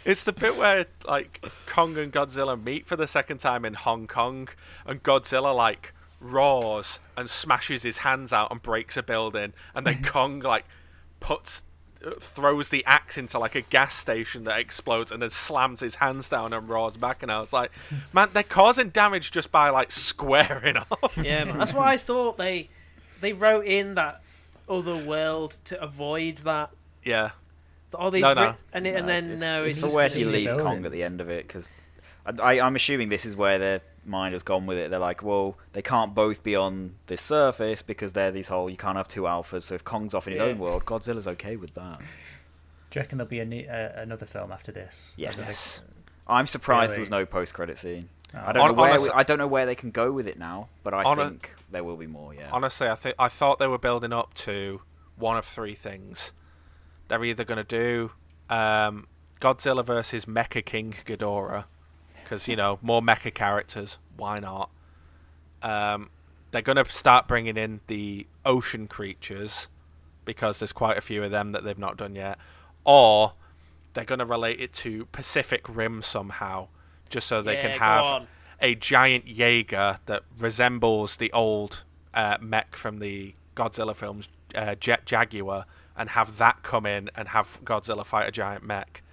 it's 0.07 0.23
the 0.23 0.31
bit 0.31 0.57
where 0.57 0.85
like 1.05 1.45
Kong 1.67 1.97
and 1.97 2.11
Godzilla 2.11 2.61
meet 2.61 2.87
for 2.87 2.95
the 2.95 3.07
second 3.07 3.39
time 3.39 3.65
in 3.65 3.73
Hong 3.73 4.07
Kong, 4.07 4.47
and 4.85 5.03
Godzilla 5.03 5.53
like 5.55 5.93
roars 6.21 6.99
and 7.15 7.29
smashes 7.29 7.83
his 7.83 7.99
hands 7.99 8.31
out 8.31 8.49
and 8.49 8.61
breaks 8.61 8.95
a 8.97 9.03
building, 9.03 9.53
and 9.75 9.85
then 9.85 10.01
Kong 10.03 10.39
like 10.39 10.65
puts 11.19 11.63
throws 12.19 12.69
the 12.69 12.85
axe 12.85 13.17
into 13.17 13.37
like 13.39 13.55
a 13.55 13.61
gas 13.61 13.95
station 13.95 14.43
that 14.43 14.59
explodes 14.59 15.11
and 15.11 15.19
then 15.21 15.31
slams 15.31 15.81
his 15.81 15.95
hands 15.95 16.29
down 16.29 16.53
and 16.53 16.69
roars 16.69 16.95
back 16.95 17.23
and 17.23 17.31
I 17.31 17.39
was 17.39 17.51
like 17.51 17.71
man 18.13 18.29
they're 18.33 18.43
causing 18.43 18.89
damage 18.89 19.31
just 19.31 19.51
by 19.51 19.71
like 19.71 19.91
squaring 19.91 20.77
off 20.77 21.17
Yeah, 21.21 21.45
man. 21.45 21.57
That's 21.57 21.73
why 21.73 21.93
I 21.93 21.97
thought 21.97 22.37
they 22.37 22.69
they 23.19 23.33
wrote 23.33 23.65
in 23.65 23.95
that 23.95 24.21
other 24.69 24.95
world 24.95 25.57
to 25.65 25.81
avoid 25.81 26.37
that. 26.37 26.69
yeah 27.03 27.31
Oh, 27.93 28.09
they 28.09 28.21
No, 28.21 28.33
no. 28.33 28.55
and 28.73 28.85
it, 28.85 28.95
and 28.95 29.07
then 29.07 29.31
it's, 29.31 29.41
no, 29.41 29.59
it's 29.63 29.77
it's 29.77 29.85
for 29.85 29.93
where 29.93 30.09
do 30.09 30.19
you 30.19 30.25
leave 30.27 30.49
Kong 30.57 30.85
at 30.85 30.91
the 30.91 31.03
end 31.03 31.21
of 31.21 31.29
it? 31.29 31.47
Because 31.47 31.69
I, 32.25 32.59
I'm 32.59 32.75
assuming 32.75 33.09
this 33.09 33.25
is 33.25 33.35
where 33.35 33.57
their 33.57 33.81
mind 34.05 34.33
has 34.33 34.43
gone 34.43 34.65
with 34.65 34.77
it. 34.77 34.89
They're 34.89 34.99
like, 34.99 35.23
well, 35.23 35.57
they 35.73 35.81
can't 35.81 36.13
both 36.13 36.43
be 36.43 36.55
on 36.55 36.95
this 37.07 37.21
surface 37.21 37.81
because 37.81 38.13
they're 38.13 38.31
these 38.31 38.49
whole. 38.49 38.69
You 38.69 38.75
can't 38.77 38.97
have 38.97 39.07
two 39.07 39.21
alphas. 39.21 39.63
So 39.63 39.75
if 39.75 39.83
Kong's 39.85 40.13
off 40.13 40.27
in 40.27 40.33
his 40.33 40.41
Yeah. 40.41 40.47
own 40.47 40.59
world, 40.59 40.85
Godzilla's 40.85 41.27
okay 41.27 41.55
with 41.55 41.73
that. 41.75 41.99
Do 42.89 42.99
you 42.99 43.01
reckon 43.01 43.17
there'll 43.17 43.29
be 43.29 43.39
a 43.39 43.45
new, 43.45 43.65
uh, 43.67 43.91
another 43.95 44.25
film 44.25 44.51
after 44.51 44.71
this? 44.71 45.13
Yes. 45.17 45.81
I'm 46.27 46.47
surprised 46.47 46.93
there 46.93 46.99
was 46.99 47.09
no 47.09 47.25
post-credit 47.25 47.77
scene. 47.77 48.09
Oh. 48.33 48.39
I 48.45 48.51
don't 48.51 48.61
Hon- 48.67 48.75
know 48.75 48.81
where 48.81 48.89
honest- 48.91 49.03
we, 49.05 49.09
I 49.11 49.23
don't 49.23 49.37
know 49.37 49.47
where 49.47 49.65
they 49.65 49.75
can 49.75 49.91
go 49.91 50.11
with 50.11 50.27
it 50.27 50.37
now, 50.37 50.67
but 50.83 50.93
I 50.93 51.03
Hon- 51.03 51.17
think 51.17 51.55
there 51.71 51.83
will 51.85 51.95
be 51.95 52.07
more. 52.07 52.33
Yeah. 52.33 52.49
Honestly, 52.51 52.87
I 52.89 52.95
think 52.95 53.15
I 53.17 53.29
thought 53.29 53.59
they 53.59 53.67
were 53.67 53.77
building 53.77 54.11
up 54.11 54.33
to 54.35 54.81
one 55.15 55.37
of 55.37 55.45
three 55.45 55.75
things. 55.75 56.33
They're 57.07 57.23
either 57.23 57.43
going 57.43 57.63
to 57.63 57.63
do 57.63 58.11
um, 58.49 59.07
Godzilla 59.39 59.85
versus 59.85 60.25
Mecha 60.25 60.63
King 60.65 60.95
Ghidorah, 61.05 61.65
because 62.23 62.47
you 62.47 62.55
know 62.55 62.79
more 62.81 63.01
mecha 63.01 63.33
characters. 63.33 63.97
Why 64.15 64.37
not? 64.41 64.69
Um, 65.61 66.09
they're 66.51 66.61
going 66.61 66.77
to 66.77 66.89
start 66.89 67.27
bringing 67.27 67.57
in 67.57 67.81
the 67.87 68.27
ocean 68.45 68.87
creatures 68.87 69.67
because 70.25 70.59
there's 70.59 70.73
quite 70.73 70.97
a 70.97 71.01
few 71.01 71.23
of 71.23 71.31
them 71.31 71.51
that 71.53 71.63
they've 71.63 71.77
not 71.77 71.97
done 71.97 72.15
yet, 72.15 72.37
or 72.83 73.33
they're 73.93 74.05
going 74.05 74.19
to 74.19 74.25
relate 74.25 74.59
it 74.59 74.73
to 74.73 75.05
Pacific 75.07 75.63
Rim 75.67 76.01
somehow, 76.01 76.67
just 77.09 77.27
so 77.27 77.41
they 77.41 77.55
Yeah, 77.55 77.61
can 77.61 77.79
have 77.79 78.27
a 78.61 78.75
giant 78.75 79.27
Jaeger 79.27 79.99
that 80.05 80.23
resembles 80.37 81.17
the 81.17 81.31
old 81.31 81.83
uh, 82.13 82.37
mech 82.41 82.75
from 82.75 82.99
the 82.99 83.35
Godzilla 83.55 83.95
films, 83.95 84.27
uh, 84.55 84.75
Jet 84.75 85.05
Jaguar, 85.05 85.65
and 85.97 86.09
have 86.11 86.37
that 86.37 86.63
come 86.63 86.85
in 86.85 87.09
and 87.15 87.29
have 87.29 87.59
Godzilla 87.63 88.05
fight 88.05 88.27
a 88.27 88.31
giant 88.31 88.63
mech. 88.63 89.03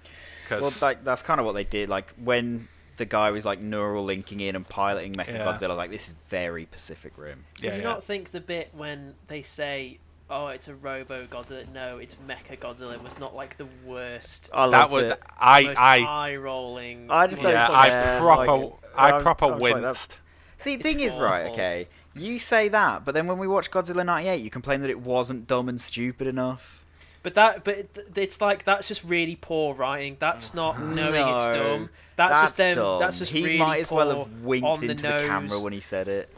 Well, 0.51 0.71
like, 0.81 1.03
that's 1.03 1.21
kind 1.21 1.39
of 1.39 1.45
what 1.45 1.53
they 1.53 1.63
did. 1.63 1.89
Like 1.89 2.13
when 2.23 2.67
the 2.97 3.05
guy 3.05 3.31
was 3.31 3.45
like 3.45 3.61
neural 3.61 4.03
linking 4.03 4.39
in 4.39 4.55
and 4.55 4.67
piloting 4.67 5.13
Mecha 5.13 5.33
Yeah. 5.33 5.45
Godzilla, 5.45 5.75
like 5.75 5.89
this 5.89 6.07
is 6.09 6.15
very 6.29 6.65
Pacific 6.65 7.13
Rim. 7.17 7.45
Do 7.55 7.67
you 7.67 7.73
yeah. 7.73 7.81
not 7.81 8.03
think 8.03 8.31
the 8.31 8.41
bit 8.41 8.69
when 8.73 9.15
they 9.27 9.41
say, 9.41 9.97
"Oh, 10.29 10.47
it's 10.47 10.67
a 10.67 10.75
Robo 10.75 11.25
Godzilla"? 11.25 11.67
No, 11.73 11.97
it's 11.97 12.15
Mecha 12.27 12.59
Godzilla. 12.59 12.93
It 12.93 13.03
was 13.03 13.19
not 13.19 13.35
like 13.35 13.57
the 13.57 13.67
worst, 13.85 14.49
I 14.53 14.67
that 14.67 14.77
loved 14.77 14.93
would 14.93 15.05
it. 15.05 15.23
I 15.37 15.63
most 15.63 15.79
I 15.79 15.97
eye-rolling. 15.99 17.07
I 17.09 17.27
just 17.27 17.41
don't 17.41 17.51
yeah 17.51 17.67
I 17.69 18.19
proper 18.19 18.51
like, 18.55 18.73
I 18.95 19.09
I'm- 19.09 19.23
proper 19.23 19.45
I 19.45 19.49
was 19.49 19.61
like, 19.61 19.75
winced. 19.75 20.17
See, 20.57 20.77
the 20.77 20.81
It's 20.81 20.89
thing 20.89 20.99
is, 21.01 21.17
right? 21.17 21.47
Okay, 21.47 21.87
you 22.15 22.39
say 22.39 22.69
that, 22.69 23.05
but 23.05 23.13
then 23.13 23.27
when 23.27 23.37
we 23.37 23.47
watch 23.47 23.69
Godzilla 23.71 24.05
'98, 24.05 24.41
you 24.41 24.49
complain 24.49 24.81
that 24.81 24.89
it 24.89 24.99
wasn't 24.99 25.47
dumb 25.47 25.69
and 25.69 25.79
stupid 25.79 26.27
enough. 26.27 26.85
But 27.23 27.35
that, 27.35 27.63
but 27.63 27.87
it's 28.15 28.39
like 28.39 28.65
that's 28.65 28.87
just 28.87 29.03
really 29.03 29.35
poor 29.35 29.73
writing. 29.73 30.17
That's 30.19 30.53
not 30.53 30.79
knowing 30.95 31.27
it's 31.27 31.45
dumb. 31.45 31.89
That's, 32.15 32.31
That's 32.31 32.43
just 32.43 32.57
them. 32.57 32.75
dumb. 32.75 32.99
That's 32.99 33.19
just 33.19 33.31
he 33.31 33.43
really 33.43 33.57
might 33.57 33.81
as 33.81 33.91
well 33.91 34.19
have 34.19 34.41
winked 34.41 34.65
on 34.65 34.79
the 34.79 34.91
into 34.91 35.07
the, 35.07 35.17
camera 35.19 35.59
when 35.59 35.73
he 35.73 35.81
said 35.81 36.07
it. 36.07 36.29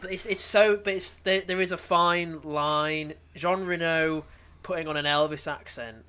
But 0.00 0.12
it's 0.12 0.26
it's 0.26 0.42
so. 0.42 0.76
But 0.76 0.94
it's 0.94 1.12
there. 1.12 1.42
There 1.42 1.60
is 1.60 1.70
a 1.70 1.76
fine 1.76 2.40
line. 2.42 3.14
Jean 3.36 3.64
Reno 3.64 4.24
putting 4.62 4.88
on 4.88 4.96
an 4.96 5.04
Elvis 5.04 5.46
accent 5.46 6.04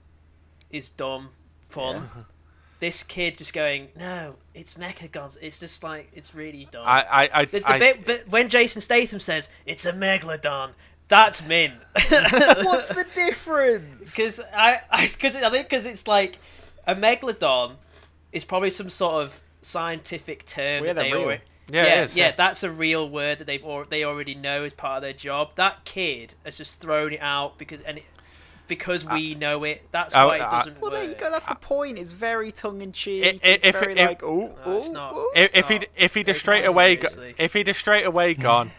is 0.71 0.89
dumb 0.89 1.29
fun. 1.69 2.09
This 2.81 3.03
kid 3.03 3.37
just 3.37 3.53
going, 3.53 3.89
no, 3.95 4.35
it's 4.55 4.73
Mecha 4.73 5.09
Gods. 5.09 5.37
It's 5.41 5.59
just 5.59 5.83
like 5.83 6.09
it's 6.13 6.35
really 6.35 6.67
dumb. 6.71 6.83
I 6.85 7.03
I 7.03 7.29
I, 7.33 7.45
the, 7.45 7.59
the 7.59 7.69
I- 7.69 7.79
bit, 7.79 8.05
but 8.05 8.27
when 8.27 8.49
Jason 8.49 8.81
Statham 8.81 9.19
says 9.21 9.47
it's 9.65 9.85
a 9.85 9.93
megalodon, 9.93 10.71
that's 11.07 11.45
mint. 11.45 11.75
What's 12.09 12.89
the 12.89 13.05
difference? 13.15 14.09
Because 14.09 14.41
I, 14.53 14.81
I, 14.89 15.07
cause 15.07 15.35
I 15.35 15.49
think 15.51 15.69
because 15.69 15.85
it's 15.85 16.07
like 16.07 16.39
a 16.87 16.95
megalodon 16.95 17.75
is 18.31 18.45
probably 18.45 18.71
some 18.71 18.89
sort 18.89 19.23
of 19.23 19.41
scientific 19.61 20.45
term 20.45 20.83
Well, 20.83 20.87
yeah, 20.95 21.03
they 21.03 21.13
already. 21.13 21.41
Yeah, 21.71 21.85
yeah, 21.85 22.03
is, 22.03 22.15
yeah, 22.17 22.25
yeah. 22.29 22.33
that's 22.35 22.63
a 22.63 22.71
real 22.71 23.07
word 23.09 23.37
that 23.39 23.45
they've 23.47 23.63
al- 23.63 23.85
they 23.85 24.03
already 24.03 24.35
know 24.35 24.63
as 24.63 24.73
part 24.73 24.97
of 24.97 25.01
their 25.03 25.13
job. 25.13 25.51
That 25.55 25.85
kid 25.85 26.33
has 26.43 26.57
just 26.57 26.81
thrown 26.81 27.13
it 27.13 27.21
out 27.21 27.57
because 27.57 27.79
and 27.81 27.99
it, 27.99 28.03
because 28.71 29.05
we 29.05 29.35
know 29.35 29.63
it. 29.65 29.83
That's 29.91 30.15
Oh, 30.15 30.27
why 30.27 30.37
it 30.37 30.41
uh, 30.41 30.49
doesn't 30.49 30.81
Well, 30.81 30.91
work. 30.91 30.99
there 31.01 31.09
you 31.09 31.15
go. 31.15 31.29
That's 31.29 31.45
the 31.45 31.55
point. 31.55 31.99
It's 31.99 32.11
very 32.13 32.51
tongue 32.51 32.81
in 32.81 32.91
cheek. 32.93 33.23
I- 33.25 33.27
I- 33.27 33.51
It's 33.51 33.65
if- 33.65 33.79
very 33.79 33.93
if- 33.99 34.07
like, 34.09 34.23
oh, 34.23 34.55
No, 34.65 34.77
it's 34.77 34.87
oh, 34.87 34.91
not. 34.91 35.13
oh. 35.15 35.31
if, 35.35 35.51
if 35.53 35.67
he 35.67 35.75
not. 35.79 35.85
if 35.97 36.13
he 36.15 36.23
just 36.23 36.37
Take 36.37 36.41
straight 36.41 36.65
away 36.65 36.95
go, 36.95 37.09
if 37.37 37.53
he 37.53 37.63
just 37.63 37.79
straight 37.79 38.05
away 38.05 38.33
gone 38.49 38.71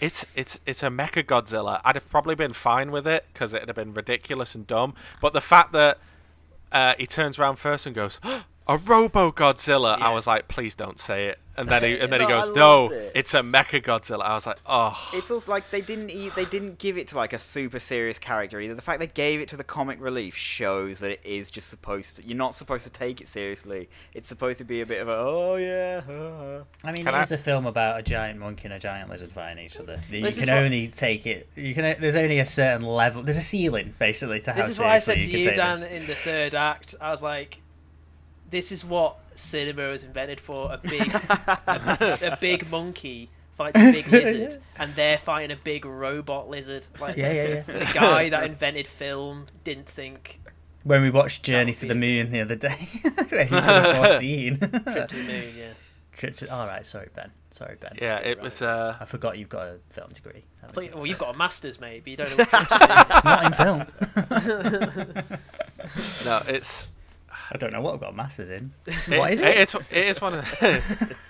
it's 0.00 0.26
it's 0.34 0.58
it's 0.66 0.82
a 0.82 0.88
mecha 0.88 1.22
godzilla 1.22 1.80
i'd 1.84 1.94
have 1.94 2.10
probably 2.10 2.34
been 2.34 2.52
fine 2.52 2.90
with 2.90 3.06
it 3.06 3.24
because 3.32 3.54
it'd 3.54 3.68
have 3.68 3.76
been 3.76 3.94
ridiculous 3.94 4.54
and 4.56 4.66
dumb 4.66 4.92
but 5.20 5.32
the 5.32 5.40
fact 5.40 5.70
that 5.72 5.98
uh, 6.72 6.94
he 6.98 7.06
turns 7.06 7.38
around 7.38 7.54
first 7.56 7.86
and 7.86 7.94
goes 7.94 8.18
a 8.66 8.78
robo 8.78 9.30
godzilla 9.30 9.98
i 10.00 10.10
was 10.10 10.26
like 10.26 10.48
please 10.48 10.74
don't 10.74 10.98
say 10.98 11.26
it 11.28 11.38
and 11.56 11.68
then 11.68 11.82
he 11.84 11.98
and 12.00 12.12
then 12.12 12.20
he 12.20 12.26
No, 12.26 12.38
I 12.38 12.40
goes 12.40 12.56
no 12.56 12.90
it. 12.90 13.12
it's 13.14 13.32
a 13.34 13.40
mecha 13.40 13.80
godzilla 13.82 14.22
i 14.22 14.34
was 14.34 14.44
like 14.46 14.56
oh 14.66 14.98
It's 15.12 15.30
also 15.30 15.50
like 15.52 15.70
they 15.70 15.82
didn't 15.82 16.10
e- 16.10 16.30
they 16.34 16.46
didn't 16.46 16.78
give 16.78 16.96
it 16.98 17.06
to 17.08 17.16
like 17.16 17.32
a 17.32 17.38
super 17.38 17.78
serious 17.78 18.18
character 18.18 18.58
either. 18.60 18.74
The 18.74 18.82
fact 18.82 18.98
they 18.98 19.06
gave 19.06 19.40
it 19.40 19.48
to 19.50 19.56
the 19.56 19.62
comic 19.62 20.00
relief 20.00 20.34
shows 20.34 20.98
that 20.98 21.10
it 21.12 21.20
is 21.24 21.50
just 21.52 21.68
supposed 21.68 22.16
to. 22.16 22.26
You're 22.26 22.36
not 22.36 22.56
supposed 22.56 22.82
to 22.84 22.90
take 22.90 23.20
it 23.20 23.28
seriously. 23.28 23.88
It's 24.14 24.28
supposed 24.28 24.58
to 24.58 24.64
be 24.64 24.80
a 24.80 24.86
bit 24.86 25.00
of 25.00 25.08
a 25.08 25.14
oh 25.16 25.54
yeah. 25.56 26.00
uh." 26.08 26.64
I 26.82 26.88
mean, 26.90 27.04
Can 27.04 27.14
it 27.14 27.18
I- 27.18 27.22
is 27.22 27.30
a 27.30 27.38
film 27.38 27.66
about 27.66 28.00
a 28.00 28.02
giant 28.02 28.40
monkey 28.40 28.64
and 28.64 28.72
a 28.74 28.78
giant 28.80 29.08
lizard 29.10 29.30
fighting 29.30 29.64
each 29.64 29.76
other. 29.76 30.00
You 30.10 30.22
This 30.22 30.38
is 30.38 30.44
can 30.46 30.52
what- 30.54 30.64
only 30.64 30.88
take 30.88 31.24
it. 31.26 31.48
You 31.54 31.72
can. 31.74 31.96
There's 32.00 32.16
only 32.16 32.40
a 32.40 32.46
certain 32.46 32.84
level. 32.84 33.22
There's 33.22 33.38
a 33.38 33.42
ceiling 33.42 33.94
basically 34.00 34.40
to 34.40 34.52
how 34.52 34.62
This 34.62 34.70
is 34.70 34.80
what 34.80 34.88
I 34.88 34.98
said 34.98 35.18
to 35.18 35.30
you 35.30 35.38
you, 35.38 35.50
Dan, 35.54 35.78
this. 35.80 35.88
in 36.02 36.06
the 36.08 36.14
third 36.16 36.54
act. 36.56 36.96
I 37.00 37.10
was 37.12 37.22
like, 37.22 37.60
"This 38.54 38.70
is 38.70 38.84
what 38.84 39.16
cinema 39.34 39.88
was 39.88 40.04
invented 40.04 40.40
for: 40.40 40.72
a 40.72 40.78
big, 40.94 41.12
a, 41.12 42.18
a 42.32 42.38
big 42.40 42.70
monkey 42.70 43.30
fights 43.56 43.76
a 43.78 43.90
big 43.90 44.06
lizard, 44.12 44.60
and 44.78 44.92
they're 44.94 45.18
fighting 45.18 45.50
a 45.50 45.56
big 45.60 45.84
robot 45.84 46.48
lizard." 46.48 46.86
Like, 47.00 47.16
Yeah, 47.16 47.32
yeah, 47.32 47.48
yeah. 47.66 47.78
the 47.80 47.90
guy 47.92 48.28
that 48.28 48.44
invented 48.44 48.86
film 48.86 49.46
didn't 49.64 49.88
think 49.88 50.40
When 50.84 51.02
we 51.02 51.10
watched 51.10 51.42
Journey 51.44 51.72
to 51.72 51.86
the 51.86 51.94
Moon 51.96 52.30
the 52.30 52.40
other 52.42 52.54
day, 52.56 52.76
where 53.28 53.42
he 53.44 53.48
could 53.50 53.62
have 53.64 53.96
foreseen. 53.96 54.58
trip 54.58 55.08
to 55.08 55.16
the 55.16 55.22
moon. 55.32 55.52
Yeah, 55.58 55.72
Trip 56.12 56.36
to. 56.36 56.48
All 56.54 56.66
right, 56.68 56.86
sorry, 56.86 57.08
Ben. 57.14 57.32
Sorry, 57.50 57.76
Ben. 57.80 57.92
yeah 58.00 58.18
it 58.18 58.40
was 58.40 58.62
uh 58.62 58.96
I 59.00 59.04
forgot 59.04 59.36
you've 59.38 59.48
got 59.48 59.66
a 59.66 59.76
film 59.90 60.10
degree. 60.12 60.44
I 60.62 60.66
thought, 60.72 60.94
well, 60.94 61.06
you've 61.06 61.18
got 61.18 61.34
a 61.34 61.38
master's, 61.38 61.78
mate, 61.80 62.02
but 62.04 62.10
you 62.12 62.16
don't 62.16 62.38
know. 62.38 62.44
What 62.50 62.68
trip 62.68 63.08
to 63.08 63.20
not 63.24 63.44
in 63.46 63.52
film. 63.52 63.80
no 66.24 66.42
it's 66.48 66.88
I 67.50 67.56
don't 67.58 67.72
know 67.72 67.80
what 67.80 67.94
I've 67.94 68.00
got 68.00 68.12
a 68.12 68.16
master's 68.16 68.50
in. 68.50 68.72
it- 68.86 68.94
What 69.18 69.32
is 69.32 69.40
it? 69.40 69.56
it's 69.56 69.74
it 69.74 70.06
is 70.06 70.20
one 70.20 70.34
of 70.34 70.44
the, 70.60 70.82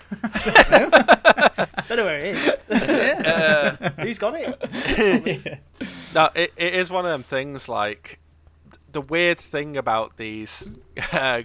the 0.09 0.79
moon. 0.79 0.91
don't 1.87 1.97
know 1.97 2.05
where 2.05 2.25
it 2.25 2.35
is. 2.35 3.25
uh, 3.27 3.91
Who's 3.99 4.17
got 4.19 4.33
it? 4.37 5.59
No, 6.15 6.29
it, 6.35 6.53
it 6.57 6.73
is 6.75 6.89
one 6.89 7.05
of 7.05 7.11
them 7.11 7.23
things. 7.23 7.67
Like 7.69 8.19
the 8.91 9.01
weird 9.01 9.37
thing 9.39 9.75
about 9.77 10.17
these 10.17 10.69
uh, 11.11 11.41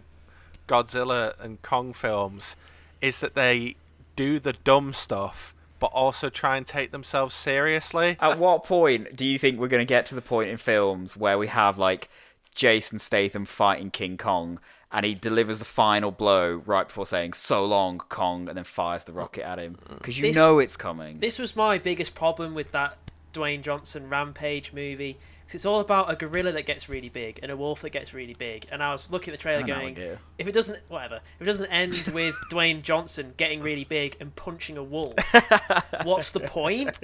Godzilla 0.68 1.34
and 1.40 1.60
Kong 1.62 1.92
films 1.92 2.56
is 3.00 3.20
that 3.20 3.34
they 3.34 3.76
do 4.16 4.38
the 4.38 4.52
dumb 4.52 4.92
stuff, 4.92 5.54
but 5.78 5.86
also 5.88 6.28
try 6.30 6.56
and 6.56 6.66
take 6.66 6.90
themselves 6.92 7.34
seriously. 7.34 8.16
At 8.20 8.38
what 8.38 8.64
point 8.64 9.16
do 9.16 9.24
you 9.26 9.38
think 9.38 9.58
we're 9.58 9.68
going 9.68 9.80
to 9.84 9.88
get 9.88 10.06
to 10.06 10.14
the 10.14 10.22
point 10.22 10.50
in 10.50 10.56
films 10.58 11.16
where 11.16 11.38
we 11.38 11.48
have 11.48 11.78
like 11.78 12.08
Jason 12.54 12.98
Statham 12.98 13.44
fighting 13.44 13.90
King 13.90 14.16
Kong 14.16 14.58
and 14.92 15.06
he 15.06 15.14
delivers 15.14 15.60
the 15.60 15.64
final 15.64 16.10
blow 16.10 16.62
right 16.66 16.88
before 16.88 17.06
saying 17.06 17.32
"so 17.34 17.64
long, 17.64 17.98
Kong" 18.08 18.48
and 18.48 18.56
then 18.56 18.64
fires 18.64 19.04
the 19.04 19.12
rocket 19.12 19.44
at 19.46 19.58
him 19.60 19.78
because 19.88 20.18
you 20.18 20.22
This- 20.28 20.36
know 20.36 20.58
it's 20.58 20.76
coming. 20.76 21.20
This 21.20 21.38
was 21.38 21.54
my 21.54 21.78
biggest 21.78 22.14
problem 22.14 22.54
with 22.54 22.72
that 22.72 22.96
Dwayne 23.32 23.62
Johnson 23.62 24.08
Rampage 24.08 24.72
movie. 24.72 25.16
'cause 25.46 25.56
it's 25.56 25.66
all 25.66 25.80
about 25.80 26.08
a 26.08 26.14
gorilla 26.14 26.52
that 26.52 26.62
gets 26.64 26.88
really 26.88 27.08
big 27.08 27.40
and 27.42 27.50
a 27.50 27.56
wolf 27.56 27.80
that 27.82 27.90
gets 27.90 28.14
really 28.14 28.34
big. 28.34 28.68
And 28.70 28.80
I 28.84 28.92
was 28.92 29.10
looking 29.10 29.34
at 29.34 29.38
the 29.40 29.42
trailer 29.42 29.66
going, 29.66 29.94
dear. 29.94 30.20
if 30.38 30.46
it 30.46 30.52
doesn't, 30.52 30.78
whatever, 30.86 31.16
if 31.16 31.42
it 31.42 31.44
doesn't 31.44 31.66
end 31.72 32.04
with 32.14 32.36
Dwayne 32.52 32.82
Johnson 32.82 33.34
getting 33.36 33.60
really 33.60 33.82
big 33.82 34.16
and 34.20 34.36
punching 34.36 34.76
a 34.76 34.84
wolf, 34.84 35.14
what's 36.04 36.30
the 36.30 36.38
point? 36.38 37.00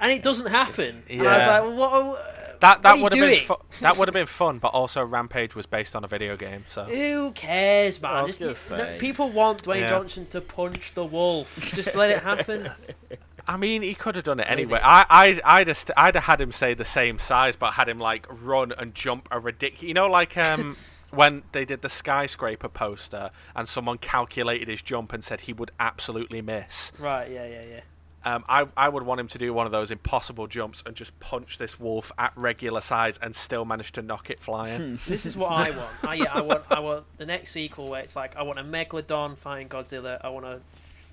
And 0.00 0.10
it 0.12 0.22
doesn't 0.22 0.46
happen. 0.46 1.02
And 1.10 1.20
I 1.20 1.24
was 1.24 1.36
Yeah. 1.36 1.46
like, 1.60 1.62
well, 1.78 2.10
what? 2.10 2.49
Are, 2.62 2.76
That 2.76 2.82
that 2.82 2.98
would 2.98 3.14
have 3.14 3.30
been 3.30 3.40
fu- 3.46 3.80
that 3.80 3.96
would 3.96 4.08
have 4.08 4.12
been 4.14 4.26
fun, 4.26 4.58
but 4.58 4.68
also 4.68 5.04
Rampage 5.04 5.54
was 5.54 5.66
based 5.66 5.94
on 5.96 6.04
a 6.04 6.08
video 6.08 6.36
game, 6.36 6.64
so 6.68 6.84
Who 6.84 7.32
cares, 7.32 8.00
man? 8.00 8.12
I 8.24 8.26
Just, 8.30 8.70
no, 8.70 8.96
people 8.98 9.28
want 9.30 9.62
Dwayne 9.64 9.80
Yeah. 9.80 9.88
Johnson 9.90 10.26
to 10.26 10.40
punch 10.40 10.94
the 10.94 11.04
wolf. 11.04 11.72
Just 11.74 11.94
let 11.94 12.10
it 12.10 12.22
happen. 12.22 12.70
I 13.48 13.56
mean, 13.56 13.82
he 13.82 13.94
could 13.94 14.14
have 14.14 14.24
done 14.24 14.38
it 14.38 14.46
Maybe. 14.48 14.62
anyway. 14.62 14.80
I, 14.82 15.06
I, 15.10 15.40
I'd, 15.60 15.68
have 15.68 15.76
st- 15.76 15.94
I'd 15.96 16.14
have 16.14 16.24
had 16.24 16.40
him 16.40 16.52
say 16.52 16.74
the 16.74 16.84
same 16.84 17.18
size, 17.18 17.56
but 17.56 17.72
had 17.72 17.88
him 17.88 17.98
like 17.98 18.26
run 18.30 18.70
and 18.78 18.94
jump 18.94 19.26
a 19.32 19.40
ridiculous. 19.40 19.82
You 19.88 19.94
know, 19.94 20.06
like 20.08 20.36
um, 20.36 20.76
when 21.10 21.42
they 21.52 21.64
did 21.64 21.82
the 21.82 21.88
skyscraper 21.88 22.68
poster, 22.68 23.30
and 23.56 23.66
someone 23.68 23.98
calculated 23.98 24.68
his 24.68 24.82
jump 24.82 25.12
and 25.12 25.24
said 25.24 25.40
he 25.42 25.52
would 25.52 25.72
absolutely 25.80 26.42
miss. 26.42 26.92
right? 26.98 27.28
Yeah, 27.30 27.46
yeah, 27.46 27.64
yeah. 27.68 27.80
Um, 28.24 28.44
I, 28.48 28.66
I 28.76 28.88
would 28.88 29.02
want 29.02 29.20
him 29.20 29.28
to 29.28 29.38
do 29.38 29.54
one 29.54 29.64
of 29.66 29.72
those 29.72 29.90
impossible 29.90 30.46
jumps 30.46 30.82
and 30.84 30.94
just 30.94 31.18
punch 31.20 31.56
this 31.58 31.80
wolf 31.80 32.12
at 32.18 32.32
regular 32.36 32.80
size 32.82 33.18
and 33.22 33.34
still 33.34 33.64
manage 33.64 33.92
to 33.92 34.02
knock 34.02 34.28
it 34.30 34.40
flying. 34.40 34.98
This 35.08 35.24
is 35.24 35.36
what 35.36 35.52
I 35.52 35.70
want. 35.70 36.04
I, 36.04 36.14
yeah, 36.14 36.34
I 36.34 36.42
want. 36.42 36.62
I 36.70 36.80
want 36.80 37.04
the 37.16 37.26
next 37.26 37.52
sequel 37.52 37.88
where 37.88 38.02
it's 38.02 38.16
like 38.16 38.36
I 38.36 38.42
want 38.42 38.58
a 38.58 38.62
megalodon 38.62 39.38
fighting 39.38 39.68
Godzilla. 39.68 40.20
I 40.22 40.28
want 40.28 40.44
a 40.44 40.60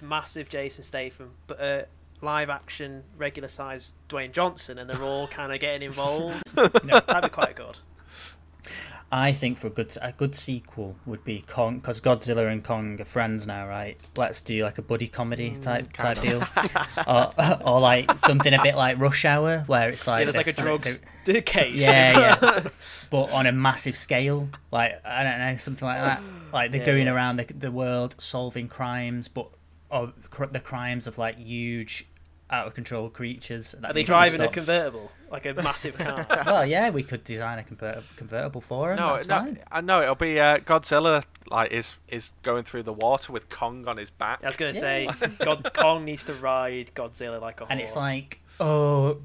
massive 0.02 0.50
Jason 0.50 0.84
Statham, 0.84 1.32
but 1.48 1.62
a 1.62 1.88
live 2.22 2.50
action 2.50 3.04
regular 3.18 3.48
size 3.48 3.94
Dwayne 4.10 4.32
Johnson, 4.32 4.78
and 4.78 4.90
they're 4.90 5.04
all 5.04 5.28
kind 5.28 5.54
of 5.54 5.60
getting 5.60 5.84
involved. 5.84 6.44
That'd 6.56 7.24
be 7.24 7.30
quite 7.30 7.56
good. 7.56 7.78
I 9.12 9.32
think 9.32 9.58
for 9.58 9.68
a 9.68 9.70
good 9.70 9.96
a 10.02 10.12
good 10.12 10.36
sequel 10.36 10.98
would 11.06 11.24
be 11.24 11.42
Kong 11.48 11.78
because 11.80 12.02
Godzilla 12.02 12.52
and 12.52 12.62
Kong 12.64 13.00
are 13.00 13.06
friends 13.06 13.48
now, 13.48 13.66
right? 13.68 13.96
Let's 14.18 14.42
do 14.42 14.60
like 14.64 14.78
a 14.78 14.82
buddy 14.82 15.08
comedy 15.08 15.52
mm, 15.52 15.62
type 15.62 15.94
type 15.94 16.20
deal, 16.20 16.44
or, 17.08 17.32
or 17.64 17.80
like 17.80 18.12
something 18.20 18.54
a 18.54 18.62
bit 18.62 18.76
like 18.76 19.00
Rush 19.00 19.24
Hour, 19.24 19.64
where 19.68 19.90
it's 19.90 20.06
like 20.08 20.26
yeah, 20.26 20.32
there's 20.32 20.46
like 20.46 20.58
a 20.58 20.62
drugs 20.62 21.00
case. 21.46 21.82
Yeah, 21.82 22.38
yeah. 22.42 22.70
but 23.10 23.32
on 23.32 23.46
a 23.46 23.52
massive 23.54 23.96
scale, 23.98 24.50
like 24.72 25.00
I 25.06 25.24
don't 25.24 25.40
know, 25.40 25.56
something 25.58 25.88
like 25.88 26.02
that. 26.02 26.22
Like 26.52 26.72
they're 26.72 26.82
Yeah, 26.82 26.86
going 26.86 27.08
yeah. 27.08 27.14
around 27.14 27.38
the 27.38 27.46
the 27.46 27.72
world 27.72 28.16
solving 28.18 28.68
crimes, 28.68 29.30
but 29.30 29.48
of 29.90 30.14
cr- 30.30 30.46
the 30.46 30.60
crimes 30.60 31.08
of 31.08 31.18
like 31.18 31.38
huge, 31.38 32.08
out 32.50 32.68
of 32.68 32.74
control 32.74 33.10
creatures. 33.10 33.74
That 33.74 33.92
Are 33.92 33.94
they 33.94 34.02
be 34.02 34.06
driving 34.06 34.42
a 34.42 34.48
convertible, 34.48 35.12
like 35.32 35.46
a 35.46 35.54
massive 35.54 35.98
car? 35.98 36.26
Well, 36.46 36.66
yeah, 36.66 36.90
we 36.90 37.04
could 37.04 37.24
design 37.24 37.60
a 37.60 37.64
convert- 37.64 38.04
convertible 38.16 38.62
for 38.62 38.92
him. 38.92 38.98
No, 38.98 39.12
that's 39.14 39.28
no, 39.28 39.40
fine. 39.40 39.60
I 39.72 39.82
know 39.82 40.02
it'll 40.02 40.16
be 40.16 40.40
uh, 40.40 40.60
Godzilla. 40.60 41.24
Like 41.50 41.72
is 41.72 41.94
is 42.10 42.32
going 42.44 42.64
through 42.64 42.84
the 42.84 42.94
water 42.94 43.32
with 43.32 43.50
Kong 43.50 43.88
on 43.88 43.98
his 43.98 44.10
back. 44.10 44.40
I 44.44 44.48
was 44.48 44.58
gonna 44.58 44.74
say, 44.74 45.10
God, 45.40 45.72
Kong 45.74 46.04
needs 46.06 46.26
to 46.26 46.34
ride 46.34 46.92
Godzilla 46.94 47.40
like 47.40 47.62
a 47.62 47.66
horse. 47.66 47.72
and 47.72 47.80
it's 47.80 47.96
like, 47.96 48.42
oh, 48.60 49.18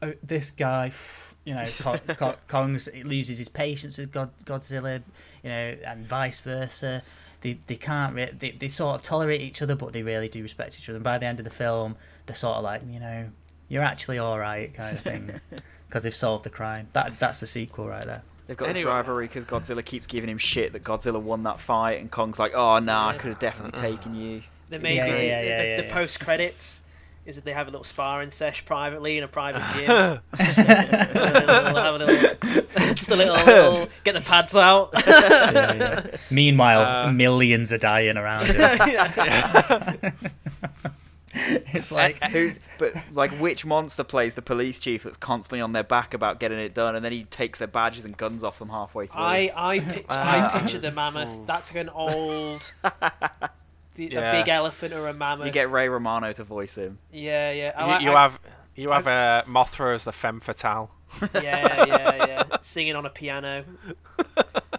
uh, 0.00 0.12
this 0.22 0.50
guy, 0.50 0.86
f- 0.86 1.34
you 1.44 1.54
know, 1.54 1.64
Kong, 1.80 1.98
Kong, 2.16 2.34
Kong's 2.48 2.88
loses 3.04 3.36
his 3.38 3.48
patience 3.48 3.98
with 3.98 4.12
God, 4.12 4.30
Godzilla, 4.46 5.02
you 5.42 5.50
know, 5.50 5.76
and 5.84 6.06
vice 6.06 6.40
versa. 6.40 7.02
They, 7.42 7.58
they 7.66 7.76
can't 7.76 8.14
re- 8.14 8.32
they, 8.36 8.50
they 8.52 8.68
sort 8.68 8.96
of 8.96 9.02
tolerate 9.02 9.40
each 9.42 9.60
other, 9.62 9.76
but 9.76 9.92
they 9.92 10.02
really 10.02 10.28
do 10.28 10.42
respect 10.42 10.78
each 10.78 10.88
other. 10.88 10.96
And 10.96 11.04
by 11.04 11.18
the 11.18 11.26
end 11.26 11.38
of 11.38 11.44
the 11.44 11.50
film, 11.52 11.96
they're 12.28 12.36
sort 12.36 12.56
of 12.58 12.62
like, 12.62 12.82
you 12.88 13.00
know, 13.00 13.26
you're 13.68 13.82
actually 13.82 14.18
all 14.18 14.38
right, 14.38 14.72
kind 14.72 14.96
of 14.96 15.02
thing, 15.02 15.40
because 15.88 16.04
they've 16.04 16.14
solved 16.14 16.44
the 16.44 16.50
crime. 16.50 16.88
That 16.92 17.18
that's 17.18 17.40
the 17.40 17.46
sequel 17.48 17.88
right 17.88 18.04
there. 18.04 18.22
They've 18.46 18.56
got 18.56 18.72
this 18.72 18.82
rivalry 18.84 19.26
because 19.26 19.44
Godzilla 19.44 19.84
keeps 19.84 20.06
giving 20.06 20.30
him 20.30 20.38
shit 20.38 20.72
that 20.72 20.82
Godzilla 20.84 21.20
won 21.20 21.42
that 21.42 21.60
fight, 21.60 22.00
and 22.00 22.10
Kong's 22.10 22.38
like, 22.38 22.52
"Oh 22.54 22.78
no, 22.78 22.94
I 22.96 23.16
could 23.18 23.30
have 23.30 23.38
definitely 23.40 23.78
taken 23.80 24.14
you." 24.14 24.42
Then 24.68 24.80
maybe 24.82 24.96
Yeah, 24.96 25.06
yeah, 25.06 25.12
the, 25.12 25.24
yeah, 25.24 25.40
yeah, 25.42 25.62
the, 25.62 25.68
yeah, 25.68 25.76
the 25.78 25.86
yeah. 25.88 25.92
post 25.92 26.20
credits 26.20 26.82
is 27.26 27.34
that 27.36 27.44
they 27.44 27.52
have 27.52 27.68
a 27.68 27.70
little 27.70 27.84
sparring 27.84 28.30
sesh 28.30 28.64
privately 28.64 29.18
in 29.18 29.24
a 29.24 29.28
private 29.28 29.62
gym. 29.74 29.86
They'll 29.86 30.20
a 31.76 31.98
little, 31.98 32.94
just 32.94 33.10
a 33.10 33.16
little, 33.16 33.34
little, 33.44 33.88
get 34.02 34.14
the 34.14 34.22
pads 34.22 34.56
out. 34.56 34.94
Meanwhile, 36.30 37.08
Uh, 37.08 37.12
millions 37.12 37.70
are 37.70 37.76
dying 37.78 38.16
around 38.16 38.46
him. 38.46 38.56
Yeah. 38.58 40.12
it's 41.72 41.90
like 41.92 42.22
Who? 42.32 42.52
But 42.78 42.94
like, 43.12 43.30
which 43.32 43.64
monster 43.64 44.04
plays 44.04 44.34
the 44.34 44.42
police 44.42 44.78
chief 44.78 45.02
that's 45.04 45.16
constantly 45.16 45.60
on 45.60 45.72
their 45.72 45.84
back 45.84 46.14
about 46.14 46.40
getting 46.40 46.58
it 46.58 46.74
done, 46.74 46.96
and 46.96 47.04
then 47.04 47.12
he 47.12 47.24
takes 47.24 47.58
their 47.58 47.68
badges 47.68 48.04
and 48.04 48.16
guns 48.16 48.42
off 48.42 48.58
them 48.58 48.68
halfway 48.70 49.06
through? 49.06 49.20
I 49.22 49.52
I, 49.54 49.78
pic- 49.92 50.06
Uh, 50.08 50.50
I 50.54 50.58
picture 50.60 50.78
the 50.78 50.90
mammoth. 50.90 51.46
That's 51.46 51.70
like 51.72 51.82
an 51.82 51.88
old, 51.90 52.72
the, 52.82 54.04
Yeah. 54.04 54.32
a 54.32 54.40
big 54.42 54.48
elephant 54.48 54.94
or 54.94 55.08
a 55.08 55.14
mammoth. 55.14 55.46
You 55.46 55.52
get 55.52 55.70
Ray 55.70 55.88
Romano 55.88 56.32
to 56.32 56.44
voice 56.44 56.76
him. 56.76 56.98
yeah, 57.12 57.50
yeah. 57.52 57.72
I 57.76 57.82
You, 57.84 57.88
like- 57.92 58.02
you 58.02 58.12
I- 58.12 58.22
have 58.22 58.40
you 58.74 58.90
have 58.90 59.06
a 59.06 59.44
Mothra 59.48 59.94
as 59.94 60.04
the 60.04 60.12
femme 60.12 60.40
fatale. 60.40 60.90
yeah, 61.34 61.84
yeah, 61.86 62.26
yeah. 62.26 62.42
Singing 62.60 62.94
on 62.94 63.06
a 63.06 63.10
piano. 63.10 63.64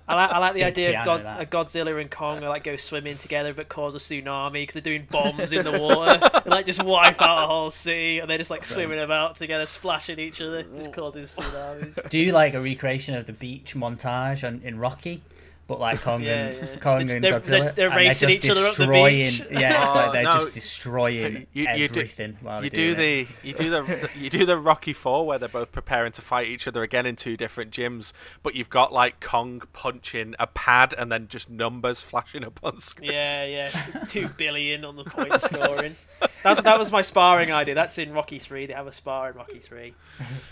I 0.09 0.15
like, 0.15 0.31
I 0.31 0.37
like 0.39 0.53
the 0.55 0.63
idea 0.63 0.87
of 0.89 1.05
piano, 1.05 1.23
God, 1.23 1.25
uh, 1.25 1.45
Godzilla 1.45 2.01
and 2.01 2.09
Kong 2.09 2.43
are 2.43 2.49
like 2.49 2.63
go 2.63 2.75
swimming 2.77 3.17
together 3.17 3.53
but 3.53 3.69
cause 3.69 3.93
a 3.93 3.99
tsunami 3.99 4.53
because 4.53 4.73
they're 4.73 4.81
doing 4.81 5.07
bombs 5.09 5.51
in 5.51 5.63
the 5.63 5.79
water. 5.79 6.19
And 6.39 6.47
like 6.47 6.65
just 6.65 6.81
wipe 6.83 7.21
out 7.21 7.43
a 7.43 7.47
whole 7.47 7.69
sea 7.69 8.19
and 8.19 8.29
they're 8.29 8.37
just 8.39 8.49
like 8.49 8.65
swimming 8.65 8.99
about 8.99 9.35
together, 9.35 9.65
splashing 9.67 10.17
each 10.17 10.41
other, 10.41 10.63
just 10.63 10.93
causing 10.93 11.23
tsunamis. 11.23 12.09
Do 12.09 12.17
you 12.17 12.31
like 12.31 12.55
a 12.55 12.61
recreation 12.61 13.15
of 13.15 13.27
the 13.27 13.33
beach 13.33 13.75
montage 13.75 14.45
on, 14.47 14.61
in 14.63 14.79
Rocky, 14.79 15.21
but 15.69 15.79
like 15.79 16.01
Kong 16.01 16.21
Yeah, 16.21 16.47
and 16.47 16.55
yeah. 16.55 16.75
Kong 16.79 17.05
They're- 17.05 17.15
and 17.15 17.23
they're- 17.23 17.39
Godzilla, 17.39 17.49
they're- 17.49 17.71
they're 17.71 17.87
and 17.87 17.95
racing 17.97 18.29
just 18.29 18.43
each 18.45 18.51
other 18.51 18.59
up 18.67 18.75
the 18.75 18.85
destroying. 18.87 19.25
beach. 19.31 19.43
Yeah, 19.51 19.81
it's 19.83 19.91
Oh, 19.91 19.95
like 19.95 20.11
they're 20.11 20.23
no. 20.23 20.31
just 20.33 20.53
destroying 20.53 21.47
You- 21.53 21.67
you 21.75 21.87
do- 21.87 21.99
everything 22.01 22.37
while 22.41 22.61
you 22.63 22.69
they 22.69 22.75
do 22.75 22.91
it. 22.91 22.95
the 22.95 23.47
you 23.47 23.53
do 23.53 23.69
the 23.69 24.09
you 24.19 24.29
do 24.29 24.45
the 24.45 24.57
Rocky 24.57 24.91
Four 24.93 25.25
where 25.25 25.39
they're 25.39 25.47
both 25.47 25.71
preparing 25.71 26.11
to 26.13 26.21
fight 26.21 26.47
each 26.47 26.67
other 26.67 26.83
again 26.83 27.05
in 27.05 27.15
two 27.15 27.37
different 27.37 27.71
gyms, 27.71 28.11
but 28.43 28.55
you've 28.55 28.69
got 28.69 28.91
like 28.91 29.21
Kong 29.21 29.61
punching 29.71 30.35
a 30.39 30.47
pad 30.47 30.93
and 30.97 31.09
then 31.11 31.27
just 31.29 31.49
numbers 31.49 32.01
flashing 32.01 32.43
up 32.43 32.59
on 32.63 32.79
screen. 32.79 33.11
Yeah, 33.11 33.45
yeah, 33.45 33.69
two 34.09 34.27
billion 34.27 34.83
on 34.83 34.95
the 34.97 35.03
point 35.05 35.39
scoring. 35.39 35.95
That's 36.43 36.61
that 36.63 36.79
was 36.79 36.91
my 36.91 37.01
sparring 37.03 37.51
idea. 37.51 37.75
That's 37.75 37.97
in 37.97 38.11
Rocky 38.11 38.39
Three. 38.39 38.65
They 38.65 38.73
have 38.73 38.87
a 38.87 38.91
spar 38.91 39.29
in 39.29 39.37
Rocky 39.37 39.59
Three. 39.59 39.93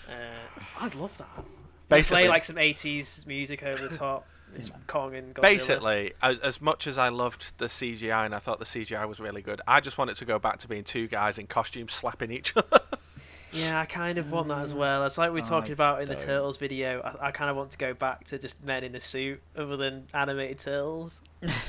Uh, 0.08 0.12
I'd 0.80 0.96
love 0.96 1.18
that. 1.18 1.28
Basically, 1.90 2.24
play 2.24 2.30
like 2.30 2.44
some 2.44 2.58
'80s 2.58 3.26
music 3.26 3.64
over 3.64 3.88
the 3.88 3.96
top. 3.96 4.26
It's 4.56 4.72
Kong 4.88 5.14
and 5.16 5.36
Godzilla. 5.36 5.42
basically, 5.42 6.14
as 6.22 6.40
as 6.40 6.62
much 6.62 6.88
as 6.88 6.98
I 6.98 7.10
loved 7.10 7.54
the 7.58 7.66
CGI 7.66 8.26
and 8.26 8.34
I 8.34 8.40
thought 8.40 8.60
the 8.60 8.66
CGI 8.66 9.08
was 9.08 9.20
really 9.20 9.42
good, 9.42 9.62
I 9.68 9.80
just 9.82 9.98
want 9.98 10.10
it 10.10 10.18
to 10.18 10.26
go 10.26 10.40
back 10.40 10.58
to 10.60 10.68
being 10.68 10.84
two 10.84 11.08
guys 11.08 11.38
in 11.38 11.48
costumes 11.48 11.94
slapping 11.94 12.32
each 12.32 12.54
other. 12.56 12.80
Yeah, 13.54 13.80
I 13.80 13.86
kind 13.86 14.18
of 14.18 14.30
want 14.30 14.50
that 14.50 14.60
as 14.60 14.74
well. 14.74 15.06
It's 15.06 15.18
like 15.18 15.32
we 15.32 15.40
were 15.40 15.46
I 15.46 15.50
talking 15.50 15.72
about 15.72 16.02
in 16.02 16.10
the 16.10 16.16
don't. 16.16 16.26
Turtles 16.26 16.58
video. 16.58 17.00
I, 17.22 17.28
I 17.28 17.32
kind 17.32 17.50
of 17.50 17.56
want 17.56 17.72
to 17.72 17.78
go 17.78 17.94
back 17.94 18.26
to 18.26 18.38
just 18.38 18.62
men 18.64 18.84
in 18.84 18.94
a 18.94 19.00
suit, 19.00 19.40
other 19.56 19.78
than 19.78 20.06
animated 20.14 20.60
turtles. 20.60 21.22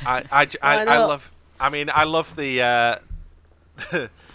I 0.05 0.25
I, 0.31 0.45
j- 0.47 0.59
I- 0.61 0.75
Why 0.77 0.83
I 0.83 0.85
not? 0.97 1.09
love. 1.09 1.31
I 1.61 1.71
mean, 1.71 1.89
I 1.95 2.03
love 2.03 2.35
the. 2.35 2.63
Uh, 3.93 4.09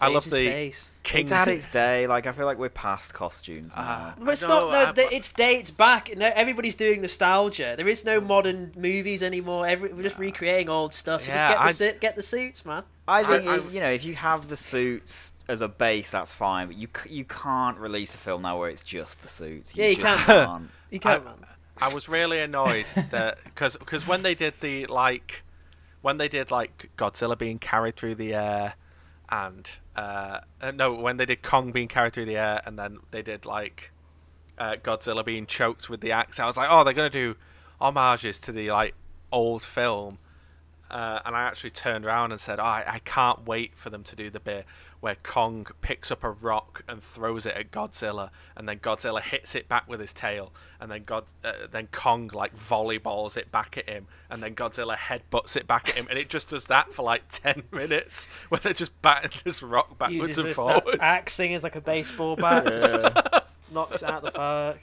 I 0.00 0.08
love 0.08 0.24
the 0.24 0.30
face. 0.30 0.90
King. 1.02 1.22
It's 1.22 1.30
had 1.30 1.48
its 1.56 1.68
day. 1.68 2.06
Like 2.06 2.26
I 2.26 2.32
feel 2.32 2.46
like 2.46 2.58
we're 2.58 2.68
past 2.68 3.14
costumes 3.14 3.72
now. 3.76 3.82
Ah. 3.82 4.14
But 4.18 4.32
it's 4.32 4.42
I 4.44 4.48
not. 4.48 4.70
No, 4.72 4.88
I- 4.88 4.92
th- 4.92 5.08
it's 5.12 5.32
dates 5.32 5.70
back. 5.70 6.16
No, 6.16 6.30
everybody's 6.34 6.76
doing 6.76 7.00
nostalgia. 7.02 7.74
There 7.76 7.88
is 7.88 8.04
no 8.04 8.20
modern 8.20 8.72
movies 8.76 9.22
anymore. 9.22 9.66
Every, 9.66 9.92
we're 9.92 10.02
just 10.02 10.18
recreating 10.18 10.68
old 10.68 10.94
stuff. 10.94 11.26
You 11.26 11.32
Yeah, 11.34 11.52
just 11.68 11.78
get 11.78 11.86
the, 11.88 11.92
si- 11.94 11.98
get 12.00 12.16
the 12.16 12.22
suits, 12.22 12.64
man. 12.64 12.82
I 13.08 13.24
think 13.24 13.46
I- 13.46 13.56
if- 13.56 13.72
you 13.74 13.80
know 13.80 13.90
if 13.90 14.04
you 14.04 14.14
have 14.14 14.48
the 14.48 14.56
suits 14.56 15.32
as 15.48 15.60
a 15.60 15.68
base, 15.68 16.10
that's 16.10 16.32
fine. 16.32 16.66
But 16.68 16.76
you 16.76 16.88
you 17.08 17.24
can't 17.24 17.78
release 17.78 18.14
a 18.14 18.18
film 18.18 18.42
now 18.42 18.58
where 18.58 18.68
it's 18.70 18.82
just 18.82 19.20
the 19.22 19.28
suits. 19.28 19.74
You 19.76 19.82
Yeah, 19.84 19.88
you 19.90 19.96
just 19.96 20.06
can't. 20.26 20.46
can't. 20.48 20.70
You 20.90 21.00
can't, 21.00 21.22
I- 21.22 21.24
man. 21.24 21.34
I 21.82 21.92
was 21.92 22.10
really 22.10 22.40
annoyed 22.40 22.84
that 23.10 23.38
because 23.44 24.06
when 24.06 24.22
they 24.22 24.34
did 24.34 24.54
the 24.60 24.84
like 24.86 25.42
when 26.02 26.18
they 26.18 26.28
did 26.28 26.50
like 26.50 26.90
Godzilla 26.98 27.38
being 27.38 27.58
carried 27.58 27.96
through 27.96 28.16
the 28.16 28.34
air 28.34 28.74
and 29.30 29.68
uh, 29.96 30.40
uh, 30.60 30.70
no 30.70 30.92
when 30.92 31.16
they 31.16 31.26
did 31.26 31.42
Kong 31.42 31.72
being 31.72 31.88
carried 31.88 32.12
through 32.12 32.26
the 32.26 32.36
air 32.36 32.60
and 32.64 32.78
then 32.78 32.98
they 33.10 33.22
did 33.22 33.44
like 33.44 33.92
uh, 34.58 34.76
Godzilla 34.82 35.24
being 35.24 35.46
choked 35.46 35.88
with 35.88 36.00
the 36.00 36.12
axe 36.12 36.38
I 36.38 36.46
was 36.46 36.56
like 36.56 36.68
oh 36.70 36.84
they're 36.84 36.92
gonna 36.92 37.10
do 37.10 37.36
homages 37.80 38.38
to 38.40 38.52
the 38.52 38.70
like 38.70 38.94
old 39.32 39.62
film. 39.62 40.18
Uh, 40.90 41.20
and 41.24 41.36
I 41.36 41.42
actually 41.42 41.70
turned 41.70 42.04
around 42.04 42.32
and 42.32 42.40
said, 42.40 42.58
oh, 42.58 42.64
I, 42.64 42.84
I 42.86 42.98
can't 43.00 43.46
wait 43.46 43.76
for 43.76 43.90
them 43.90 44.02
to 44.04 44.16
do 44.16 44.28
the 44.28 44.40
bit 44.40 44.66
where 45.00 45.16
Kong 45.22 45.66
picks 45.80 46.10
up 46.10 46.22
a 46.22 46.30
rock 46.30 46.82
and 46.86 47.02
throws 47.02 47.46
it 47.46 47.54
at 47.56 47.70
Godzilla, 47.70 48.30
and 48.56 48.68
then 48.68 48.78
Godzilla 48.78 49.20
hits 49.22 49.54
it 49.54 49.68
back 49.68 49.88
with 49.88 49.98
his 50.00 50.12
tail, 50.12 50.52
and 50.78 50.90
then 50.90 51.02
God, 51.04 51.24
uh, 51.42 51.52
then 51.70 51.88
Kong 51.90 52.30
like 52.32 52.56
volleyballs 52.56 53.36
it 53.36 53.50
back 53.50 53.78
at 53.78 53.88
him, 53.88 54.06
and 54.28 54.42
then 54.42 54.54
Godzilla 54.54 54.96
headbutts 54.96 55.56
it 55.56 55.66
back 55.66 55.88
at 55.88 55.94
him, 55.94 56.06
and 56.10 56.18
it 56.18 56.28
just 56.28 56.50
does 56.50 56.66
that 56.66 56.92
for 56.92 57.02
like 57.02 57.22
ten 57.30 57.62
minutes, 57.72 58.26
where 58.50 58.58
they're 58.60 58.72
just 58.74 59.00
batting 59.02 59.30
this 59.44 59.62
rock 59.62 59.98
backwards 59.98 60.20
Uses 60.28 60.38
and 60.38 60.48
this 60.48 60.56
forwards. 60.56 60.98
axe 61.00 61.36
thing 61.36 61.54
as 61.54 61.62
like 61.64 61.76
a 61.76 61.80
baseball 61.80 62.36
bat. 62.36 62.64
just 62.66 63.44
knocks 63.72 64.02
it 64.02 64.10
out 64.10 64.22
the 64.22 64.30
park. 64.32 64.78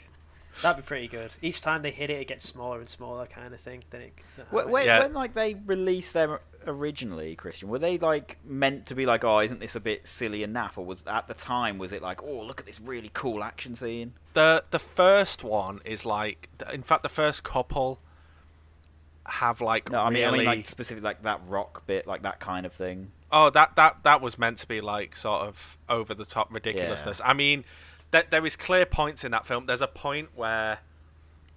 That'd 0.63 0.84
be 0.84 0.88
pretty 0.88 1.08
good. 1.08 1.36
Each 1.39 1.62
time 1.62 1.84
they 1.84 1.91
hit 1.91 2.10
it, 2.10 2.19
it 2.19 2.27
gets 2.27 2.47
smaller 2.47 2.80
and 2.80 2.89
smaller, 2.89 3.27
kind 3.27 3.53
of 3.53 3.60
thing. 3.60 3.84
Then 3.91 4.01
it. 4.01 4.13
When, 4.49 4.69
when, 4.71 4.86
Yeah. 4.88 4.99
when 5.01 5.13
like 5.13 5.36
they 5.36 5.53
release 5.53 6.12
them 6.13 6.39
originally, 6.69 7.36
Christian, 7.36 7.69
were 7.69 7.80
they 7.80 7.97
like 7.97 8.38
meant 8.45 8.86
to 8.88 8.95
be 8.95 9.06
like, 9.06 9.23
oh, 9.23 9.39
isn't 9.39 9.60
this 9.60 9.75
a 9.75 9.80
bit 9.80 10.08
silly 10.08 10.43
and 10.43 10.56
naff, 10.56 10.77
or 10.77 10.86
was 10.86 11.06
at 11.08 11.27
the 11.27 11.34
time 11.34 11.77
was 11.77 11.91
it 11.91 12.01
like, 12.01 12.21
oh, 12.23 12.41
look 12.41 12.60
at 12.60 12.65
this 12.65 12.80
really 12.80 13.12
cool 13.13 13.43
action 13.43 13.75
scene? 13.75 14.13
the 14.34 14.63
the 14.69 14.80
first 14.80 15.43
one 15.43 15.82
is 15.84 16.06
like, 16.06 16.49
in 16.71 16.84
fact, 16.84 17.03
the 17.03 17.10
first 17.10 17.43
couple 17.43 17.99
have 19.25 19.60
like 19.60 19.91
No, 19.91 19.99
I 19.99 20.10
mean, 20.10 20.23
really 20.23 20.27
I 20.27 20.38
mean 20.38 20.45
like 20.45 20.67
specific 20.67 21.03
like 21.03 21.23
that 21.23 21.41
rock 21.47 21.86
bit, 21.88 22.08
like 22.08 22.21
that 22.21 22.39
kind 22.39 22.65
of 22.65 22.73
thing. 22.73 23.12
Oh, 23.32 23.49
that 23.49 23.75
that 23.75 24.03
that 24.03 24.21
was 24.21 24.38
meant 24.38 24.60
to 24.60 24.67
be 24.67 24.80
like 24.80 25.15
sort 25.15 25.41
of 25.41 25.77
over 25.89 26.13
the 26.13 26.25
top 26.25 26.53
ridiculousness. 26.53 27.19
I 27.25 27.34
mean, 27.34 27.65
th- 28.12 28.27
there 28.30 28.45
is 28.45 28.56
clear 28.56 28.86
points 28.86 29.23
in 29.23 29.32
that 29.32 29.45
film. 29.45 29.65
There's 29.65 29.82
a 29.82 29.88
point 29.88 30.30
where 30.36 30.80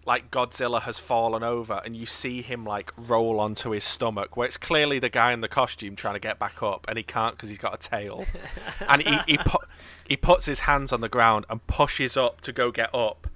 like 0.06 0.30
Godzilla 0.30 0.82
has 0.82 0.98
fallen 0.98 1.42
over 1.42 1.80
and 1.84 1.96
you 1.96 2.06
see 2.06 2.42
him 2.42 2.64
like 2.64 2.92
roll 2.96 3.38
onto 3.38 3.70
his 3.70 3.84
stomach 3.84 4.36
where 4.36 4.46
it's 4.46 4.56
clearly 4.56 4.98
the 4.98 5.08
guy 5.08 5.32
in 5.32 5.40
the 5.40 5.48
costume 5.48 5.96
trying 5.96 6.14
to 6.14 6.20
get 6.20 6.38
back 6.38 6.62
up 6.62 6.86
and 6.88 6.96
he 6.96 7.02
can't 7.04 7.36
because 7.36 7.48
he's 7.48 7.58
got 7.58 7.74
a 7.74 7.88
tail 7.88 8.24
and 8.88 9.02
he 9.02 9.18
he, 9.26 9.38
put, 9.38 9.62
he 10.06 10.16
puts 10.16 10.46
his 10.46 10.60
hands 10.60 10.92
on 10.92 11.00
the 11.00 11.08
ground 11.08 11.44
and 11.48 11.66
pushes 11.66 12.16
up 12.16 12.40
to 12.40 12.52
go 12.52 12.70
get 12.70 12.94
up 12.94 13.28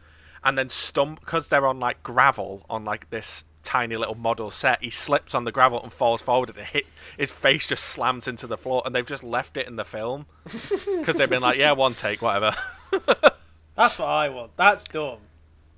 and 0.42 0.56
then 0.56 0.68
stump 0.68 1.20
because 1.20 1.48
they're 1.48 1.66
on 1.66 1.78
like 1.78 2.02
gravel 2.02 2.64
on 2.68 2.84
like 2.84 3.10
this 3.10 3.44
tiny 3.62 3.96
little 3.96 4.14
model 4.14 4.50
set 4.50 4.82
he 4.82 4.90
slips 4.90 5.34
on 5.34 5.44
the 5.44 5.52
gravel 5.52 5.82
and 5.82 5.92
falls 5.92 6.20
forward 6.20 6.50
and 6.50 6.58
it 6.58 6.66
hit 6.66 6.86
his 7.16 7.30
face 7.32 7.66
just 7.66 7.84
slams 7.84 8.28
into 8.28 8.46
the 8.46 8.58
floor 8.58 8.82
and 8.84 8.94
they've 8.94 9.06
just 9.06 9.22
left 9.24 9.56
it 9.56 9.66
in 9.66 9.76
the 9.76 9.84
film 9.84 10.26
because 10.44 11.16
they've 11.16 11.30
been 11.30 11.40
like 11.40 11.56
yeah 11.56 11.72
one 11.72 11.94
take 11.94 12.20
whatever 12.20 12.54
That's 13.76 13.98
what 13.98 14.08
I 14.08 14.28
want. 14.28 14.56
That's 14.56 14.84
dumb. 14.84 15.18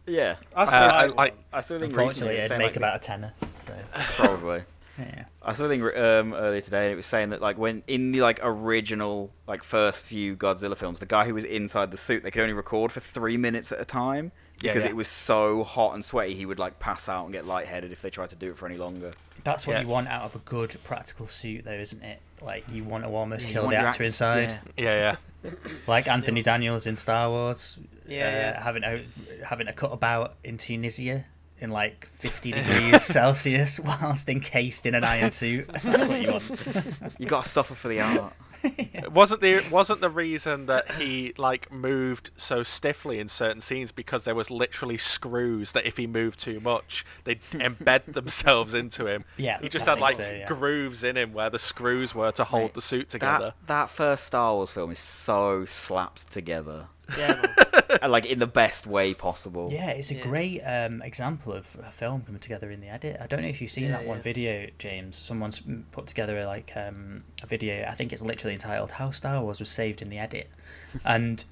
Yeah, 0.06 0.36
That's 0.54 0.72
Uh, 0.72 1.10
what 1.14 1.18
I 1.18 1.26
I 1.26 1.32
I 1.54 1.60
still 1.60 1.78
think 1.80 1.90
Unfortunately, 1.92 2.34
recently 2.34 2.34
it 2.34 2.42
was 2.42 2.44
it'd 2.46 2.58
make 2.58 2.66
like, 2.68 2.76
about 2.76 2.96
a 2.96 2.98
tenner. 3.00 3.32
So 3.60 3.72
probably. 4.16 4.62
yeah. 4.98 5.24
I 5.42 5.52
saw 5.52 5.68
something 5.68 5.82
um, 5.82 6.32
earlier 6.34 6.60
today, 6.60 6.84
and 6.84 6.92
it 6.92 6.96
was 6.96 7.06
saying 7.06 7.30
that 7.30 7.40
like 7.42 7.58
when 7.58 7.82
in 7.86 8.12
the 8.12 8.20
like 8.22 8.40
original 8.42 9.30
like 9.46 9.62
first 9.62 10.04
few 10.04 10.36
Godzilla 10.36 10.76
films, 10.76 11.00
the 11.00 11.06
guy 11.06 11.26
who 11.26 11.34
was 11.34 11.44
inside 11.44 11.90
the 11.90 11.96
suit, 11.96 12.22
they 12.22 12.30
could 12.30 12.42
only 12.42 12.54
record 12.54 12.92
for 12.92 13.00
three 13.00 13.36
minutes 13.36 13.72
at 13.72 13.80
a 13.80 13.84
time 13.84 14.32
because 14.60 14.84
yeah. 14.84 14.90
it 14.90 14.96
was 14.96 15.08
so 15.08 15.64
hot 15.64 15.94
and 15.94 16.04
sweaty. 16.04 16.34
He 16.34 16.46
would 16.46 16.58
like 16.58 16.78
pass 16.78 17.08
out 17.08 17.24
and 17.24 17.32
get 17.32 17.46
lightheaded 17.46 17.92
if 17.92 18.00
they 18.00 18.10
tried 18.10 18.30
to 18.30 18.36
do 18.36 18.50
it 18.50 18.58
for 18.58 18.66
any 18.66 18.78
longer. 18.78 19.10
That's 19.44 19.66
what 19.66 19.74
Yeah. 19.74 19.82
you 19.82 19.88
want 19.88 20.08
out 20.08 20.22
of 20.22 20.34
a 20.34 20.38
good 20.40 20.74
practical 20.84 21.26
suit, 21.26 21.64
though, 21.64 21.72
isn't 21.72 22.02
it? 22.02 22.20
Like 22.42 22.64
you 22.70 22.82
want 22.84 23.04
to 23.04 23.10
almost 23.10 23.46
Yeah, 23.46 23.52
kill 23.52 23.68
the 23.68 23.76
actor 23.76 23.88
act- 24.02 24.06
inside, 24.06 24.60
yeah. 24.76 24.84
yeah 24.84 25.16
yeah 25.44 25.50
like 25.86 26.08
Anthony 26.08 26.42
Daniels 26.42 26.86
in 26.86 26.96
Star 26.96 27.28
Wars. 27.28 27.78
Yeah, 28.08 28.26
uh, 28.26 28.30
yeah. 28.30 28.62
having 28.62 28.84
a 28.84 29.02
having 29.44 29.68
a 29.68 29.72
cut 29.72 29.92
about 29.92 30.34
in 30.44 30.58
Tunisia 30.58 31.24
in 31.58 31.70
like 31.70 32.06
50 32.06 32.52
degrees 32.52 33.02
Celsius 33.04 33.80
whilst 33.84 34.28
encased 34.28 34.86
in 34.86 34.94
an 34.94 35.04
iron 35.04 35.30
suit. 35.30 35.66
That's 35.82 36.08
what 36.08 36.20
you 36.20 36.32
want. 36.32 37.14
You 37.18 37.26
got 37.26 37.44
to 37.44 37.48
suffer 37.48 37.74
for 37.74 37.88
the 37.88 38.00
art. 38.00 38.32
It 38.62 39.12
wasn't 39.12 39.42
the 39.42 39.62
wasn't 39.70 40.00
the 40.00 40.10
reason 40.10 40.66
that 40.66 40.92
he 40.92 41.34
like 41.36 41.70
moved 41.70 42.30
so 42.36 42.64
stiffly 42.64 43.20
in 43.20 43.28
certain 43.28 43.60
scenes 43.60 43.92
because 43.92 44.24
there 44.24 44.34
was 44.34 44.50
literally 44.50 44.98
screws 44.98 45.72
that 45.72 45.86
if 45.86 45.96
he 45.98 46.08
moved 46.08 46.40
too 46.40 46.58
much 46.58 47.04
they'd 47.24 47.40
embed 47.52 48.12
themselves 48.12 48.74
into 48.74 49.06
him. 49.06 49.24
Yeah, 49.36 49.60
he 49.60 49.68
just 49.68 49.86
I 49.86 49.92
had 49.92 50.00
like 50.00 50.16
so, 50.16 50.24
yeah. 50.24 50.46
grooves 50.46 51.04
in 51.04 51.16
him 51.16 51.32
where 51.32 51.50
the 51.50 51.60
screws 51.60 52.12
were 52.14 52.32
to 52.32 52.44
hold 52.44 52.62
Mate, 52.62 52.74
the 52.74 52.80
suit 52.80 53.08
together. 53.08 53.54
That 53.66 53.86
that 53.86 53.90
first 53.90 54.24
Star 54.24 54.54
Wars 54.54 54.72
film 54.72 54.90
is 54.90 54.98
so 54.98 55.64
slapped 55.64 56.32
together, 56.32 56.88
Yeah, 57.16 57.44
and, 58.02 58.10
like 58.10 58.26
in 58.26 58.38
the 58.38 58.46
best 58.46 58.86
way 58.86 59.14
possible. 59.14 59.68
Yeah, 59.70 59.90
it's 59.90 60.10
a 60.10 60.14
Yeah. 60.16 60.22
great 60.22 60.60
um, 60.62 61.02
example 61.02 61.52
of 61.52 61.76
a 61.80 61.90
film 61.90 62.22
coming 62.22 62.40
together 62.40 62.70
in 62.70 62.80
the 62.80 62.88
edit. 62.88 63.18
I 63.20 63.26
don't 63.26 63.42
know 63.42 63.48
if 63.48 63.60
you've 63.60 63.70
seen 63.70 63.84
Yeah, 63.84 63.92
that 63.98 64.04
one 64.06 64.18
yeah. 64.18 64.22
video, 64.22 64.66
James. 64.78 65.16
Someone's 65.16 65.62
put 65.92 66.06
together 66.06 66.38
a, 66.38 66.46
like 66.46 66.72
um, 66.76 67.22
a 67.42 67.46
video. 67.46 67.84
I 67.88 67.92
think 67.92 68.12
it's 68.12 68.22
literally 68.22 68.54
entitled 68.54 68.90
"How 68.92 69.10
Star 69.12 69.42
Wars 69.42 69.60
Was 69.60 69.70
Saved 69.70 70.02
in 70.02 70.08
the 70.10 70.18
Edit," 70.18 70.50
and 71.04 71.44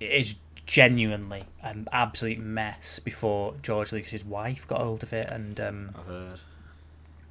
it 0.00 0.10
is 0.10 0.34
genuinely 0.66 1.44
an 1.62 1.88
absolute 1.92 2.38
mess 2.38 2.98
before 2.98 3.54
George 3.62 3.90
Lucas's 3.90 4.22
wife 4.24 4.66
got 4.68 4.82
hold 4.82 5.02
of 5.02 5.14
it 5.14 5.24
and 5.30 5.58
um, 5.58 5.94
I've 5.98 6.04
heard. 6.06 6.40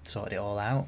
sorted 0.03 0.33
it 0.33 0.37
all 0.37 0.57
out. 0.57 0.87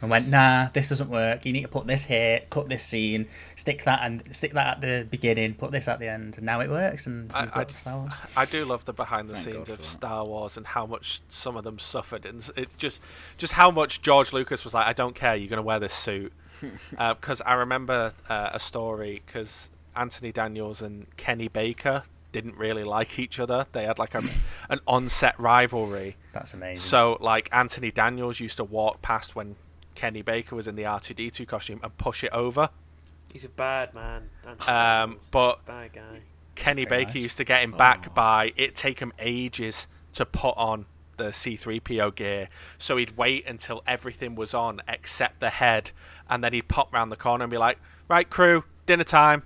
And 0.00 0.10
went, 0.10 0.28
nah, 0.28 0.68
this 0.72 0.88
doesn't 0.88 1.08
work. 1.10 1.44
You 1.46 1.52
need 1.52 1.62
to 1.62 1.68
put 1.68 1.86
this 1.86 2.04
here, 2.04 2.42
cut 2.50 2.68
this 2.68 2.84
scene, 2.84 3.28
stick 3.56 3.84
that 3.84 4.00
and 4.02 4.34
stick 4.34 4.52
that 4.52 4.66
at 4.76 4.80
the 4.80 5.06
beginning, 5.10 5.54
put 5.54 5.70
this 5.72 5.88
at 5.88 5.98
the 5.98 6.08
end, 6.08 6.36
and 6.36 6.46
now 6.46 6.60
it 6.60 6.68
works. 6.70 7.06
And 7.06 7.32
I- 7.32 7.48
I- 7.52 7.66
Star 7.72 7.98
Wars. 7.98 8.12
I 8.36 8.44
do 8.44 8.64
love 8.64 8.84
the 8.84 8.92
behind 8.92 9.28
the 9.28 9.34
Thank 9.34 9.44
scenes 9.44 9.68
of 9.68 9.78
that. 9.78 9.84
Star 9.84 10.24
Wars 10.24 10.56
and 10.56 10.66
how 10.66 10.86
much 10.86 11.20
some 11.28 11.56
of 11.56 11.64
them 11.64 11.78
suffered, 11.78 12.24
and 12.26 12.48
it 12.56 12.68
just 12.78 13.00
just 13.38 13.54
how 13.54 13.70
much 13.70 14.02
George 14.02 14.32
Lucas 14.32 14.64
was 14.64 14.74
like, 14.74 14.86
"I 14.86 14.92
don't 14.92 15.14
care, 15.14 15.34
you're 15.36 15.48
gonna 15.48 15.62
wear 15.62 15.78
this 15.80 15.94
suit," 15.94 16.32
because 16.90 17.40
I 17.42 17.54
remember 17.54 18.12
uh, 18.28 18.50
a 18.52 18.60
story 18.60 19.22
because 19.26 19.70
Anthony 19.96 20.32
Daniels 20.32 20.82
and 20.82 21.06
Kenny 21.16 21.48
Baker 21.48 22.04
didn't 22.32 22.56
really 22.56 22.82
like 22.84 23.18
each 23.18 23.38
other. 23.38 23.66
They 23.72 23.84
had 23.84 23.98
like 23.98 24.14
a 24.14 24.22
an 24.68 24.80
on-set 24.86 25.38
rivalry. 25.38 26.16
That's 26.32 26.54
amazing. 26.54 26.78
So 26.82 27.18
like 27.20 27.48
Anthony 27.52 27.90
Daniels 27.90 28.40
used 28.40 28.56
to 28.56 28.64
walk 28.64 29.02
past 29.02 29.36
when 29.36 29.56
Kenny 29.94 30.22
Baker 30.22 30.56
was 30.56 30.66
in 30.66 30.74
the 30.74 30.84
R2D2 30.84 31.46
costume 31.46 31.80
and 31.82 31.96
push 31.98 32.24
it 32.24 32.32
over. 32.32 32.70
He's 33.32 33.44
a 33.44 33.48
bad 33.50 33.94
man. 33.94 34.30
Anthony 34.46 34.68
Um, 34.68 35.10
Daniels. 35.10 35.26
but 35.30 35.66
bad 35.66 35.92
guy. 35.92 36.20
Kenny 36.54 36.84
Very 36.84 37.04
Baker 37.04 37.14
nice. 37.14 37.22
used 37.22 37.36
to 37.38 37.44
get 37.44 37.62
him 37.62 37.72
back 37.72 38.14
by 38.14 38.52
it 38.56 38.74
take 38.74 39.00
him 39.00 39.12
ages 39.18 39.86
to 40.14 40.26
put 40.26 40.54
on 40.56 40.86
the 41.18 41.24
C3PO 41.30 42.14
gear. 42.14 42.48
So 42.78 42.96
he'd 42.96 43.16
wait 43.16 43.46
until 43.46 43.82
everything 43.86 44.34
was 44.34 44.54
on 44.54 44.80
except 44.88 45.40
the 45.40 45.50
head 45.50 45.90
and 46.28 46.42
then 46.42 46.52
he'd 46.52 46.68
pop 46.68 46.92
round 46.92 47.12
the 47.12 47.16
corner 47.16 47.44
and 47.44 47.50
be 47.50 47.58
like, 47.58 47.78
"Right, 48.08 48.28
crew, 48.28 48.64
dinner 48.86 49.04
time. 49.04 49.42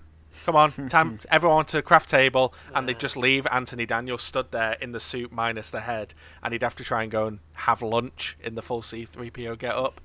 Come 0.47 0.57
on, 0.57 0.73
time 0.89 1.19
everyone 1.31 1.67
to 1.67 1.77
the 1.77 1.83
craft 1.83 2.09
table." 2.09 2.55
And 2.75 2.89
they'd 2.89 2.99
just 2.99 3.17
leave 3.17 3.47
Anthony 3.51 3.85
Daniels 3.85 4.23
stood 4.23 4.51
there 4.53 4.77
in 4.81 4.93
the 4.93 5.01
suit 5.01 5.31
minus 5.33 5.69
the 5.71 5.81
head 5.81 6.15
and 6.43 6.53
he'd 6.53 6.63
have 6.63 6.77
to 6.77 6.85
try 6.85 7.03
and 7.03 7.11
go 7.13 7.27
and 7.27 7.41
have 7.53 7.83
lunch 7.83 8.37
in 8.43 8.55
the 8.55 8.63
full 8.63 8.81
C3PO 8.81 9.59
get 9.59 9.75
up. 9.75 10.01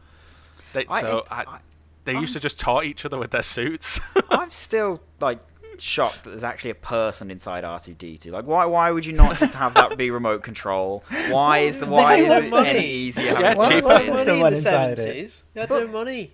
They, 0.74 0.86
I- 0.90 1.02
so 1.02 1.18
it- 1.20 1.26
I, 1.32 1.42
I- 1.48 1.60
they 2.04 2.14
used 2.14 2.34
to 2.34 2.40
just 2.40 2.60
taunt 2.60 2.86
each 2.86 3.06
other 3.06 3.20
with 3.20 3.30
their 3.30 3.44
suits. 3.44 4.00
I'm 4.32 4.50
still 4.50 5.02
like 5.20 5.38
shocked 5.78 6.24
that 6.24 6.32
there's 6.32 6.44
actually 6.44 6.72
a 6.72 6.76
person 6.76 7.30
inside 7.30 7.64
R2D2. 7.64 8.32
Like, 8.32 8.46
why? 8.46 8.66
Why 8.66 8.90
would 8.90 9.06
you 9.06 9.14
not 9.14 9.38
just 9.38 9.54
have 9.54 9.76
that 9.76 9.98
be 9.98 10.10
remote 10.10 10.42
control? 10.42 11.04
Why 11.30 11.60
is 11.60 11.80
They 11.80 11.86
why 11.88 12.16
is 12.16 12.48
it 12.48 12.52
money. 12.52 12.70
any 12.70 12.86
easier? 12.88 13.26
Yeah, 13.26 13.40
having 13.50 13.58
Why 13.58 13.66
cheap. 13.70 13.74
cheaper 13.76 13.88
wasn't 13.88 14.10
in- 14.10 14.16
there 14.16 14.26
someone 14.26 14.54
inside 14.56 14.92
it? 14.94 14.98
seventies. 14.98 15.44
They 15.54 15.62
had 15.62 15.70
no 15.70 15.88
money. 15.90 16.32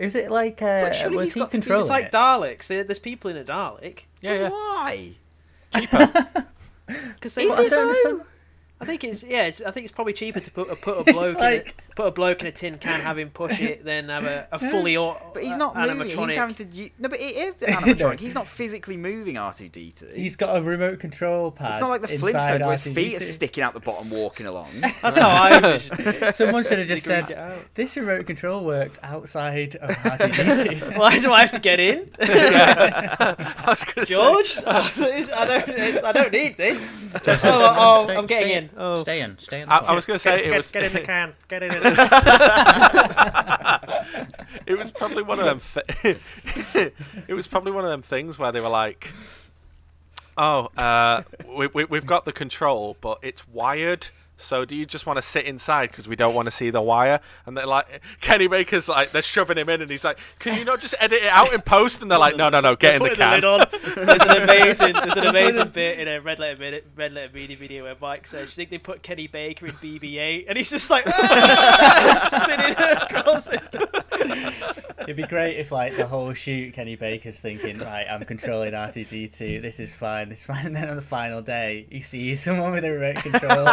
Is 0.00 0.16
it 0.16 0.30
like 0.30 0.60
uh, 0.62 0.90
But 0.90 1.12
was 1.12 1.34
he 1.34 1.40
got 1.40 1.46
to 1.46 1.50
controlling 1.52 1.82
It's 1.82 1.90
like 1.90 2.06
it? 2.06 2.12
Daleks. 2.12 2.66
There's 2.66 2.98
people 2.98 3.30
in 3.30 3.36
a 3.36 3.44
Dalek. 3.44 4.00
yeah, 4.22 4.34
yeah. 4.34 4.48
Why? 4.50 5.12
Cheaper. 5.76 6.26
Because 7.14 7.34
they. 7.34 7.44
Is 7.44 7.50
I 7.52 7.56
don't 7.56 7.70
though? 7.70 7.82
understand. 7.82 8.20
I 8.80 8.84
think 8.84 9.04
it's 9.04 9.22
yeah. 9.22 9.44
It's, 9.44 9.60
I 9.62 9.70
think 9.70 9.84
it's 9.84 9.94
probably 9.94 10.12
cheaper 10.12 10.40
to 10.40 10.50
put 10.50 10.68
a 10.70 10.74
put 10.74 10.98
a 10.98 11.04
bloke 11.12 11.38
like- 11.38 11.66
in 11.66 11.68
a, 11.68 11.72
put 12.00 12.06
a 12.08 12.10
bloke 12.10 12.40
in 12.40 12.46
a 12.46 12.52
tin 12.52 12.78
can, 12.78 13.00
have 13.00 13.18
him 13.18 13.30
push 13.30 13.60
it, 13.60 13.84
then 13.84 14.08
have 14.08 14.24
a, 14.24 14.48
a 14.52 14.58
fully 14.58 14.96
au- 14.96 15.18
But 15.34 15.42
he's 15.44 15.56
not 15.56 15.76
uh, 15.76 15.86
moving. 15.94 16.08
He's 16.08 16.34
having 16.36 16.54
to. 16.56 16.64
u- 16.64 16.90
No, 16.98 17.08
but 17.08 17.20
it 17.20 17.36
is 17.36 17.56
the 17.56 17.66
animatronic. 17.66 18.20
he's 18.20 18.34
not 18.34 18.46
physically 18.48 18.96
moving 18.96 19.34
R2D2. 19.36 20.14
He's 20.14 20.36
got 20.36 20.56
a 20.56 20.62
remote 20.62 20.98
control 21.00 21.50
pad. 21.50 21.72
it's 21.72 21.80
not 21.80 21.90
like 21.90 22.02
the 22.02 22.12
inside 22.14 22.60
Flintstones 22.60 22.64
where 22.66 22.72
his 22.72 22.82
feet 22.82 23.16
are 23.16 23.20
R2D2. 23.20 23.32
sticking 23.32 23.62
out 23.64 23.74
the 23.74 23.80
bottom, 23.80 24.10
walking 24.10 24.46
along. 24.46 24.70
That's 25.02 25.18
how 25.18 25.28
I 25.28 25.56
envisioned 25.62 26.00
it. 26.22 26.34
Someone 26.34 26.64
should 26.64 26.78
have 26.78 26.88
just 26.88 27.04
They 27.06 27.14
agreed 27.18 27.28
said, 27.28 27.38
out. 27.38 27.74
"This 27.74 27.96
remote 27.96 28.26
control 28.26 28.64
works 28.64 28.98
outside 29.02 29.76
of 29.76 29.90
R2D2." 29.90 30.96
Why 30.98 31.18
do 31.18 31.30
I 31.32 31.40
have 31.40 31.50
to 31.52 31.58
get 31.58 31.80
in, 31.80 32.08
I 32.20 33.64
was 33.66 33.84
gonna 33.84 34.06
say- 34.06 34.14
George? 34.14 34.58
I 34.66 35.44
don't. 35.46 36.04
I 36.04 36.12
don't 36.12 36.32
need 36.32 36.56
this. 36.56 36.80
Just- 37.24 37.44
Oh, 37.44 37.74
oh, 37.78 38.04
stay- 38.04 38.16
I'm 38.16 38.26
getting 38.26 38.48
stay- 38.48 38.56
in. 38.56 38.70
Oh. 38.76 38.94
Stay 38.96 39.20
in. 39.20 39.38
Stay 39.38 39.60
in. 39.62 39.68
I, 39.68 39.78
I 39.78 39.92
was 39.94 40.06
going 40.06 40.14
to 40.16 40.18
say 40.22 40.36
get, 40.36 40.44
it 40.44 40.48
get- 40.50 40.56
was 40.56 40.70
get 40.70 40.82
in 40.84 40.92
the 40.92 41.00
can. 41.00 41.34
Get 41.48 41.62
in. 41.62 41.70
It 44.66 44.78
was 44.78 44.90
probably 44.90 45.22
one 45.22 45.38
of 45.40 45.44
them. 45.44 45.60
Th- 46.02 46.18
it 47.28 47.34
was 47.34 47.46
probably 47.46 47.72
one 47.72 47.84
of 47.84 47.90
them 47.90 48.02
things 48.02 48.38
where 48.38 48.52
they 48.52 48.60
were 48.60 48.68
like, 48.68 49.12
"Oh, 50.36 50.68
uh, 50.76 51.22
we, 51.46 51.66
we, 51.68 51.84
we've 51.84 52.06
got 52.06 52.24
the 52.24 52.32
control, 52.32 52.96
but 53.00 53.18
it's 53.22 53.46
wired." 53.48 54.08
So 54.40 54.64
do 54.64 54.74
you 54.74 54.86
just 54.86 55.06
want 55.06 55.16
to 55.16 55.22
sit 55.22 55.44
inside 55.44 55.90
because 55.90 56.08
we 56.08 56.16
don't 56.16 56.34
want 56.34 56.46
to 56.46 56.50
see 56.50 56.70
the 56.70 56.82
wire? 56.82 57.20
And 57.46 57.56
they're 57.56 57.66
like, 57.66 58.00
Kenny 58.20 58.46
Baker's 58.46 58.88
like, 58.88 59.10
they're 59.12 59.22
shoving 59.22 59.58
him 59.58 59.68
in, 59.68 59.82
and 59.82 59.90
he's 59.90 60.04
like, 60.04 60.18
"Can 60.38 60.58
you 60.58 60.64
not 60.64 60.80
just 60.80 60.94
edit 60.98 61.22
it 61.22 61.28
out 61.32 61.52
in 61.52 61.60
post?" 61.60 62.02
And 62.02 62.10
they're 62.10 62.18
like, 62.18 62.36
"No, 62.36 62.48
no, 62.48 62.60
no, 62.60 62.76
get 62.76 62.94
in 62.96 63.02
the 63.02 63.10
Putting 63.10 63.22
can." 63.22 63.34
lid 63.34 63.44
on. 63.44 63.66
There's 64.06 64.20
an 64.20 64.42
amazing, 64.42 64.92
there's 64.94 65.16
an 65.16 65.26
amazing 65.26 65.68
bit 65.68 65.98
in 65.98 66.08
a 66.08 66.20
Red 66.20 66.38
Letter 66.38 66.60
Minute, 66.60 66.86
Red 66.96 67.12
Letter 67.12 67.32
Media 67.32 67.56
video 67.56 67.84
where 67.84 67.96
Mike 68.00 68.26
says, 68.26 68.46
"Do 68.46 68.50
you 68.50 68.54
think 68.56 68.70
they 68.70 68.78
put 68.78 69.02
Kenny 69.02 69.26
Baker 69.26 69.66
in 69.66 69.72
BB-8?" 69.72 70.46
And 70.48 70.56
he's 70.58 70.70
just 70.70 70.90
like 70.90 71.04
spinning 71.08 72.76
across 72.76 73.48
it. 73.48 73.62
It'd 75.02 75.16
be 75.16 75.22
great 75.24 75.56
if, 75.56 75.72
like, 75.72 75.96
the 75.96 76.06
whole 76.06 76.32
shoot, 76.34 76.74
Kenny 76.74 76.94
Baker's 76.96 77.40
thinking, 77.40 77.78
"Right, 77.78 78.06
I'm 78.08 78.22
controlling 78.24 78.72
R2D2. 78.72 79.62
This 79.62 79.80
is 79.80 79.94
fine. 79.94 80.28
This 80.28 80.38
is 80.40 80.44
fine." 80.44 80.66
And 80.66 80.76
then 80.76 80.88
on 80.88 80.96
the 80.96 81.02
final 81.02 81.42
day, 81.42 81.86
you 81.90 82.00
see 82.00 82.34
someone 82.34 82.72
with 82.72 82.84
a 82.84 82.90
remote 82.92 83.16
control. 83.16 83.66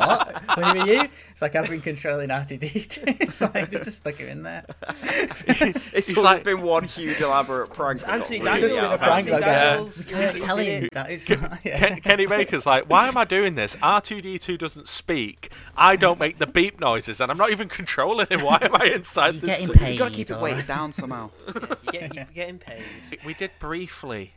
It's 0.00 0.08
like, 0.08 0.48
what? 0.48 0.56
What 0.58 0.72
do 0.74 0.78
you 0.80 0.84
mean 0.86 0.94
you? 1.04 1.08
It's 1.30 1.42
like 1.42 1.54
I've 1.54 1.68
been 1.68 1.80
controlling 1.80 2.28
R2D2. 2.30 3.20
It's 3.20 3.40
like 3.40 3.70
they 3.70 3.78
just 3.78 3.98
stuck 3.98 4.16
him 4.16 4.28
in 4.28 4.42
there. 4.42 4.64
It's 5.92 6.08
He's 6.08 6.18
all 6.18 6.24
like- 6.24 6.44
been 6.44 6.62
one 6.62 6.84
huge 6.84 7.20
elaborate 7.20 7.72
prank. 7.72 8.00
that 8.00 8.08
Anthony 8.10 8.38
got 8.40 8.60
really 8.60 8.68
Daniels. 8.74 8.84
Just 8.84 8.92
out 8.92 8.94
of 8.94 9.00
been 9.00 9.08
a 9.08 9.10
prank 9.10 9.28
like 9.30 9.40
that. 9.40 10.10
Yeah, 10.10 10.20
he's 10.32 10.42
tell 10.42 10.56
been 10.56 10.66
him 10.66 10.82
in. 10.84 10.88
that 10.92 11.10
is. 11.10 11.28
yeah. 11.64 11.96
Kenny 12.00 12.26
Baker's 12.26 12.66
like, 12.66 12.88
"Why 12.88 13.08
am 13.08 13.16
I 13.16 13.24
doing 13.24 13.54
this? 13.54 13.76
R2D2 13.76 14.58
doesn't 14.58 14.88
speak. 14.88 15.52
I 15.76 15.96
don't 15.96 16.18
make 16.20 16.38
the 16.38 16.46
beep 16.46 16.80
noises, 16.80 17.20
and 17.20 17.30
I'm 17.30 17.38
not 17.38 17.50
even 17.50 17.68
controlling 17.68 18.26
him. 18.28 18.42
Why 18.42 18.58
am 18.62 18.74
I 18.74 18.84
inside 18.94 19.34
You're 19.34 19.40
this?" 19.42 19.50
getting 19.50 19.66
suit?" 19.68 19.76
paid. 19.76 19.92
You 19.94 19.98
gotta 19.98 20.14
keep 20.14 20.30
it 20.30 20.38
weighted 20.40 20.66
down 20.66 20.92
somehow. 20.92 21.30
Yeah, 21.92 22.02
you 22.04 22.08
get, 22.08 22.14
you're 22.14 22.24
getting 22.34 22.58
paid. 22.58 22.82
we 23.24 23.34
did 23.34 23.50
briefly, 23.58 24.34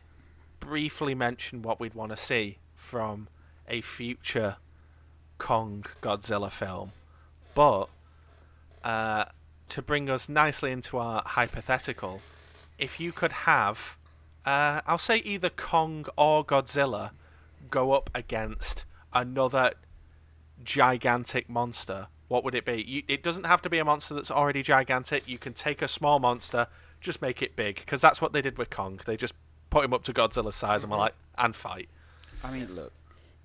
briefly 0.60 1.14
mention 1.16 1.62
what 1.62 1.80
we'd 1.80 1.94
want 1.94 2.12
to 2.12 2.18
see 2.18 2.58
from 2.76 3.28
a 3.68 3.82
future 3.82 4.58
Kong 5.38 5.86
Godzilla 6.02 6.52
film, 6.52 6.92
but 7.56 7.86
uh, 8.84 9.26
to 9.70 9.82
bring 9.82 10.10
us 10.10 10.30
nicely 10.30 10.72
into 10.72 10.98
our 10.98 11.24
hypothetical, 11.26 12.22
if 12.78 13.00
you 13.00 13.12
could 13.12 13.32
have, 13.32 13.98
uh, 14.46 14.82
I'll 14.86 14.98
say 14.98 15.18
either 15.18 15.50
Kong 15.50 16.06
or 16.18 16.46
Godzilla 16.46 17.12
go 17.70 17.94
up 17.94 18.10
against 18.14 18.86
another 19.14 19.72
gigantic 20.64 21.50
monster, 21.50 22.08
what 22.28 22.44
would 22.44 22.56
it 22.56 22.66
be? 22.66 22.84
You, 22.84 23.04
it 23.08 23.24
doesn't 23.24 23.46
have 23.46 23.62
to 23.64 23.70
be 23.70 23.80
a 23.80 23.86
monster 23.86 24.14
that's 24.14 24.32
already 24.32 24.64
gigantic. 24.64 25.28
You 25.28 25.38
can 25.38 25.54
take 25.54 25.82
a 25.82 25.88
small 25.88 26.20
monster, 26.20 26.68
just 27.02 27.22
make 27.22 27.42
it 27.42 27.56
big, 27.56 27.76
because 27.76 28.02
that's 28.02 28.22
what 28.22 28.34
they 28.34 28.42
did 28.42 28.58
with 28.58 28.70
Kong. 28.70 29.00
They 29.06 29.18
just 29.18 29.34
put 29.70 29.86
him 29.86 29.94
up 29.94 30.04
to 30.04 30.14
Godzilla's 30.14 30.56
size 30.56 30.84
and 30.84 30.92
were 30.92 30.98
like, 30.98 31.16
and 31.38 31.56
fight. 31.56 31.90
I 32.44 32.52
mean, 32.52 32.74
look, 32.74 32.92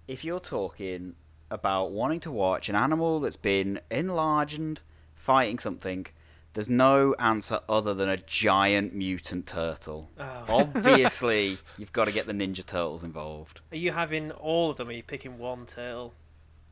if 0.06 0.24
you're 0.24 0.40
talking 0.40 1.14
about 1.50 1.90
wanting 1.90 2.20
to 2.20 2.30
watch 2.30 2.68
an 2.68 2.76
animal 2.76 3.20
that's 3.20 3.36
been 3.36 3.80
enlarged, 3.90 4.80
fighting 5.14 5.58
something, 5.58 6.06
there's 6.54 6.68
no 6.68 7.14
answer 7.18 7.60
other 7.68 7.94
than 7.94 8.08
a 8.08 8.16
giant 8.16 8.94
mutant 8.94 9.46
turtle. 9.46 10.10
Oh. 10.18 10.44
Obviously, 10.48 11.58
you've 11.76 11.92
got 11.92 12.06
to 12.06 12.12
get 12.12 12.26
the 12.26 12.32
Ninja 12.32 12.64
Turtles 12.64 13.04
involved. 13.04 13.60
Are 13.70 13.76
you 13.76 13.92
having 13.92 14.32
all 14.32 14.70
of 14.70 14.76
them? 14.76 14.88
Or 14.88 14.90
are 14.90 14.94
you 14.94 15.02
picking 15.02 15.38
one 15.38 15.66
turtle? 15.66 16.14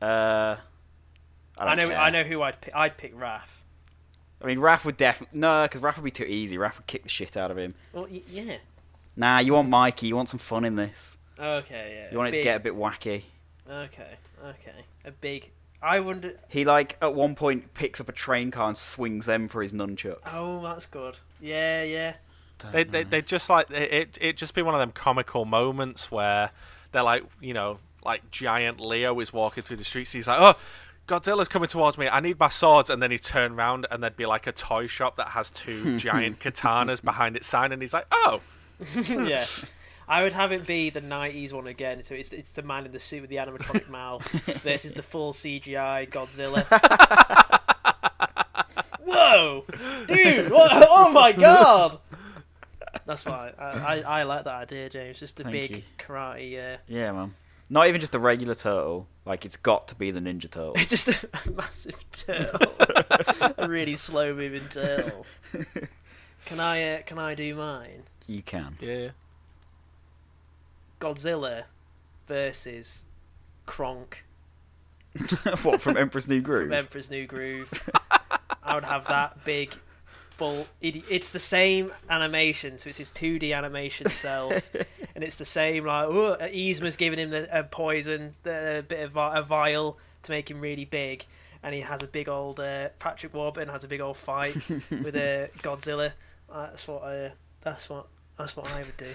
Uh, 0.01 0.57
I, 1.57 1.63
I, 1.63 1.75
don't 1.75 1.77
know. 1.77 1.89
care. 1.89 1.99
I 1.99 2.09
know 2.09 2.23
who 2.23 2.41
I'd 2.41 2.59
pick. 2.59 2.75
I'd 2.75 2.97
pick 2.97 3.15
Raph. 3.15 3.63
I 4.41 4.45
mean, 4.45 4.59
Raph 4.59 4.85
would 4.85 4.97
definitely 4.97 5.39
no, 5.39 5.63
because 5.63 5.81
Raph 5.81 5.95
would 5.95 6.03
be 6.03 6.11
too 6.11 6.25
easy. 6.25 6.57
Raph 6.57 6.77
would 6.77 6.87
kick 6.87 7.03
the 7.03 7.09
shit 7.09 7.37
out 7.37 7.49
of 7.49 7.57
him. 7.57 7.73
Well, 7.93 8.07
y- 8.09 8.21
yeah. 8.29 8.57
Nah, 9.15 9.39
you 9.39 9.53
want 9.53 9.69
Mikey. 9.69 10.07
You 10.07 10.15
want 10.15 10.29
some 10.29 10.39
fun 10.39 10.65
in 10.65 10.75
this. 10.75 11.17
Okay. 11.39 11.95
Yeah. 11.95 12.11
You 12.11 12.17
want 12.17 12.29
it 12.29 12.31
big, 12.31 12.41
to 12.41 12.43
get 12.43 12.57
a 12.57 12.59
bit 12.59 12.75
wacky. 12.75 13.23
Okay. 13.69 14.17
Okay. 14.43 14.85
A 15.05 15.11
big. 15.11 15.51
I 15.81 15.99
wonder. 15.99 16.33
He 16.47 16.65
like 16.65 16.97
at 17.01 17.13
one 17.13 17.35
point 17.35 17.73
picks 17.73 17.99
up 18.01 18.09
a 18.09 18.11
train 18.11 18.51
car 18.51 18.67
and 18.69 18.77
swings 18.77 19.25
them 19.25 19.47
for 19.47 19.61
his 19.61 19.73
nunchucks. 19.73 20.29
Oh, 20.33 20.61
that's 20.63 20.85
good. 20.85 21.17
Yeah. 21.39 21.83
Yeah. 21.83 22.13
Don't 22.59 22.71
They, 22.71 22.83
they, 22.83 23.03
know. 23.03 23.09
they 23.11 23.21
just 23.21 23.49
like 23.49 23.69
it, 23.71 23.91
it. 23.93 24.17
It 24.19 24.37
just 24.37 24.53
be 24.55 24.61
one 24.61 24.73
of 24.73 24.79
them 24.79 24.91
comical 24.91 25.45
moments 25.45 26.11
where 26.11 26.51
they're 26.91 27.03
like, 27.03 27.23
you 27.39 27.53
know, 27.53 27.79
like 28.03 28.29
giant 28.31 28.79
Leo 28.79 29.19
is 29.19 29.31
walking 29.31 29.63
through 29.63 29.77
the 29.77 29.83
streets. 29.83 30.11
He's 30.13 30.27
like, 30.27 30.39
oh. 30.39 30.55
Godzilla's 31.07 31.47
coming 31.47 31.69
towards 31.69 31.97
me. 31.97 32.09
I 32.09 32.19
need 32.19 32.37
my 32.37 32.49
swords, 32.49 32.89
and 32.89 33.01
then 33.01 33.11
he 33.11 33.17
turn 33.17 33.53
around 33.53 33.87
and 33.89 34.03
there'd 34.03 34.17
be 34.17 34.25
like 34.25 34.45
a 34.45 34.51
toy 34.51 34.87
shop 34.87 35.15
that 35.15 35.29
has 35.29 35.49
two 35.49 35.97
giant 35.99 36.39
katanas 36.41 37.01
behind 37.01 37.37
its 37.37 37.47
sign, 37.47 37.71
and 37.71 37.81
he's 37.81 37.93
like, 37.93 38.07
"Oh, 38.11 38.41
yeah. 39.07 39.45
I 40.07 40.23
would 40.23 40.33
have 40.33 40.51
it 40.51 40.65
be 40.65 40.89
the 40.89 41.01
'90s 41.01 41.51
one 41.51 41.67
again. 41.67 42.03
So 42.03 42.15
it's 42.15 42.31
it's 42.31 42.51
the 42.51 42.61
man 42.61 42.85
in 42.85 42.91
the 42.91 42.99
suit 42.99 43.21
with 43.21 43.29
the 43.29 43.37
animatronic 43.37 43.89
mouth 43.89 44.23
versus 44.63 44.93
the 44.93 45.03
full 45.03 45.33
CGI 45.33 46.09
Godzilla. 46.09 46.65
Whoa, 49.03 49.65
dude! 50.07 50.51
What? 50.51 50.71
Oh 50.89 51.11
my 51.11 51.31
god! 51.31 51.99
That's 53.05 53.23
fine. 53.23 53.53
I, 53.57 53.63
I, 53.63 53.99
I 54.19 54.23
like 54.23 54.43
that 54.45 54.53
idea, 54.53 54.89
James. 54.89 55.19
Just 55.19 55.39
a 55.39 55.43
Thank 55.43 55.53
big 55.53 55.71
you. 55.71 55.83
karate. 55.97 56.75
Uh, 56.75 56.77
Yeah, 56.87 57.11
man. 57.11 57.35
Not 57.69 57.87
even 57.87 57.99
just 57.99 58.15
a 58.15 58.19
regular 58.19 58.55
turtle. 58.55 59.07
Like 59.25 59.43
it's 59.45 59.57
got 59.57 59.89
to 59.89 59.95
be 59.95 60.11
the 60.11 60.21
Ninja 60.21 60.49
Turtle. 60.49 60.73
it's 60.75 60.89
just 61.03 61.09
a, 61.09 61.15
a 61.45 61.51
massive 61.51 61.95
turtle, 62.13 62.71
a 63.57 63.67
really 63.67 63.97
slow 63.97 64.33
moving 64.33 64.67
turtle. 64.69 65.25
Can 66.45 66.59
I 66.61 66.95
uh, 66.95 67.01
can 67.05 67.19
I 67.19 67.35
do 67.35 67.53
mine? 67.55 68.03
you 68.25 68.41
can. 68.41 68.77
yeah." 68.79 69.09
Godzilla 70.99 71.63
versus 72.27 72.99
Kronk 73.65 74.23
what 75.63 75.81
from 75.81 75.97
Emperor's 75.97 76.27
New 76.27 76.41
Groove? 76.41 76.67
from 76.67 76.73
Emperor's 76.73 77.09
New 77.09 77.25
Groove. 77.25 77.89
I 78.63 78.75
would 78.75 78.83
have 78.83 79.07
that 79.07 79.43
big 79.45 79.73
bull. 80.37 80.67
it, 80.81 81.03
it's 81.09 81.31
the 81.31 81.39
same 81.39 81.91
animation, 82.09 82.77
so 82.77 82.89
it's 82.89 82.97
his 82.97 83.11
2D 83.11 83.55
animation 83.55 84.09
self, 84.09 84.53
and 85.15 85.23
it's 85.23 85.35
the 85.35 85.45
same 85.45 85.85
like 85.85 86.07
oh, 86.07 86.37
Yzma's 86.39 86.95
giving 86.95 87.19
him 87.19 87.29
the, 87.31 87.47
a 87.57 87.63
poison, 87.63 88.35
the, 88.43 88.79
a 88.79 88.83
bit 88.83 89.03
of 89.03 89.15
a 89.17 89.41
vial 89.41 89.97
to 90.23 90.31
make 90.31 90.51
him 90.51 90.59
really 90.59 90.85
big, 90.85 91.25
and 91.63 91.73
he 91.73 91.81
has 91.81 92.03
a 92.03 92.07
big 92.07 92.29
old 92.29 92.59
uh, 92.59 92.89
Patrick 92.99 93.33
Warburton 93.33 93.69
has 93.69 93.83
a 93.83 93.87
big 93.87 94.01
old 94.01 94.17
fight 94.17 94.55
with 94.89 95.15
a 95.15 95.49
Godzilla. 95.59 96.11
Uh, 96.49 96.67
that's 96.67 96.87
what 96.87 97.03
uh, 97.03 97.29
that's 97.61 97.89
what 97.89 98.07
that's 98.37 98.55
what 98.55 98.71
I 98.71 98.79
would 98.79 98.97
do. 98.97 99.09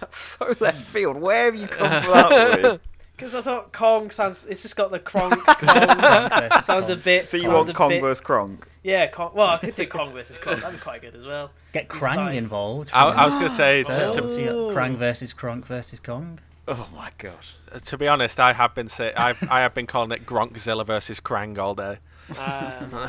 That's 0.00 0.16
so 0.38 0.54
left 0.60 0.82
field. 0.84 1.16
Where 1.20 1.46
have 1.46 1.56
you 1.56 1.66
come 1.66 2.02
from 2.02 2.12
that 2.12 2.62
with? 2.62 2.80
Because 3.18 3.34
I 3.34 3.40
thought 3.42 3.72
Kong 3.72 4.12
sounds. 4.12 4.44
It's 4.44 4.62
just 4.62 4.76
got 4.76 4.92
the 4.92 5.00
Kronk. 5.00 5.34
Kong 5.44 6.62
sounds 6.62 6.88
a 6.88 6.94
bit. 6.94 7.26
So 7.26 7.36
you 7.36 7.42
sounds 7.44 7.52
want 7.54 7.68
a 7.68 7.72
Kong 7.72 7.88
bit- 7.88 8.00
versus 8.00 8.20
Kronk? 8.20 8.68
Yeah, 8.84 9.08
Kong. 9.08 9.32
Well, 9.34 9.48
I 9.48 9.56
could 9.56 9.74
do 9.74 9.86
Kong 9.88 10.12
versus 10.14 10.38
Kronk. 10.38 10.60
That'd 10.60 10.78
be 10.78 10.80
quite 10.80 11.00
good 11.02 11.16
as 11.16 11.26
well. 11.26 11.50
Get 11.72 11.88
Krang 11.88 12.14
like- 12.16 12.36
involved. 12.36 12.90
I, 12.94 13.06
I 13.06 13.26
was 13.26 13.34
going 13.34 13.48
to 13.48 13.54
say, 13.54 13.82
So, 13.82 14.12
to, 14.12 14.20
to, 14.20 14.28
so 14.28 14.38
you 14.38 14.44
got 14.46 14.54
Krang 14.76 14.94
versus 14.94 15.32
Kronk 15.32 15.66
versus 15.66 15.98
Kong. 15.98 16.38
Oh 16.68 16.88
my 16.94 17.10
god. 17.18 17.34
to 17.86 17.98
be 17.98 18.06
honest, 18.06 18.38
I 18.38 18.52
have 18.52 18.76
been 18.76 18.88
say, 18.88 19.12
I've, 19.14 19.42
I 19.50 19.62
have 19.62 19.74
been 19.74 19.88
calling 19.88 20.12
it 20.12 20.24
Gronkzilla 20.24 20.86
versus 20.86 21.18
Krang 21.18 21.58
all 21.58 21.74
day. 21.74 21.98
Um, 22.38 23.08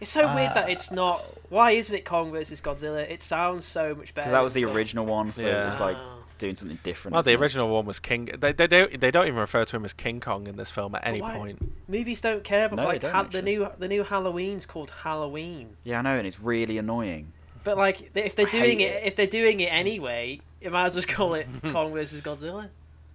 it's 0.00 0.10
so 0.10 0.26
weird 0.34 0.54
that 0.54 0.64
Uh, 0.68 0.72
it's 0.72 0.90
not. 0.90 1.22
Why 1.48 1.72
isn't 1.72 1.94
it 1.94 2.04
Kong 2.04 2.30
versus 2.30 2.60
Godzilla? 2.60 3.08
It 3.10 3.22
sounds 3.22 3.66
so 3.66 3.94
much 3.94 4.14
better. 4.14 4.26
Because 4.26 4.32
that 4.32 4.40
was 4.42 4.54
the 4.54 4.64
than 4.64 4.74
original 4.76 5.06
one, 5.06 5.32
so 5.32 5.42
it 5.42 5.66
was 5.66 5.80
like 5.80 5.96
doing 6.38 6.56
something 6.56 6.78
different. 6.82 7.12
Well, 7.12 7.22
the 7.22 7.30
isn't 7.32 7.40
it? 7.40 7.42
original 7.42 7.68
one 7.68 7.84
was 7.86 7.98
King. 8.00 8.30
They, 8.38 8.52
they 8.52 8.66
don't 8.66 9.00
they 9.00 9.10
don't 9.10 9.26
even 9.26 9.38
refer 9.38 9.64
to 9.64 9.76
him 9.76 9.84
as 9.84 9.92
King 9.92 10.20
Kong 10.20 10.46
in 10.46 10.56
this 10.56 10.70
film 10.70 10.94
at 10.94 11.06
any 11.06 11.20
why? 11.20 11.36
point. 11.36 11.72
Movies 11.88 12.20
don't 12.20 12.44
care, 12.44 12.68
but 12.68 12.76
No, 12.76 12.84
like 12.84 13.02
ha- 13.02 13.24
the 13.24 13.42
new 13.42 13.68
the 13.78 13.88
new 13.88 14.04
Halloween's 14.04 14.64
called 14.66 14.90
Halloween. 15.02 15.76
Yeah, 15.84 15.98
I 15.98 16.02
know, 16.02 16.16
and 16.16 16.26
it's 16.26 16.40
really 16.40 16.78
annoying. 16.78 17.32
But 17.62 17.76
like, 17.76 18.10
if 18.16 18.36
they're 18.36 18.46
I 18.46 18.50
doing 18.50 18.80
it, 18.80 18.94
it. 18.94 19.02
if 19.04 19.16
they're 19.16 19.26
doing 19.26 19.60
it 19.60 19.66
anyway, 19.66 20.40
you 20.62 20.70
might 20.70 20.86
as 20.86 20.94
well 20.94 21.04
call 21.06 21.34
it 21.34 21.46
Kong 21.72 21.92
versus 21.92 22.22
Godzilla. 22.22 22.68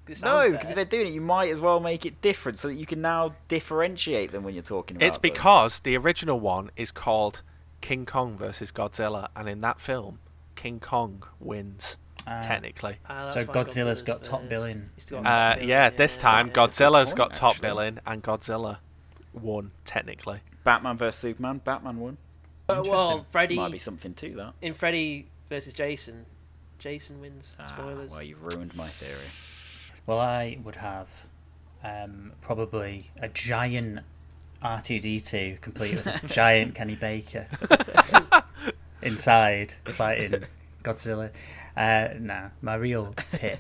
It 0.08 0.22
No, 0.22 0.52
because 0.52 0.70
if 0.70 0.76
they're 0.76 0.86
doing 0.86 1.08
it, 1.08 1.14
you 1.14 1.22
might 1.22 1.50
as 1.50 1.60
well 1.62 1.80
make 1.80 2.06
it 2.06 2.22
different 2.22 2.60
so 2.60 2.68
that 2.68 2.76
you 2.76 2.86
can 2.86 3.02
now 3.02 3.34
differentiate 3.48 4.32
them 4.32 4.44
when 4.44 4.54
you're 4.54 4.64
talking 4.64 4.98
about 4.98 5.06
It's 5.08 5.18
them. 5.18 5.22
because 5.34 5.80
the 5.80 5.98
original 5.98 6.40
one 6.40 6.70
is 6.76 6.92
called 6.92 7.42
King 7.82 8.06
Kong 8.06 8.38
versus 8.38 8.72
Godzilla, 8.72 9.28
and 9.36 9.48
in 9.50 9.62
that 9.62 9.80
film, 9.80 10.20
King 10.56 10.80
Kong 10.80 11.24
wins 11.40 11.98
Ah. 12.28 12.40
technically. 12.42 12.98
Ah, 13.08 13.24
that's 13.24 13.36
so 13.36 13.44
why 13.46 13.54
Godzilla's 13.54 14.02
got 14.02 14.20
first. 14.20 14.32
top 14.32 14.50
billing. 14.50 14.90
Uh, 15.12 15.22
top 15.56 15.62
yeah, 15.62 15.90
this 15.92 16.18
time 16.18 16.48
yeah. 16.48 16.54
Godzilla's 16.54 17.10
point, 17.10 17.18
got 17.18 17.34
top 17.34 17.52
actually. 17.56 17.68
billing, 17.70 18.00
and 18.08 18.24
Godzilla 18.24 18.78
won 19.34 19.72
technically. 19.86 20.40
Batman 20.64 20.98
versus 20.98 21.20
Superman. 21.20 21.62
Batman 21.64 22.00
won. 22.00 22.18
Uh, 22.68 22.82
well, 22.84 23.00
Interesting. 23.02 23.26
Freddy 23.32 23.56
Might 23.58 23.72
be 23.74 23.78
something 23.78 24.14
to 24.16 24.34
that. 24.38 24.54
in 24.62 24.74
Freddy 24.74 25.28
versus 25.50 25.76
Jason, 25.76 26.26
Jason 26.80 27.22
wins. 27.22 27.56
Ah, 27.60 27.66
Spoilers. 27.66 28.10
well, 28.10 28.24
you've 28.24 28.44
ruined 28.44 28.74
my 28.76 28.88
theory. 28.88 29.28
Well, 30.08 30.20
I 30.20 30.58
would 30.64 30.76
have 30.76 31.26
um, 31.84 32.32
probably 32.42 33.12
a 33.20 33.28
giant 33.28 34.00
R2D2 34.64 35.62
complete 35.62 35.96
with 35.96 36.08
a 36.08 36.28
giant 36.28 36.76
Kenny 36.76 36.96
Baker 36.96 37.48
inside 39.02 39.74
fighting 39.86 40.44
Godzilla. 40.84 41.32
Uh, 41.76 42.10
nah, 42.20 42.50
my 42.62 42.76
real 42.76 43.14
pick. 43.34 43.60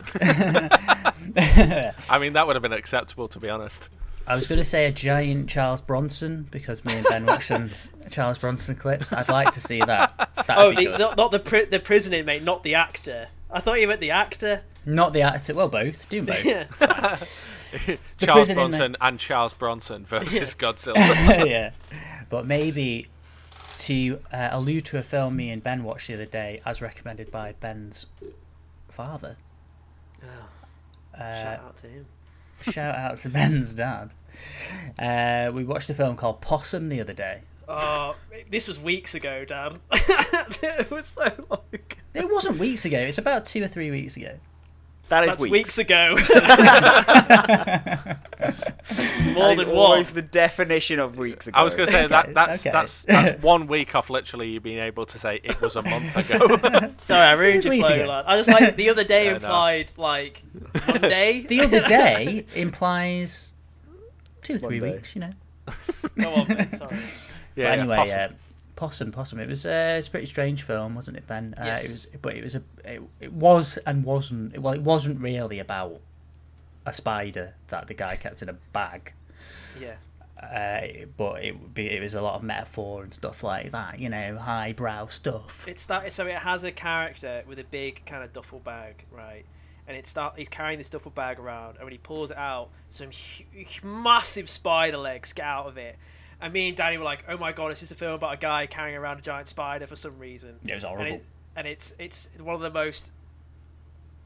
I 1.37 2.17
mean, 2.19 2.33
that 2.33 2.47
would 2.47 2.55
have 2.55 2.63
been 2.63 2.73
acceptable 2.73 3.27
to 3.29 3.39
be 3.39 3.49
honest. 3.49 3.89
I 4.27 4.35
was 4.35 4.47
going 4.47 4.57
to 4.57 4.65
say 4.65 4.87
a 4.87 4.91
giant 4.91 5.49
Charles 5.49 5.81
Bronson 5.81 6.47
because 6.49 6.83
me 6.83 6.93
and 6.93 7.05
Ben 7.05 7.25
watched 7.25 7.47
some 7.47 7.69
Charles 8.09 8.39
Bronson 8.39 8.75
clips. 8.75 9.13
I'd 9.13 9.29
like 9.29 9.51
to 9.51 9.61
see 9.61 9.79
that. 9.79 10.31
That'd 10.47 10.57
oh, 10.57 10.73
the, 10.73 10.97
not, 10.97 11.17
not 11.17 11.31
the 11.31 11.39
pri- 11.39 11.65
the 11.65 11.79
prison 11.79 12.13
inmate, 12.13 12.43
not 12.43 12.63
the 12.63 12.73
actor. 12.73 13.27
I 13.51 13.59
thought 13.59 13.79
you 13.79 13.87
meant 13.87 14.01
the 14.01 14.11
actor. 14.11 14.63
Not 14.85 15.13
the 15.13 15.21
actor. 15.21 15.53
Well, 15.53 15.69
both. 15.69 16.07
Do 16.09 16.21
both. 16.21 16.43
Yeah. 16.45 16.65
Charles 18.17 18.47
prison 18.47 18.55
Bronson 18.55 18.95
and 19.01 19.19
Charles 19.19 19.53
Bronson 19.53 20.05
versus 20.05 20.53
Godzilla. 20.55 20.95
yeah. 21.47 21.71
But 22.29 22.45
maybe 22.45 23.07
to 23.79 24.19
uh, 24.31 24.49
allude 24.51 24.85
to 24.85 24.97
a 24.97 25.03
film 25.03 25.35
me 25.35 25.49
and 25.49 25.61
Ben 25.61 25.83
watched 25.83 26.07
the 26.07 26.13
other 26.13 26.25
day, 26.25 26.61
as 26.65 26.81
recommended 26.81 27.31
by 27.31 27.53
Ben's 27.59 28.05
father. 28.89 29.37
Oh, 30.23 31.19
Uh, 31.19 31.43
shout 31.43 31.59
out 31.59 31.77
to 31.77 31.87
him. 31.87 32.05
shout 32.61 32.95
out 32.95 33.17
to 33.19 33.29
Ben's 33.29 33.73
dad. 33.73 34.11
Uh, 34.97 35.51
we 35.51 35.63
watched 35.63 35.89
a 35.89 35.93
film 35.93 36.15
called 36.15 36.41
Possum 36.41 36.89
the 36.89 37.01
other 37.01 37.13
day. 37.13 37.41
Oh, 37.67 38.15
this 38.49 38.67
was 38.67 38.79
weeks 38.79 39.15
ago, 39.15 39.43
Dan. 39.43 39.79
it 39.91 40.91
was 40.91 41.07
so 41.07 41.23
long. 41.49 41.61
ago. 41.73 41.95
It 42.13 42.29
wasn't 42.31 42.59
weeks 42.59 42.85
ago. 42.85 42.99
It's 42.99 43.17
about 43.17 43.45
two 43.45 43.63
or 43.63 43.67
three 43.67 43.91
weeks 43.91 44.15
ago. 44.17 44.37
That 45.09 45.23
is 45.25 45.29
That's 45.31 45.41
weeks. 45.43 45.51
weeks 45.51 45.77
ago. 45.77 46.15
More 49.33 49.51
is 49.51 49.57
than 49.57 49.69
always 49.69 50.07
one. 50.07 50.15
the 50.15 50.21
definition 50.23 50.99
of 50.99 51.17
weeks 51.17 51.45
ago. 51.47 51.59
I 51.59 51.63
was 51.63 51.75
going 51.75 51.87
to 51.87 51.93
say 51.93 52.07
that 52.07 52.33
that's 52.33 52.61
okay. 52.65 52.71
that's 52.71 53.03
that's 53.03 53.41
one 53.43 53.67
week 53.67 53.93
off. 53.93 54.09
Literally, 54.09 54.49
you 54.49 54.59
being 54.59 54.79
able 54.79 55.05
to 55.05 55.19
say 55.19 55.39
it 55.43 55.61
was 55.61 55.75
a 55.75 55.83
month 55.83 56.15
ago. 56.17 56.91
Sorry, 57.01 57.21
I 57.27 57.33
ruined 57.33 57.57
It 57.59 57.65
your 57.65 57.77
was 57.77 57.87
flow, 57.87 58.05
lad. 58.05 58.25
I 58.27 58.37
just 58.37 58.49
like 58.49 58.75
the 58.75 58.89
other 58.89 59.03
day 59.03 59.25
Yeah, 59.25 59.29
no. 59.31 59.35
implied 59.37 59.91
like 59.97 60.41
Monday. 60.87 61.45
The 61.47 61.61
other 61.61 61.81
day 61.87 62.45
implies 62.55 63.53
two 64.43 64.55
or 64.55 64.59
three 64.59 64.81
One 64.81 64.91
weeks, 64.91 65.13
you 65.15 65.21
know. 65.21 65.31
Oh, 65.67 65.73
Go 66.17 66.33
on, 66.33 66.47
mate. 66.47 66.67
Sorry. 66.77 66.97
yeah, 67.55 67.69
but 67.75 67.79
anyway, 67.79 67.95
possum. 67.97 68.35
Possum, 68.75 69.11
Possum. 69.11 69.39
It 69.39 69.47
was 69.47 69.65
uh, 69.65 69.95
it's 69.97 70.07
a 70.07 70.11
pretty 70.11 70.25
strange 70.27 70.63
film, 70.63 70.95
wasn't 70.95 71.17
it, 71.17 71.27
Ben? 71.27 71.53
Uh, 71.57 71.63
Yes. 71.65 71.85
It 71.85 71.91
was, 71.91 72.07
but 72.21 72.35
it 72.35 72.43
was 72.43 72.55
a, 72.55 72.63
it, 72.83 73.01
it 73.19 73.33
was 73.33 73.77
and 73.85 74.03
wasn't. 74.03 74.57
Well, 74.59 74.73
it 74.73 74.81
wasn't 74.81 75.19
really 75.21 75.59
about 75.59 76.01
a 76.85 76.93
spider 76.93 77.55
that 77.69 77.87
the 77.87 77.93
guy 77.93 78.15
kept 78.15 78.41
in 78.41 78.49
a 78.49 78.53
bag. 78.73 79.13
Yeah. 79.79 79.95
Uh, 80.41 81.05
but 81.17 81.43
it 81.43 81.59
would 81.59 81.73
be 81.73 81.89
it 81.89 82.01
was 82.01 82.13
a 82.13 82.21
lot 82.21 82.35
of 82.35 82.43
metaphor 82.43 83.03
and 83.03 83.13
stuff 83.13 83.41
like 83.43 83.71
that, 83.71 83.99
you 83.99 84.09
know, 84.09 84.37
highbrow 84.37 85.07
stuff. 85.07 85.65
It 85.67 85.79
start, 85.79 86.11
so 86.11 86.27
it 86.27 86.35
has 86.39 86.63
a 86.63 86.71
character 86.71 87.43
with 87.47 87.57
a 87.57 87.63
big 87.63 88.05
kind 88.05 88.23
of 88.23 88.33
duffel 88.33 88.59
bag, 88.59 89.05
right? 89.11 89.45
And 89.87 89.95
it 89.95 90.05
start 90.05 90.33
he's 90.37 90.49
carrying 90.49 90.77
this 90.77 90.89
duffel 90.89 91.11
bag 91.11 91.39
around, 91.39 91.75
and 91.77 91.83
when 91.85 91.93
he 91.93 91.97
pulls 91.97 92.31
it 92.31 92.37
out, 92.37 92.69
some 92.89 93.09
hu- 93.11 93.87
massive 93.87 94.49
spider 94.49 94.97
legs 94.97 95.31
get 95.31 95.45
out 95.45 95.67
of 95.67 95.77
it. 95.77 95.95
And 96.41 96.51
me 96.53 96.67
and 96.67 96.77
Danny 96.77 96.97
were 96.97 97.03
like, 97.03 97.23
"Oh 97.27 97.37
my 97.37 97.51
god, 97.51 97.71
this 97.71 97.81
is 97.83 97.91
a 97.91 97.95
film 97.95 98.13
about 98.13 98.33
a 98.33 98.37
guy 98.37 98.65
carrying 98.67 98.97
around 98.97 99.19
a 99.19 99.21
giant 99.21 99.47
spider 99.47 99.87
for 99.87 99.95
some 99.95 100.19
reason." 100.19 100.59
Yeah, 100.63 100.73
It 100.73 100.75
was 100.75 100.83
and, 100.83 100.93
horrible. 100.97 101.15
it, 101.17 101.25
and 101.55 101.67
it's 101.67 101.93
it's 101.97 102.29
one 102.39 102.55
of 102.55 102.61
the 102.61 102.69
most 102.71 103.11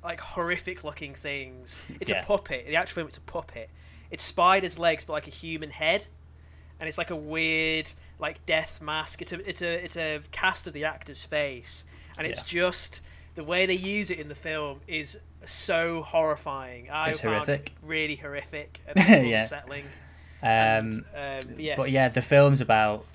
like 0.04 0.20
horrific 0.22 0.84
looking 0.84 1.14
things. 1.14 1.78
It's 2.00 2.10
Yeah. 2.10 2.22
a 2.22 2.26
puppet. 2.26 2.66
The 2.68 2.76
actual 2.76 2.96
film, 2.96 3.08
it's 3.10 3.18
a 3.18 3.22
puppet. 3.22 3.70
It's 4.12 4.24
spider's 4.24 4.80
legs, 4.80 5.04
but 5.06 5.14
like 5.14 5.28
a 5.28 5.32
human 5.32 5.70
head, 5.72 6.08
and 6.80 6.88
it's 6.90 6.98
like 6.98 7.12
a 7.12 7.16
weird 7.16 7.92
like 8.18 8.46
death 8.46 8.82
mask. 8.82 9.22
It's 9.22 9.32
a 9.34 9.48
it's 9.48 9.62
a 9.62 9.74
it's 9.84 9.98
a 9.98 10.22
cast 10.32 10.66
of 10.68 10.74
the 10.74 10.86
actor's 10.86 11.24
face, 11.26 11.84
and 12.18 12.26
it's 12.26 12.44
just 12.44 13.02
the 13.36 13.44
way 13.44 13.66
they 13.66 13.76
use 13.76 14.10
it 14.10 14.20
in 14.20 14.28
the 14.30 14.36
film 14.36 14.82
is 14.88 15.20
so 15.46 16.02
horrifying. 16.02 16.90
I 16.90 17.12
It's 17.12 17.22
found 17.22 17.36
horrific. 17.46 17.68
it 17.70 17.74
really 17.82 18.16
horrific 18.16 18.82
and 18.88 18.98
Yeah. 19.28 19.44
unsettling. 19.44 19.86
Um, 20.42 20.48
And, 20.48 20.94
um, 21.46 21.54
yes. 21.58 21.78
But 21.78 21.92
yeah, 21.92 22.10
the 22.10 22.22
film's 22.22 22.62
about 22.62 23.06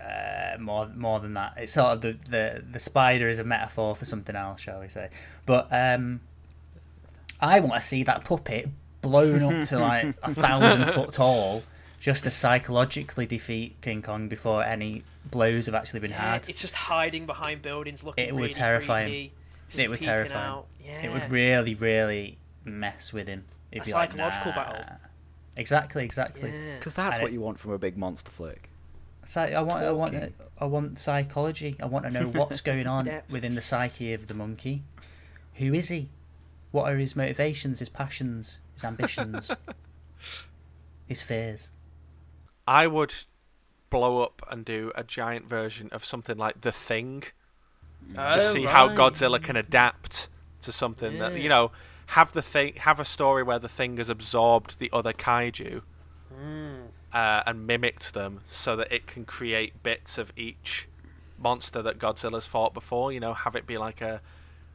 uh, 0.00 0.56
more 0.58 0.88
more 0.94 1.20
than 1.20 1.34
that. 1.34 1.54
It's 1.56 1.72
sort 1.72 1.88
of 1.94 2.00
the, 2.00 2.16
the 2.30 2.62
the 2.72 2.78
spider 2.78 3.28
is 3.28 3.38
a 3.38 3.44
metaphor 3.44 3.94
for 3.96 4.04
something 4.04 4.36
else, 4.36 4.60
shall 4.60 4.80
we 4.80 4.88
say? 4.88 5.10
But 5.46 5.68
um, 5.70 6.20
I 7.40 7.60
want 7.60 7.74
to 7.74 7.80
see 7.80 8.02
that 8.04 8.24
puppet 8.24 8.68
blown 9.02 9.42
up 9.42 9.66
to 9.68 9.78
like 9.78 10.14
a 10.22 10.34
thousand 10.34 10.86
foot 10.90 11.12
tall, 11.12 11.62
just 12.00 12.24
to 12.24 12.30
psychologically 12.30 13.26
defeat 13.26 13.76
King 13.80 14.02
Kong 14.02 14.28
before 14.28 14.62
any 14.64 15.02
blows 15.30 15.66
have 15.66 15.74
actually 15.74 16.00
been 16.00 16.10
Yeah, 16.10 16.32
had. 16.32 16.48
it's 16.48 16.60
just 16.60 16.74
hiding 16.74 17.26
behind 17.26 17.62
buildings, 17.62 18.02
looking 18.02 18.26
It 18.26 18.32
would 18.34 18.42
really 18.42 18.54
terrify 18.54 19.02
him. 19.02 19.08
freaky, 19.10 19.82
It 19.82 19.90
would 19.90 20.00
terrify 20.00 20.48
him. 20.54 20.62
Yeah. 20.82 21.02
It 21.04 21.12
would 21.12 21.30
really, 21.30 21.74
really 21.74 22.38
mess 22.64 23.12
with 23.12 23.28
him. 23.28 23.44
It'd 23.70 23.82
A 23.82 23.86
be 23.86 23.92
like, 23.92 24.12
psychological 24.12 24.52
nah. 24.52 24.56
battle. 24.56 24.96
Exactly, 25.58 26.04
exactly. 26.04 26.50
Yeah. 26.50 26.76
Because 26.78 26.94
that's 26.94 27.16
And 27.16 27.22
what 27.24 27.30
it- 27.30 27.34
you 27.34 27.40
want 27.40 27.58
from 27.58 27.72
a 27.72 27.78
big 27.78 27.96
monster 27.98 28.30
flick. 28.30 28.70
Psy- 29.24 29.52
I 29.52 29.60
want, 29.60 29.84
I 29.84 29.90
want, 29.90 30.32
I 30.58 30.64
want 30.64 30.98
psychology. 30.98 31.76
I 31.80 31.86
want 31.86 32.06
to 32.06 32.10
know 32.10 32.28
what's 32.28 32.62
going 32.62 32.86
on 32.96 33.04
Depth. 33.04 33.30
within 33.30 33.54
the 33.54 33.60
psyche 33.60 34.14
of 34.14 34.26
the 34.26 34.32
monkey. 34.34 34.84
Who 35.54 35.74
is 35.74 35.88
he? 35.90 36.08
What 36.70 36.90
are 36.90 36.96
his 36.96 37.14
motivations, 37.16 37.80
his 37.80 37.88
passions, 37.90 38.60
his 38.74 38.84
ambitions, 38.84 39.50
his 41.06 41.20
fears? 41.22 41.70
I 42.66 42.86
would 42.86 43.14
blow 43.90 44.22
up 44.22 44.42
and 44.50 44.64
do 44.64 44.92
a 44.94 45.02
giant 45.04 45.46
version 45.46 45.88
of 45.92 46.04
something 46.04 46.36
like 46.36 46.60
The 46.60 46.72
Thing. 46.72 47.24
Mm. 48.12 48.34
Just 48.34 48.50
Oh, 48.50 48.52
see 48.54 48.64
how. 48.64 48.88
Godzilla 48.90 49.42
can 49.42 49.56
adapt 49.56 50.28
to 50.62 50.72
something 50.72 51.18
that 51.18 51.38
you 51.40 51.48
know. 51.48 51.72
Have 52.12 52.32
the 52.32 52.42
thing, 52.42 52.74
have 52.78 52.98
a 53.00 53.04
story 53.04 53.42
where 53.42 53.58
the 53.58 53.68
thing 53.68 53.96
has 53.98 54.08
absorbed 54.08 54.78
the 54.78 54.90
other 54.92 55.12
kaiju 55.12 55.82
Mm. 56.34 56.88
uh, 57.12 57.42
and 57.46 57.66
mimicked 57.66 58.12
them, 58.14 58.40
so 58.48 58.76
that 58.76 58.92
it 58.92 59.06
can 59.06 59.24
create 59.24 59.82
bits 59.82 60.18
of 60.18 60.32
each 60.36 60.88
monster 61.38 61.80
that 61.82 61.98
Godzilla's 61.98 62.46
fought 62.46 62.74
before. 62.74 63.12
You 63.12 63.20
know, 63.20 63.32
have 63.34 63.56
it 63.56 63.66
be 63.66 63.78
like 63.78 64.00
a 64.00 64.20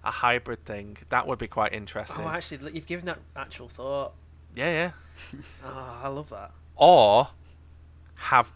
a 0.03 0.11
hybrid 0.11 0.65
thing. 0.65 0.97
That 1.09 1.27
would 1.27 1.39
be 1.39 1.47
quite 1.47 1.71
interesting. 1.73 2.25
Oh, 2.25 2.27
actually, 2.29 2.71
you've 2.73 2.85
given 2.87 3.05
that 3.05 3.19
actual 3.35 3.69
thought. 3.69 4.13
yeah, 4.55 4.91
yeah. 5.33 5.39
Oh, 5.63 5.99
I 6.03 6.07
love 6.09 6.29
that. 6.29 6.51
Or 6.75 7.29
have 8.15 8.51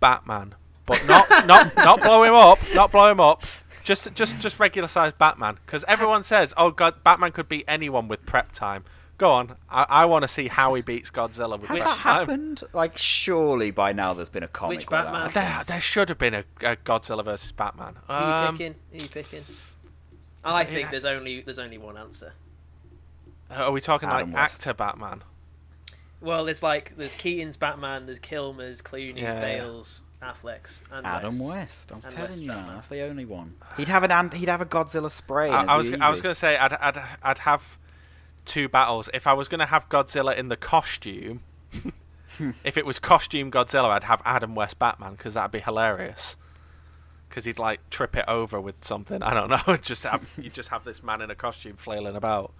Batman, 0.00 0.54
but 0.86 1.04
not 1.06 1.28
not 1.46 1.74
not 1.76 2.02
blow 2.02 2.22
him 2.24 2.34
up, 2.34 2.58
not 2.74 2.92
blow 2.92 3.10
him 3.10 3.20
up. 3.20 3.44
Just 3.84 4.12
just 4.14 4.40
just 4.40 4.58
regular 4.58 4.88
sized 4.88 5.18
Batman, 5.18 5.58
because 5.66 5.84
everyone 5.86 6.22
says, 6.24 6.52
"Oh 6.56 6.70
God, 6.70 7.04
Batman 7.04 7.32
could 7.32 7.48
beat 7.48 7.64
anyone 7.68 8.08
with 8.08 8.24
prep 8.26 8.50
time." 8.52 8.84
Go 9.16 9.30
on, 9.32 9.54
I, 9.70 9.86
I 9.88 10.04
want 10.06 10.22
to 10.22 10.28
see 10.28 10.48
how 10.48 10.74
he 10.74 10.82
beats 10.82 11.08
Godzilla 11.08 11.52
with 11.60 11.68
Has 11.70 11.78
prep 11.78 11.88
that 11.90 11.98
time. 12.00 12.14
happened? 12.26 12.62
Like, 12.72 12.98
surely 12.98 13.70
by 13.70 13.92
now 13.92 14.12
there's 14.12 14.28
been 14.28 14.42
a 14.42 14.48
comic 14.48 14.78
Which 14.78 14.90
where 14.90 15.04
that 15.04 15.12
Batman? 15.12 15.30
There, 15.34 15.42
happens. 15.44 15.68
there 15.68 15.80
should 15.80 16.08
have 16.08 16.18
been 16.18 16.34
a, 16.34 16.44
a 16.62 16.74
Godzilla 16.76 17.24
versus 17.24 17.52
Batman. 17.52 17.94
Who 18.08 18.12
are 18.12 18.42
you 18.42 18.48
Um, 18.48 18.56
picking? 18.56 18.74
Who 18.90 18.98
are 18.98 19.02
you 19.02 19.08
picking? 19.08 19.44
I 20.44 20.64
think 20.64 20.90
there's 20.90 21.04
only 21.04 21.42
there's 21.42 21.60
only 21.60 21.78
one 21.78 21.96
answer. 21.96 22.32
are 23.50 23.70
we 23.70 23.80
talking 23.80 24.08
Adam 24.08 24.32
like 24.32 24.40
West. 24.42 24.66
actor 24.66 24.74
Batman? 24.74 25.22
Well, 26.20 26.44
there's 26.46 26.62
like 26.62 26.96
there's 26.96 27.14
Keaton's 27.14 27.56
Batman, 27.56 28.06
there's 28.06 28.18
Kilmer's, 28.18 28.82
Clooney's, 28.82 29.18
Yeah, 29.20 29.34
yeah. 29.34 29.40
Bale's, 29.40 30.00
Affleck's, 30.24 30.80
and 30.90 31.06
Adam 31.06 31.38
West's. 31.38 31.50
West. 31.50 31.92
I'm 31.92 32.00
And 32.04 32.10
telling 32.14 32.30
West 32.30 32.42
you, 32.42 32.48
Batman. 32.48 32.74
that's 32.74 32.88
the 32.88 33.02
only 33.02 33.24
one. 33.24 33.54
He'd 33.76 33.88
have 33.88 34.02
an 34.02 34.10
ant- 34.10 34.34
he'd 34.34 34.48
have 34.48 34.60
a 34.60 34.66
Godzilla 34.66 35.10
spray. 35.10 35.50
I, 35.50 35.64
I 35.64 35.76
was 35.76 35.90
be 35.90 35.98
I 36.00 36.08
was 36.10 36.20
gonna 36.20 36.34
say 36.34 36.56
I'd 36.56 36.72
I'd 36.74 37.00
I'd 37.22 37.38
have 37.38 37.78
two 38.44 38.68
battles. 38.68 39.08
If 39.14 39.26
I 39.26 39.32
was 39.32 39.48
gonna 39.48 39.66
have 39.66 39.88
Godzilla 39.88 40.36
in 40.36 40.48
the 40.48 40.56
costume, 40.56 41.42
if 42.64 42.76
it 42.76 42.84
was 42.86 42.98
costume 42.98 43.50
Godzilla, 43.50 43.90
I'd 43.90 44.04
have 44.04 44.22
Adam 44.24 44.54
West 44.54 44.78
Batman 44.78 45.12
because 45.12 45.34
that'd 45.34 45.50
be 45.52 45.60
hilarious. 45.60 46.36
Because 47.28 47.46
he'd 47.46 47.58
like 47.58 47.90
trip 47.90 48.16
it 48.16 48.24
over 48.28 48.60
with 48.60 48.84
something. 48.84 49.22
I 49.22 49.34
don't 49.34 49.50
know. 49.68 49.76
just 49.76 50.04
have 50.04 50.28
you 50.38 50.50
just 50.50 50.68
have 50.68 50.84
this 50.84 51.02
man 51.02 51.20
in 51.20 51.30
a 51.30 51.34
costume 51.34 51.76
flailing 51.76 52.16
about. 52.16 52.52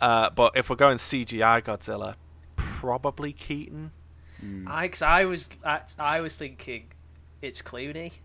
Uh, 0.00 0.30
but 0.30 0.56
if 0.56 0.68
we're 0.70 0.76
going 0.76 0.98
CGI 0.98 1.62
Godzilla, 1.62 2.14
probably 2.56 3.32
Keaton. 3.32 3.92
Hmm. 4.44 4.68
I, 4.68 4.88
cause 4.88 5.00
I 5.02 5.24
was 5.24 5.48
I, 5.64 5.80
I 5.98 6.20
was 6.20 6.36
thinking 6.36 6.84
it's 7.40 7.62
Clooney. 7.62 8.12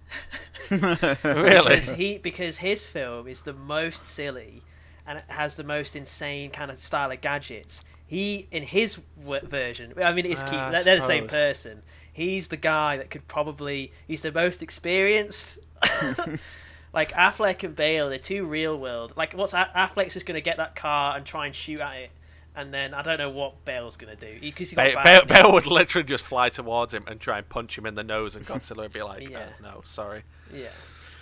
Really? 0.71 1.61
because 1.61 1.89
he 1.89 2.17
because 2.17 2.57
his 2.57 2.87
film 2.87 3.27
is 3.27 3.41
the 3.43 3.53
most 3.53 4.05
silly 4.05 4.61
and 5.07 5.17
it 5.19 5.23
has 5.27 5.55
the 5.55 5.63
most 5.63 5.95
insane 5.95 6.51
kind 6.51 6.69
of 6.69 6.79
style 6.79 7.09
of 7.11 7.21
gadgets. 7.21 7.83
He 8.05 8.47
in 8.51 8.63
his 8.63 8.99
w- 9.19 9.45
version, 9.45 9.93
I 10.03 10.13
mean, 10.13 10.25
it's 10.25 10.43
Keaton. 10.43 10.71
They're, 10.71 10.83
they're 10.83 10.95
the 10.97 11.01
same 11.03 11.27
person. 11.27 11.83
He's 12.11 12.47
the 12.47 12.57
guy 12.57 12.97
that 12.97 13.09
could 13.09 13.27
probably. 13.27 13.93
He's 14.07 14.21
the 14.21 14.31
most 14.31 14.61
experienced. 14.61 15.59
like 16.93 17.11
Affleck 17.13 17.63
and 17.63 17.75
Bale, 17.75 18.09
they're 18.09 18.17
too 18.17 18.45
real 18.45 18.77
world. 18.77 19.13
Like, 19.15 19.33
what's 19.33 19.53
A- 19.53 19.71
Affleck's 19.75 20.13
just 20.13 20.25
gonna 20.25 20.41
get 20.41 20.57
that 20.57 20.75
car 20.75 21.15
and 21.15 21.25
try 21.25 21.45
and 21.45 21.55
shoot 21.55 21.79
at 21.79 21.95
it, 21.97 22.11
and 22.59 22.73
then 22.73 22.93
I 22.93 23.01
don't 23.01 23.17
know 23.17 23.29
what 23.29 23.63
Bale's 23.65 23.95
gonna 23.97 24.15
do 24.15 24.37
because 24.41 24.69
he's 24.69 24.75
got 24.75 24.89
Ba- 24.93 25.01
bad 25.03 25.27
Bale. 25.27 25.43
Bale 25.43 25.53
would 25.53 25.65
literally 25.67 26.05
just 26.05 26.25
fly 26.25 26.49
towards 26.49 26.93
him 26.93 27.03
and 27.07 27.19
try 27.19 27.37
and 27.37 27.47
punch 27.49 27.77
him 27.77 27.85
in 27.85 27.95
the 27.95 28.03
nose, 28.03 28.35
and 28.35 28.45
Godzilla 28.45 28.77
would 28.79 28.93
be 28.93 29.01
like, 29.01 29.29
Yeah. 29.31 29.39
uh, 29.39 29.61
"No, 29.61 29.81
sorry." 29.85 30.23
Yeah, 30.53 30.67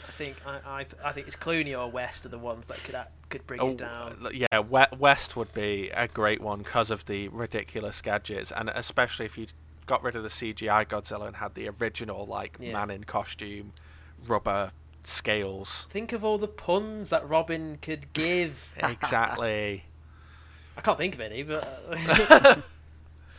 I 0.08 0.12
think 0.12 0.36
I, 0.46 0.60
I 0.66 0.86
I 1.06 1.12
think 1.12 1.28
it's 1.28 1.36
Clooney 1.36 1.78
or 1.78 1.90
West 1.90 2.26
are 2.26 2.30
the 2.30 2.38
ones 2.40 2.68
that 2.68 2.78
could 2.84 2.96
act, 2.96 3.12
could 3.30 3.46
bring 3.46 3.60
Oh, 3.62 3.70
it 3.72 3.78
down. 3.78 4.28
yeah, 4.34 4.60
West 4.60 5.36
would 5.36 5.54
be 5.54 5.90
a 5.94 6.08
great 6.08 6.42
one 6.42 6.60
because 6.60 6.90
of 6.92 7.06
the 7.06 7.28
ridiculous 7.30 8.02
gadgets, 8.02 8.52
and 8.52 8.70
especially 8.70 9.26
if 9.26 9.38
you 9.38 9.48
got 9.86 10.04
rid 10.04 10.16
of 10.18 10.24
the 10.24 10.30
CGI 10.30 10.86
Godzilla 10.86 11.28
and 11.28 11.38
had 11.38 11.56
the 11.56 11.70
original 11.70 12.26
like 12.26 12.58
Yeah. 12.60 12.74
man 12.74 12.90
in 12.90 13.04
costume, 13.06 13.74
rubber 14.26 14.72
scales. 15.04 15.88
Think 15.90 16.12
of 16.12 16.24
all 16.26 16.38
the 16.38 16.48
puns 16.50 17.10
that 17.12 17.28
Robin 17.28 17.78
could 17.82 18.12
give. 18.14 18.72
exactly. 18.78 19.84
I 20.78 20.82
can't 20.82 20.98
think 20.98 21.16
of 21.16 21.22
any, 21.22 21.44
but 21.44 21.64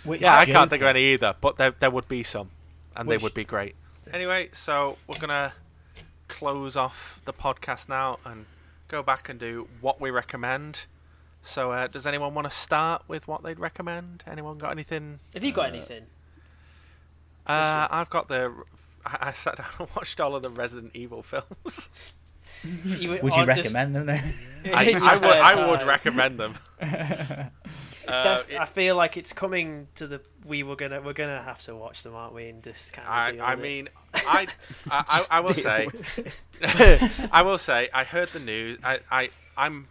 Which 0.04 0.20
yeah, 0.20 0.36
I 0.36 0.44
can't 0.44 0.68
think 0.68 0.82
of 0.82 0.88
any 0.88 1.12
either, 1.14 1.34
but 1.40 1.56
there 1.56 1.70
there 1.78 1.90
would 1.90 2.08
be 2.08 2.22
some, 2.22 2.50
and 2.96 3.08
Which- 3.08 3.20
they 3.20 3.22
would 3.22 3.34
be 3.34 3.44
great. 3.44 3.74
Anyway, 4.12 4.50
so 4.52 4.96
we're 5.06 5.18
gonna 5.18 5.52
close 6.28 6.76
off 6.76 7.20
the 7.24 7.32
podcast 7.32 7.88
now 7.88 8.18
and 8.24 8.46
go 8.88 9.02
back 9.02 9.28
and 9.28 9.38
do 9.38 9.68
what 9.80 10.00
we 10.00 10.10
recommend. 10.10 10.86
So, 11.42 11.72
uh, 11.72 11.86
does 11.86 12.06
anyone 12.06 12.34
want 12.34 12.46
to 12.46 12.50
start 12.50 13.02
with 13.06 13.28
what 13.28 13.42
they'd 13.42 13.58
recommend? 13.60 14.24
Anyone 14.26 14.58
got 14.58 14.70
anything? 14.72 15.20
have 15.34 15.44
you 15.44 15.52
got 15.52 15.66
Uh, 15.66 15.68
anything? 15.76 16.06
Uh, 17.46 17.86
I've 17.90 18.10
got 18.10 18.28
the. 18.28 18.52
I 19.06 19.28
I 19.28 19.32
sat 19.32 19.56
down 19.58 19.66
and 19.78 19.88
watched 19.96 20.20
all 20.20 20.34
of 20.36 20.42
the 20.42 20.50
Resident 20.50 20.90
Evil 20.94 21.22
films. 21.22 21.88
You, 22.64 23.10
Would 23.22 23.32
or 23.32 23.40
you 23.40 23.46
just- 23.46 23.46
recommend 23.46 23.94
them 23.96 24.06
then? 24.06 24.34
I, 24.74 24.84
in 24.84 25.02
I 25.02 25.14
would. 25.16 25.24
I 25.24 25.68
would 25.70 25.82
recommend 25.86 26.38
them. 26.38 26.54
It's 26.80 27.50
Uh, 28.08 28.38
def- 28.38 28.58
I 28.58 28.64
feel 28.64 28.96
like 28.96 29.18
it's 29.18 29.34
coming 29.34 29.86
to 29.96 30.06
the. 30.06 30.20
We 30.46 30.62
were 30.62 30.76
gonna. 30.76 31.00
We're 31.02 31.12
gonna 31.12 31.42
have 31.42 31.62
to 31.64 31.76
watch 31.76 32.02
them, 32.02 32.14
aren't 32.14 32.32
we? 32.34 32.48
And 32.48 32.62
just 32.62 32.92
kind 32.94 33.06
of. 33.38 33.40
I, 33.46 33.52
I 33.52 33.54
mean, 33.54 33.90
I, 34.14 34.46
I, 34.90 35.04
I, 35.08 35.24
I 35.30 35.40
will 35.40 35.52
say, 35.52 35.88
I 37.30 37.42
will 37.42 37.58
say, 37.58 37.90
I 37.92 38.04
heard 38.04 38.28
the 38.30 38.40
news. 38.40 38.78
I, 38.82 39.00
I, 39.10 39.28
I'm 39.58 39.88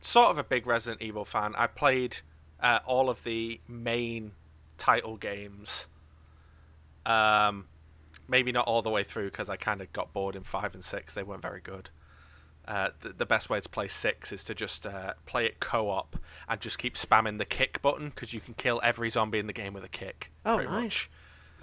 sort 0.00 0.30
of 0.30 0.38
a 0.38 0.44
big 0.44 0.66
Resident 0.66 1.02
Evil 1.02 1.26
fan. 1.26 1.54
I 1.56 1.66
played 1.66 2.16
uh, 2.60 2.78
all 2.86 3.10
of 3.10 3.22
the 3.22 3.60
main 3.68 4.32
title 4.78 5.16
games. 5.18 5.88
Um, 7.04 7.66
maybe 8.32 8.50
not 8.50 8.66
all 8.66 8.82
the 8.82 8.90
way 8.90 9.04
through 9.04 9.30
because 9.30 9.48
I 9.48 9.56
kind 9.56 9.80
of 9.80 9.92
got 9.92 10.12
bored 10.12 10.34
in 10.34 10.42
five 10.42 10.74
and 10.74 10.82
six. 10.82 11.14
They 11.14 11.22
weren't 11.22 11.42
very 11.42 11.60
good. 11.60 11.90
Uh, 12.66 12.88
the, 13.00 13.10
the 13.10 13.26
best 13.26 13.50
way 13.50 13.60
to 13.60 13.68
play 13.68 13.88
six 13.88 14.32
is 14.32 14.42
to 14.44 14.54
just 14.54 14.86
uh, 14.86 15.12
play 15.26 15.44
it 15.44 15.60
co-op 15.60 16.16
and 16.48 16.60
just 16.60 16.78
keep 16.78 16.94
spamming 16.94 17.38
the 17.38 17.44
kick 17.44 17.82
button 17.82 18.08
because 18.08 18.32
you 18.32 18.40
can 18.40 18.54
kill 18.54 18.80
every 18.82 19.10
zombie 19.10 19.38
in 19.38 19.46
the 19.46 19.52
game 19.52 19.74
with 19.74 19.84
a 19.84 19.88
kick. 19.88 20.32
Oh, 20.46 20.56
pretty 20.56 20.70
nice. 20.70 20.82
much. 20.82 21.10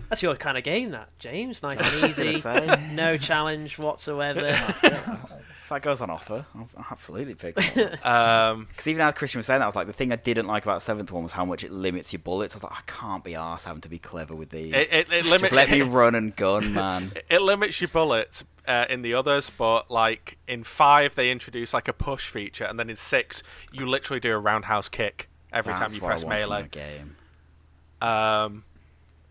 That's 0.10 0.22
your 0.22 0.36
kind 0.36 0.58
of 0.58 0.64
game, 0.64 0.92
that 0.92 1.10
James. 1.20 1.64
Nice 1.64 1.80
and 1.82 2.20
easy. 2.26 2.94
no 2.94 3.18
challenge 3.18 3.78
whatsoever. 3.78 4.56
If 5.70 5.74
that 5.74 5.82
goes 5.84 6.02
on 6.02 6.10
offer, 6.10 6.48
I'll, 6.56 6.68
I'll 6.76 6.88
absolutely 6.90 7.36
pick 7.36 7.54
it. 7.56 8.04
Um, 8.04 8.66
Because 8.72 8.88
even 8.88 9.02
as 9.02 9.14
Christian 9.14 9.38
was 9.38 9.46
saying 9.46 9.60
that, 9.60 9.66
I 9.66 9.68
was 9.68 9.76
like, 9.76 9.86
the 9.86 9.94
thing 9.94 10.12
I 10.12 10.16
didn't 10.16 10.48
like 10.48 10.64
about 10.64 10.82
seventh 10.82 11.12
one 11.12 11.22
was 11.22 11.34
how 11.34 11.46
much 11.46 11.64
it 11.64 11.70
limits 11.70 12.12
your 12.12 12.22
bullets. 12.22 12.56
I 12.56 12.58
was 12.58 12.64
like, 12.64 12.72
I 12.74 12.82
can't 12.88 13.24
be 13.24 13.34
arsed 13.34 13.66
having 13.66 13.82
to 13.82 13.90
be 13.90 14.00
clever 14.00 14.34
with 14.34 14.50
these. 14.50 14.74
it, 14.74 14.92
it, 14.92 15.12
it 15.12 15.26
Just 15.26 15.52
let 15.52 15.70
me 15.70 15.82
run 16.00 16.16
and 16.16 16.36
gun, 16.36 16.74
man. 16.74 17.12
it 17.30 17.44
limits 17.44 17.80
your 17.82 17.88
bullets 17.90 18.44
uh, 18.68 18.86
in 18.90 19.04
the 19.04 19.14
others, 19.14 19.52
but 19.52 19.92
like 19.92 20.40
in 20.48 20.64
five 20.64 21.14
they 21.14 21.30
introduce 21.30 21.72
like 21.72 21.88
a 21.88 21.94
push 21.94 22.30
feature, 22.30 22.66
and 22.66 22.80
then 22.80 22.90
in 22.90 22.96
six 22.96 23.44
you 23.72 23.86
literally 23.86 24.20
do 24.20 24.34
a 24.34 24.40
roundhouse 24.40 24.90
kick 24.90 25.30
every 25.54 25.74
time 25.74 25.92
you 25.94 26.02
what 26.02 26.08
I 26.08 26.12
press 26.14 26.26
want 26.26 26.36
melee. 26.40 26.62
a 26.64 26.68
game. 26.68 27.16
Um, 28.02 28.64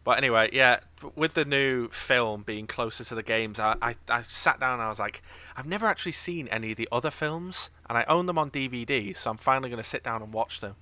but 0.04 0.18
anyway, 0.18 0.50
yeah, 0.52 0.78
with 1.16 1.34
the 1.34 1.44
new 1.44 1.88
film 1.88 2.42
being 2.42 2.68
closer 2.68 3.02
to 3.02 3.14
the 3.16 3.24
games, 3.24 3.58
I, 3.58 3.74
I, 3.82 3.96
I 4.08 4.22
sat 4.22 4.60
down 4.60 4.74
and 4.74 4.82
I 4.82 4.88
was 4.88 5.00
like, 5.00 5.20
I've 5.58 5.66
never 5.66 5.86
actually 5.86 6.12
seen 6.12 6.46
any 6.48 6.70
of 6.70 6.76
the 6.76 6.88
other 6.92 7.10
films, 7.10 7.70
and 7.88 7.98
I 7.98 8.04
own 8.04 8.26
them 8.26 8.38
on 8.38 8.48
DVD, 8.48 9.16
so 9.16 9.28
I'm 9.32 9.36
finally 9.38 9.68
going 9.68 9.82
to 9.82 9.88
sit 9.88 10.04
down 10.04 10.22
and 10.22 10.32
watch 10.32 10.60
them. 10.60 10.76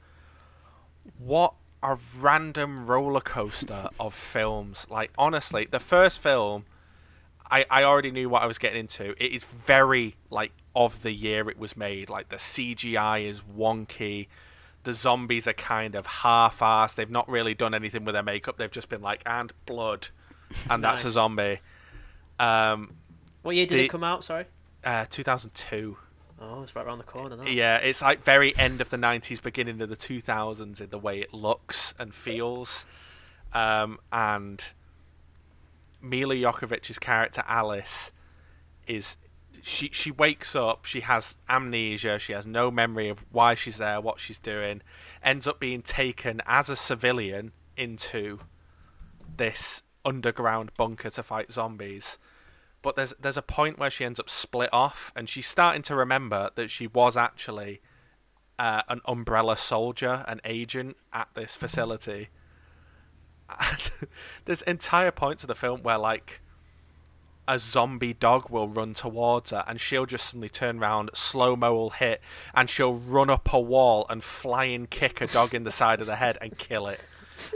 What 1.18 1.54
a 1.82 1.96
random 2.20 2.84
roller 2.86 3.22
coaster 3.22 3.88
of 4.00 4.12
films! 4.12 4.86
Like 4.90 5.12
honestly, 5.16 5.66
the 5.70 5.80
first 5.80 6.20
film, 6.20 6.66
I, 7.50 7.64
I 7.70 7.84
already 7.84 8.10
knew 8.10 8.28
what 8.28 8.42
I 8.42 8.46
was 8.46 8.58
getting 8.58 8.80
into. 8.80 9.12
It 9.22 9.32
is 9.32 9.44
very 9.44 10.16
like 10.28 10.52
of 10.74 11.02
the 11.02 11.12
year 11.12 11.48
it 11.48 11.58
was 11.58 11.74
made. 11.74 12.10
Like 12.10 12.28
the 12.28 12.36
CGI 12.36 13.24
is 13.26 13.40
wonky. 13.40 14.26
The 14.82 14.92
zombies 14.92 15.48
are 15.48 15.54
kind 15.54 15.94
of 15.94 16.06
half-assed. 16.06 16.96
They've 16.96 17.10
not 17.10 17.28
really 17.30 17.54
done 17.54 17.72
anything 17.72 18.04
with 18.04 18.12
their 18.12 18.22
makeup. 18.22 18.58
They've 18.58 18.70
just 18.70 18.90
been 18.90 19.00
like, 19.02 19.22
and 19.24 19.54
blood, 19.64 20.08
and 20.68 20.84
that's 20.84 21.06
a 21.06 21.10
zombie. 21.10 21.60
Um, 22.38 22.92
what 23.42 23.56
year 23.56 23.64
did 23.66 23.78
The- 23.78 23.84
it 23.86 23.88
come 23.88 24.04
out? 24.04 24.22
Sorry. 24.22 24.44
Uh, 24.86 25.04
2002. 25.10 25.96
Oh, 26.40 26.62
it's 26.62 26.76
right 26.76 26.86
around 26.86 26.98
the 26.98 27.04
corner. 27.04 27.48
Yeah, 27.48 27.78
it's 27.78 28.00
like 28.00 28.22
very 28.22 28.56
end 28.56 28.80
of 28.80 28.88
the 28.90 28.96
90s, 28.96 29.42
beginning 29.42 29.82
of 29.82 29.88
the 29.88 29.96
2000s 29.96 30.80
in 30.80 30.90
the 30.90 30.98
way 30.98 31.18
it 31.18 31.34
looks 31.34 31.92
and 31.98 32.14
feels. 32.14 32.86
Um, 33.52 33.98
and 34.12 34.62
Milla 36.00 36.36
Jovovich's 36.36 37.00
character 37.00 37.42
Alice 37.48 38.12
is 38.86 39.16
she 39.60 39.90
she 39.92 40.12
wakes 40.12 40.54
up, 40.54 40.84
she 40.84 41.00
has 41.00 41.36
amnesia, 41.48 42.20
she 42.20 42.32
has 42.32 42.46
no 42.46 42.70
memory 42.70 43.08
of 43.08 43.24
why 43.32 43.54
she's 43.54 43.78
there, 43.78 44.00
what 44.00 44.20
she's 44.20 44.38
doing, 44.38 44.82
ends 45.20 45.48
up 45.48 45.58
being 45.58 45.82
taken 45.82 46.40
as 46.46 46.70
a 46.70 46.76
civilian 46.76 47.50
into 47.76 48.38
this 49.36 49.82
underground 50.04 50.72
bunker 50.76 51.10
to 51.10 51.24
fight 51.24 51.50
zombies. 51.50 52.18
But 52.86 52.94
there's 52.94 53.14
there's 53.18 53.36
a 53.36 53.42
point 53.42 53.80
where 53.80 53.90
she 53.90 54.04
ends 54.04 54.20
up 54.20 54.30
split 54.30 54.70
off, 54.72 55.12
and 55.16 55.28
she's 55.28 55.48
starting 55.48 55.82
to 55.82 55.96
remember 55.96 56.50
that 56.54 56.70
she 56.70 56.86
was 56.86 57.16
actually 57.16 57.80
uh, 58.60 58.82
an 58.88 59.00
umbrella 59.06 59.56
soldier, 59.56 60.24
an 60.28 60.40
agent 60.44 60.96
at 61.12 61.26
this 61.34 61.56
facility. 61.56 62.28
And 63.48 63.90
there's 64.44 64.62
entire 64.62 65.10
points 65.10 65.42
of 65.42 65.48
the 65.48 65.56
film 65.56 65.82
where 65.82 65.98
like 65.98 66.40
a 67.48 67.58
zombie 67.58 68.14
dog 68.14 68.50
will 68.50 68.68
run 68.68 68.94
towards 68.94 69.50
her, 69.50 69.64
and 69.66 69.80
she'll 69.80 70.06
just 70.06 70.26
suddenly 70.26 70.48
turn 70.48 70.78
around, 70.78 71.10
slow 71.12 71.56
mo 71.56 71.74
will 71.74 71.90
hit, 71.90 72.20
and 72.54 72.70
she'll 72.70 72.94
run 72.94 73.28
up 73.28 73.52
a 73.52 73.58
wall 73.58 74.06
and 74.08 74.22
fly 74.22 74.66
and 74.66 74.90
kick 74.90 75.20
a 75.20 75.26
dog 75.26 75.54
in 75.56 75.64
the 75.64 75.72
side 75.72 76.00
of 76.00 76.06
the 76.06 76.14
head 76.14 76.38
and 76.40 76.56
kill 76.56 76.86
it. 76.86 77.00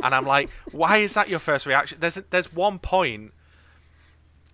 And 0.03 0.13
I'm 0.13 0.27
like, 0.27 0.51
why 0.73 0.97
is 0.97 1.15
that 1.15 1.29
your 1.29 1.39
first 1.39 1.67
reaction? 1.67 1.99
There's 2.01 2.17
there's 2.31 2.53
one 2.53 2.81
point 2.81 3.33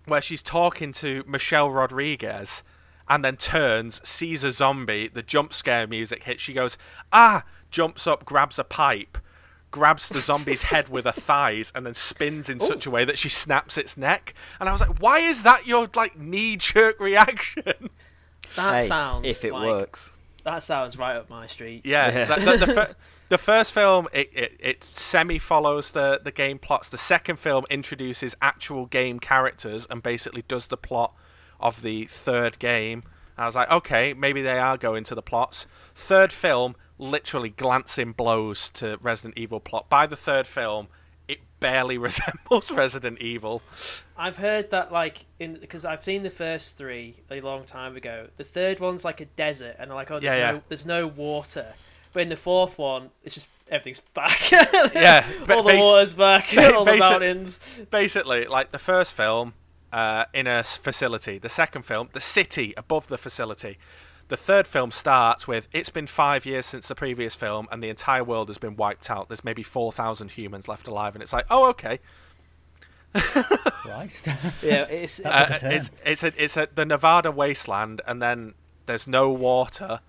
where 0.07 0.21
she's 0.21 0.41
talking 0.41 0.91
to 0.93 1.23
Michelle 1.27 1.69
Rodriguez 1.69 2.63
and 3.09 3.23
then 3.23 3.37
turns, 3.37 4.01
sees 4.07 4.43
a 4.43 4.51
zombie, 4.51 5.07
the 5.07 5.21
jump 5.21 5.53
scare 5.53 5.87
music 5.87 6.23
hits, 6.23 6.41
she 6.41 6.53
goes, 6.53 6.77
ah, 7.13 7.43
jumps 7.71 8.05
up, 8.07 8.25
grabs 8.25 8.57
a 8.59 8.63
pipe, 8.63 9.17
grabs 9.71 10.09
the 10.09 10.19
zombie's 10.19 10.63
head 10.63 10.89
with 10.89 11.05
her 11.05 11.11
thighs, 11.11 11.71
and 11.75 11.85
then 11.85 11.93
spins 11.93 12.49
in 12.49 12.59
such 12.59 12.85
a 12.85 12.89
way 12.91 13.05
that 13.05 13.17
she 13.17 13.29
snaps 13.29 13.77
its 13.77 13.95
neck. 13.95 14.33
And 14.59 14.67
I 14.67 14.71
was 14.71 14.81
like, 14.81 14.99
why 14.99 15.19
is 15.19 15.43
that 15.43 15.67
your 15.67 15.87
like 15.95 16.17
knee 16.17 16.57
jerk 16.57 16.99
reaction? 16.99 17.89
That 18.55 18.81
Hey, 18.83 18.87
sounds 18.87 19.25
if 19.27 19.43
it 19.45 19.53
like- 19.53 19.65
works. 19.65 20.13
That 20.43 20.63
sounds 20.63 20.97
right 20.97 21.17
up 21.17 21.29
my 21.29 21.47
street. 21.47 21.85
Yeah, 21.85 22.09
Yeah. 22.09 22.25
The, 22.35 22.35
the, 22.57 22.57
the, 22.65 22.73
fir- 22.73 22.95
the 23.29 23.37
first 23.37 23.73
film 23.73 24.07
it, 24.13 24.29
it, 24.33 24.57
it 24.59 24.83
semi 24.91 25.39
follows 25.39 25.91
the 25.91 26.19
the 26.23 26.31
game 26.31 26.59
plots. 26.59 26.89
The 26.89 26.97
second 26.97 27.37
film 27.37 27.65
introduces 27.69 28.35
actual 28.41 28.85
game 28.85 29.19
characters 29.19 29.85
and 29.89 30.01
basically 30.01 30.43
does 30.47 30.67
the 30.67 30.77
plot 30.77 31.13
of 31.59 31.81
the 31.81 32.05
third 32.05 32.59
game. 32.59 33.03
And 33.35 33.43
I 33.43 33.45
was 33.45 33.55
like, 33.55 33.69
okay, 33.71 34.13
maybe 34.13 34.41
they 34.41 34.57
are 34.59 34.77
going 34.77 35.03
to 35.05 35.15
the 35.15 35.21
plots. 35.21 35.67
Third 35.93 36.31
film 36.33 36.75
literally 36.97 37.49
glancing 37.49 38.11
blows 38.11 38.69
to 38.71 38.97
Resident 39.01 39.37
Evil 39.37 39.59
plot. 39.59 39.89
By 39.89 40.07
the 40.07 40.15
third 40.15 40.47
film, 40.47 40.87
it 41.27 41.39
barely 41.59 41.97
resembles 42.09 42.71
Resident 42.71 43.19
Evil. 43.21 43.61
I've 44.17 44.37
heard 44.37 44.71
that 44.71 44.91
like 44.91 45.25
in 45.39 45.55
because 45.59 45.85
I've 45.85 46.03
seen 46.03 46.23
the 46.23 46.29
first 46.31 46.77
three 46.77 47.17
a 47.29 47.41
long 47.41 47.65
time 47.65 47.95
ago. 47.95 48.29
The 48.37 48.43
third 48.43 48.79
one's 48.79 49.05
like 49.05 49.21
a 49.21 49.25
desert, 49.25 49.75
and 49.77 49.91
they're 49.91 49.95
like, 49.97 50.09
oh, 50.09 50.19
there's 50.19 50.33
Yeah, 50.35 50.47
no 50.47 50.53
yeah. 50.55 50.61
there's 50.69 50.85
no 50.85 51.05
water. 51.07 51.73
But 52.17 52.23
in 52.23 52.29
the 52.29 52.35
fourth 52.35 52.79
one, 52.79 53.11
it's 53.23 53.35
just 53.35 53.47
everything's 53.69 53.99
back. 54.15 54.49
Yeah, 54.95 55.23
all 55.51 55.61
the 55.61 55.73
bas- 55.73 55.79
water's 55.83 56.13
back, 56.15 56.49
ba- 56.55 56.73
all 56.75 56.83
the 56.83 56.93
basi- 56.93 56.99
mountains. 56.99 57.59
basically 57.91 58.45
like 58.45 58.71
the 58.71 58.79
first 58.79 59.13
film 59.13 59.53
uh, 59.93 60.25
in 60.33 60.47
a 60.47 60.63
facility. 60.63 61.37
The 61.37 61.49
second 61.49 61.83
film 61.83 62.09
the 62.13 62.19
city 62.19 62.73
above 62.75 63.05
the 63.07 63.19
facility. 63.19 63.77
The 64.29 64.35
third 64.37 64.65
film 64.65 64.89
starts 64.89 65.47
with 65.47 65.67
it's 65.71 65.91
been 65.91 66.07
five 66.07 66.43
years 66.43 66.65
since 66.65 66.87
the 66.87 66.95
previous 66.95 67.35
film 67.35 67.67
and 67.71 67.83
the 67.83 67.89
entire 67.89 68.23
world 68.23 68.47
has 68.49 68.57
been 68.57 68.75
wiped 68.75 69.11
out. 69.11 69.29
There's 69.29 69.43
maybe 69.43 69.61
4000 69.61 70.31
humans 70.31 70.67
left 70.67 70.87
alive 70.87 71.13
and 71.15 71.21
it's 71.21 71.31
like 71.33 71.45
oh 71.51 71.69
okay. 71.69 71.99
Christ. 73.13 74.27
Yeah, 74.63 74.83
it's 74.89 75.17
That 75.17 75.61
a 75.63 75.67
Uh, 75.67 75.69
it's 75.71 75.91
it's 76.03 76.23
a, 76.23 76.43
it's 76.43 76.57
a, 76.57 76.67
the 76.73 76.83
nevada 76.85 77.31
wasteland 77.31 78.01
and 78.07 78.21
then 78.21 78.55
there's 78.87 79.07
no 79.07 79.29
water 79.29 79.99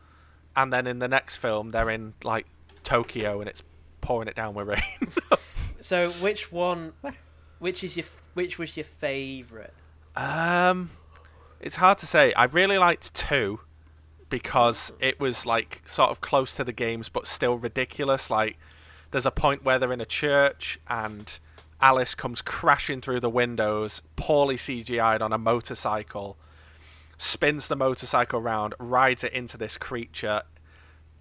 and 0.59 0.72
then 0.72 0.86
in 0.86 0.98
the 0.98 1.09
next 1.09 1.36
film 1.36 1.70
they're 1.70 1.88
in 1.88 2.12
like 2.22 2.46
tokyo 2.82 3.40
and 3.40 3.48
it's 3.48 3.62
pouring 4.00 4.28
it 4.28 4.34
down 4.34 4.54
with 4.54 4.66
rain 4.66 5.12
so. 5.80 6.11
Which 6.11 6.52
one? 6.52 6.92
Which 7.59 7.82
is 7.82 7.96
your 7.96 8.06
which 8.34 8.59
was 8.59 8.76
your 8.76 8.84
favorite? 8.84 9.74
Um, 10.16 10.90
it's 11.61 11.76
hard 11.76 11.98
to 11.98 12.06
say. 12.06 12.32
I 12.34 12.44
really 12.44 12.78
liked 12.78 13.14
two 13.14 13.61
because 14.28 14.92
it 15.00 15.18
was 15.18 15.46
like 15.46 15.82
sort 15.86 16.11
of 16.11 16.20
close 16.20 16.54
to 16.56 16.64
the 16.64 16.72
games, 16.72 17.09
but 17.09 17.26
still 17.26 17.56
ridiculous. 17.56 18.30
Like, 18.30 18.59
there's 19.11 19.26
a 19.26 19.30
point 19.30 19.64
where 19.64 19.78
they're 19.78 19.92
in 19.92 20.00
a 20.00 20.06
church 20.06 20.78
and 20.88 21.38
Alice 21.80 22.14
comes 22.14 22.42
crashing 22.42 23.00
through 23.00 23.20
the 23.20 23.30
windows, 23.30 24.02
poorly 24.16 24.56
CGI'd 24.56 25.22
on 25.22 25.32
a 25.32 25.38
motorcycle, 25.38 26.36
spins 27.18 27.68
the 27.68 27.76
motorcycle 27.76 28.40
round, 28.40 28.74
rides 28.78 29.22
it 29.24 29.32
into 29.32 29.58
this 29.58 29.76
creature, 29.76 30.42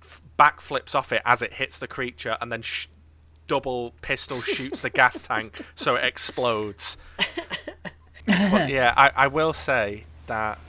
f- 0.02 0.22
backflips 0.40 0.96
off 0.96 1.12
it 1.12 1.22
as 1.26 1.42
it 1.42 1.54
hits 1.54 1.80
the 1.80 1.88
creature, 1.88 2.38
and 2.40 2.52
then 2.52 2.62
sh- 2.62 2.88
double 3.48 3.94
pistol 4.02 4.42
shoots 4.42 4.82
the 4.82 4.90
gas 4.90 5.20
tank 5.24 5.62
so 5.76 5.96
it 5.96 6.04
explodes. 6.06 6.96
But 8.28 8.70
yeah, 8.70 8.94
I, 8.98 9.12
I 9.16 9.28
will 9.28 9.54
say 9.54 10.04
that 10.26 10.60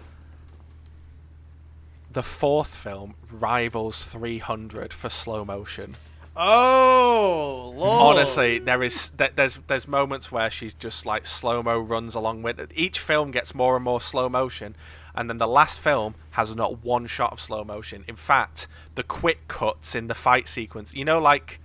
the 2.12 2.22
fourth 2.22 2.74
film 2.74 3.16
rivals 3.32 4.04
300 4.04 4.92
for 4.92 5.08
slow 5.10 5.44
motion. 5.44 5.96
Oh, 6.36 7.72
Lord. 7.76 8.16
Honestly, 8.16 8.60
there 8.60 8.80
is 8.82 9.10
there's 9.10 9.56
there's 9.66 9.88
moments 9.88 10.30
where 10.30 10.50
she's 10.50 10.72
just 10.72 11.04
like 11.04 11.26
slow 11.26 11.64
mo 11.64 11.80
runs 11.80 12.14
along 12.14 12.42
with 12.42 12.60
it. 12.60 12.70
Each 12.76 13.00
film 13.00 13.32
gets 13.32 13.56
more 13.56 13.74
and 13.74 13.84
more 13.84 14.00
slow 14.00 14.28
motion, 14.28 14.76
and 15.18 15.28
then 15.28 15.38
the 15.38 15.48
last 15.48 15.80
film 15.80 16.14
has 16.30 16.54
not 16.54 16.84
one 16.84 17.04
shot 17.08 17.32
of 17.32 17.40
slow 17.40 17.64
motion. 17.64 18.04
In 18.06 18.14
fact, 18.14 18.68
the 18.94 19.02
quick 19.02 19.48
cuts 19.48 19.96
in 19.96 20.06
the 20.06 20.14
fight 20.14 20.46
sequence, 20.46 20.94
you 20.94 21.04
know, 21.04 21.18
like 21.18 21.60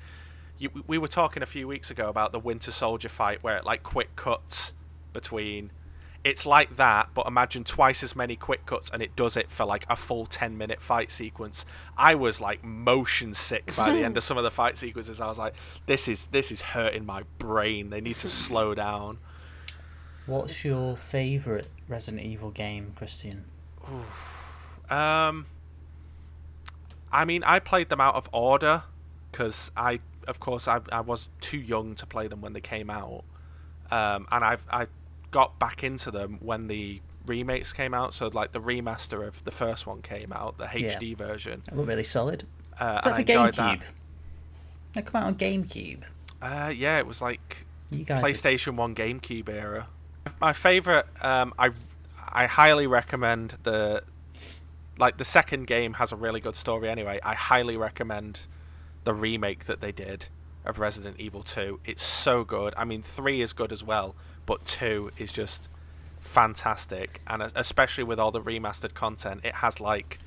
you, 0.58 0.72
we 0.88 0.97
were 0.97 1.08
talking 1.08 1.43
a 1.43 1.45
few 1.45 1.68
weeks 1.68 1.91
ago 1.91 2.10
about 2.10 2.32
the 2.32 2.39
Winter 2.39 2.72
Soldier 2.72 3.10
fight, 3.10 3.43
where 3.43 3.56
it 3.56 3.64
like 3.64 3.84
quick 3.84 4.16
cuts 4.16 4.74
between. 5.14 5.72
It's 6.24 6.47
like 6.47 6.78
that, 6.78 7.10
but 7.14 7.28
imagine 7.28 7.64
twice 7.64 8.01
as 8.01 8.16
many 8.16 8.36
quick 8.36 8.66
cuts, 8.66 8.89
and 8.89 9.04
it 9.04 9.16
does 9.16 9.38
it 9.38 9.51
for 9.51 9.66
like 9.66 9.86
a 9.88 9.95
full 9.95 10.26
ten 10.26 10.58
minute 10.58 10.82
fight 10.82 11.12
sequence. 11.12 11.64
I 11.95 12.16
was 12.16 12.41
like 12.41 12.64
motion 12.64 13.36
sick 13.36 13.76
by 13.76 13.91
the 13.91 14.04
end 14.04 14.18
of 14.18 14.24
some 14.24 14.38
of 14.38 14.43
the 14.43 14.49
fight 14.49 14.78
sequences. 14.78 15.22
I 15.22 15.28
was 15.28 15.38
like, 15.38 15.54
"This 15.86 16.08
is 16.08 16.26
this 16.28 16.51
is 16.51 16.64
hurting 16.64 17.06
my 17.06 17.22
brain. 17.38 17.91
They 17.91 18.01
need 18.01 18.18
to 18.20 18.30
slow 18.30 18.74
down." 18.74 19.20
What's 20.26 20.64
your 20.64 20.95
favourite 20.95 21.68
Resident 21.88 22.24
Evil 22.24 22.52
game, 22.52 22.94
Christian? 22.96 23.46
Um, 24.90 25.46
I 27.12 27.26
mean, 27.26 27.44
I 27.44 27.60
played 27.60 27.90
them 27.90 28.02
out 28.02 28.16
of 28.16 28.30
order 28.32 28.84
because 29.32 29.72
I, 29.76 30.00
of 30.28 30.40
course, 30.40 30.68
I, 30.68 30.80
I 30.92 31.02
was 31.02 31.30
too 31.42 31.58
young 31.58 31.96
to 31.96 32.06
play 32.06 32.28
them 32.28 32.42
when 32.42 32.54
they 32.54 32.62
came 32.62 32.90
out, 32.90 33.24
um, 33.92 34.28
and 34.32 34.44
I've 34.44 34.66
I 34.72 34.88
got 35.32 35.58
back 35.60 35.84
into 35.84 36.12
them 36.12 36.38
when 36.42 36.68
the 36.68 37.02
remakes 37.26 37.74
came 37.74 37.94
out. 37.94 38.14
So 38.14 38.28
like 38.28 38.52
the 38.52 38.62
remaster 38.62 39.26
of 39.28 39.44
the 39.44 39.52
first 39.52 39.88
one 39.88 40.02
came 40.02 40.32
out, 40.34 40.58
the 40.58 40.70
Yeah. 40.76 40.98
HD 40.98 41.16
version. 41.18 41.62
They 41.70 41.76
look 41.76 41.88
really 41.88 42.04
solid. 42.04 42.46
Uh, 42.80 43.02
Is 43.06 43.12
that 43.12 43.16
for 43.18 43.24
GameCube? 43.24 43.56
that. 43.56 43.82
They 44.94 45.02
come 45.02 45.22
out 45.22 45.28
on 45.28 45.36
GameCube. 45.36 46.04
Uh, 46.42 46.72
yeah, 46.76 46.98
it 47.00 47.08
was 47.08 47.22
like. 47.22 47.66
PlayStation 47.92 48.76
One, 48.76 48.96
GameCube 48.96 49.48
era. 49.50 49.88
My 50.40 50.54
favorite, 50.54 51.06
um, 51.22 51.54
I 51.58 51.72
I 52.32 52.48
highly 52.48 52.88
recommend 52.88 53.58
the 53.64 54.04
like 54.98 55.18
the 55.18 55.26
second 55.26 55.68
game 55.68 55.94
has 55.94 56.12
a 56.12 56.16
really 56.16 56.40
good 56.40 56.56
story 56.56 56.90
anyway. 56.90 57.20
I 57.24 57.34
highly 57.34 57.78
recommend 57.78 58.42
the 59.04 59.14
remake 59.14 59.66
that 59.66 59.82
they 59.82 59.92
did 59.92 60.28
of 60.66 60.80
Resident 60.80 61.20
Evil 61.20 61.44
2. 61.44 61.80
It's 61.86 62.04
so 62.04 62.44
good. 62.44 62.74
I 62.78 62.86
mean, 62.86 63.02
3 63.02 63.42
is 63.42 63.54
good 63.54 63.72
as 63.72 63.84
well, 63.84 64.16
but 64.46 64.66
2 64.66 65.12
is 65.18 65.32
just 65.32 65.68
fantastic 66.22 67.22
and 67.28 67.42
especially 67.56 68.04
with 68.04 68.20
all 68.20 68.32
the 68.32 68.42
remastered 68.42 68.94
content, 68.94 69.42
it 69.44 69.56
has 69.56 69.82
like 69.82 70.20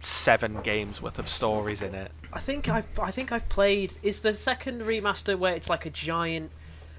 7 0.00 0.60
games 0.62 1.00
worth 1.00 1.18
of 1.18 1.28
stories 1.28 1.80
in 1.80 1.94
it. 1.94 2.12
I 2.32 2.40
think 2.40 2.68
I 2.68 2.84
I 3.00 3.10
think 3.10 3.32
I've 3.32 3.48
played. 3.48 3.94
Is 4.02 4.20
the 4.20 4.34
second 4.34 4.82
remaster 4.82 5.38
where 5.38 5.54
it's 5.54 5.70
like 5.70 5.86
a 5.86 5.90
giant? 5.90 6.50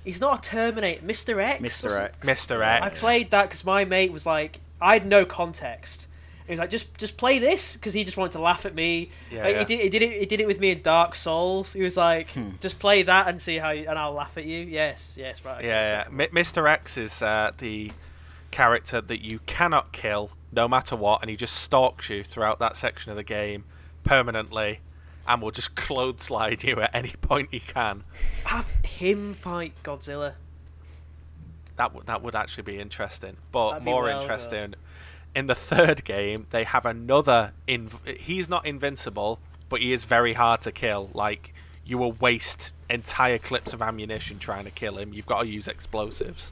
He's 0.04 0.20
not 0.22 0.40
a 0.46 0.50
Terminator, 0.50 1.02
Mr. 1.06 1.42
X. 1.42 1.62
Mr. 1.62 2.00
X. 2.00 2.16
Mr. 2.28 2.62
X. 2.66 2.86
I 2.86 2.90
played 2.90 3.32
that 3.32 3.44
because 3.50 3.64
my 3.64 3.86
mate 3.86 4.12
was 4.12 4.26
like, 4.26 4.60
I 4.82 4.94
had 4.94 5.06
no 5.06 5.26
context. 5.26 6.08
He 6.46 6.52
was 6.52 6.60
like, 6.60 6.70
just 6.70 6.94
just 6.98 7.16
play 7.16 7.40
this 7.40 7.74
because 7.74 7.94
he 7.94 8.04
just 8.04 8.18
wanted 8.18 8.34
to 8.34 8.40
laugh 8.42 8.66
at 8.66 8.76
me. 8.76 9.12
Yeah, 9.32 9.44
Like, 9.46 9.54
yeah. 9.54 9.60
He 9.60 9.66
did 9.66 9.80
he 9.80 9.90
did 9.90 10.02
it 10.02 10.20
he 10.20 10.26
did 10.26 10.42
it 10.42 10.48
with 10.48 10.60
me 10.60 10.72
in 10.72 10.82
Dark 10.82 11.16
Souls. 11.16 11.72
He 11.72 11.82
was 11.82 11.96
like, 11.96 12.32
Hmm. 12.32 12.50
just 12.60 12.80
play 12.80 13.02
that 13.04 13.30
and 13.30 13.42
see 13.42 13.58
how 13.60 13.70
you, 13.70 13.88
and 13.88 13.98
I'll 13.98 14.12
laugh 14.12 14.38
at 14.38 14.44
you. 14.44 14.60
Yes, 14.60 15.14
yes, 15.18 15.44
right. 15.46 15.60
okay, 15.60 15.68
Yeah, 15.68 15.92
yeah. 15.92 16.04
second 16.04 16.18
Mr. 16.36 16.70
X 16.70 16.98
is 16.98 17.22
uh, 17.22 17.52
the 17.58 17.94
character 18.52 19.00
that 19.00 19.22
you 19.22 19.40
cannot 19.46 19.94
kill 19.94 20.32
no 20.52 20.68
matter 20.68 20.98
what, 20.98 21.22
and 21.22 21.30
he 21.30 21.38
just 21.38 21.56
stalks 21.56 22.10
you 22.10 22.24
throughout 22.26 22.60
that 22.60 22.76
section 22.76 23.10
of 23.10 23.16
the 23.16 23.24
game 23.24 23.64
permanently, 24.04 24.82
and 25.28 25.42
will 25.42 25.52
just 25.52 25.76
clothesline 25.76 26.58
you 26.62 26.80
at 26.82 26.94
any 26.94 27.14
point 27.22 27.50
he 27.52 27.60
can. 27.60 28.04
Have 28.46 28.70
him 28.84 29.34
fight 29.34 29.74
Godzilla. 29.84 30.34
That 31.76 31.94
would 31.94 32.06
that 32.06 32.22
would 32.22 32.36
actually 32.36 32.64
be 32.64 32.80
interesting, 32.80 33.38
but 33.52 33.72
That'd 33.72 33.86
more 33.86 34.04
well 34.04 34.22
interesting. 34.22 34.76
In 35.36 35.48
the 35.48 35.56
third 35.56 36.04
game, 36.04 36.46
they 36.52 36.64
have 36.64 36.86
another. 36.86 37.54
Inv- 37.68 38.18
he's 38.18 38.48
not 38.48 38.66
invincible, 38.68 39.40
but 39.70 39.82
he 39.82 39.92
is 39.92 40.06
very 40.06 40.34
hard 40.34 40.62
to 40.62 40.72
kill. 40.72 41.10
Like 41.14 41.54
you 41.86 41.98
will 41.98 42.12
waste 42.14 42.72
entire 42.90 43.38
clips 43.40 43.74
of 43.74 43.82
ammunition 43.82 44.40
trying 44.40 44.66
to 44.66 44.72
kill 44.72 44.98
him. 44.98 45.14
You've 45.14 45.26
got 45.26 45.42
to 45.42 45.48
use 45.48 45.68
explosives. 45.68 46.52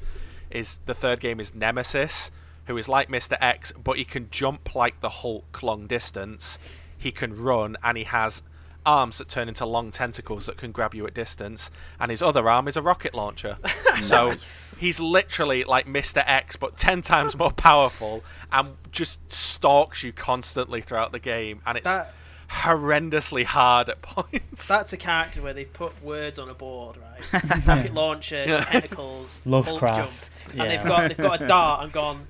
Is 0.49 0.79
the 0.85 0.93
third 0.93 1.19
game 1.21 1.39
is 1.39 1.55
Nemesis, 1.55 2.31
who 2.65 2.77
is 2.77 2.89
like 2.89 3.09
Mr. 3.09 3.37
X, 3.39 3.71
but 3.81 3.97
he 3.97 4.03
can 4.03 4.29
jump 4.29 4.75
like 4.75 4.99
the 5.01 5.09
Hulk 5.09 5.63
long 5.63 5.87
distance. 5.87 6.59
He 6.97 7.11
can 7.11 7.41
run, 7.41 7.77
and 7.83 7.97
he 7.97 8.03
has 8.03 8.41
arms 8.85 9.17
that 9.19 9.29
turn 9.29 9.47
into 9.47 9.65
long 9.65 9.91
tentacles 9.91 10.45
that 10.47 10.57
can 10.57 10.71
grab 10.71 10.93
you 10.95 11.05
at 11.07 11.13
distance, 11.13 11.69
and 11.99 12.09
his 12.11 12.21
other 12.21 12.49
arm 12.49 12.67
is 12.67 12.75
a 12.77 12.81
rocket 12.81 13.13
launcher. 13.13 13.57
so 14.01 14.29
Nice. 14.29 14.77
he's 14.79 14.99
literally 14.99 15.63
like 15.63 15.87
Mr. 15.87 16.23
X, 16.25 16.55
but 16.55 16.77
ten 16.77 17.01
times 17.01 17.37
more 17.37 17.51
powerful, 17.51 18.23
and 18.51 18.69
just 18.91 19.31
stalks 19.31 20.03
you 20.03 20.11
constantly 20.11 20.81
throughout 20.81 21.11
the 21.11 21.19
game, 21.19 21.61
and 21.65 21.77
it's 21.77 21.85
That- 21.85 22.13
horrendously 22.49 23.45
hard 23.45 23.87
at 23.89 24.01
points. 24.01 24.67
That's 24.67 24.91
a 24.93 24.97
character 24.97 25.41
where 25.41 25.53
they've 25.53 25.71
put 25.71 26.01
words 26.03 26.37
on 26.39 26.49
a 26.49 26.53
board, 26.53 26.97
right? 26.97 27.43
Rocket 27.67 27.93
launcher, 27.93 28.43
Yeah. 28.47 28.63
tentacles, 28.65 29.39
Lovecraft, 29.45 29.97
Hulk 29.97 30.09
jump, 30.09 30.55
yeah. 30.57 30.63
and 30.63 30.71
they've 30.71 30.85
got 30.87 31.07
they've 31.07 31.17
got 31.17 31.41
a 31.41 31.47
dart 31.47 31.83
and 31.83 31.91
gone, 31.93 32.27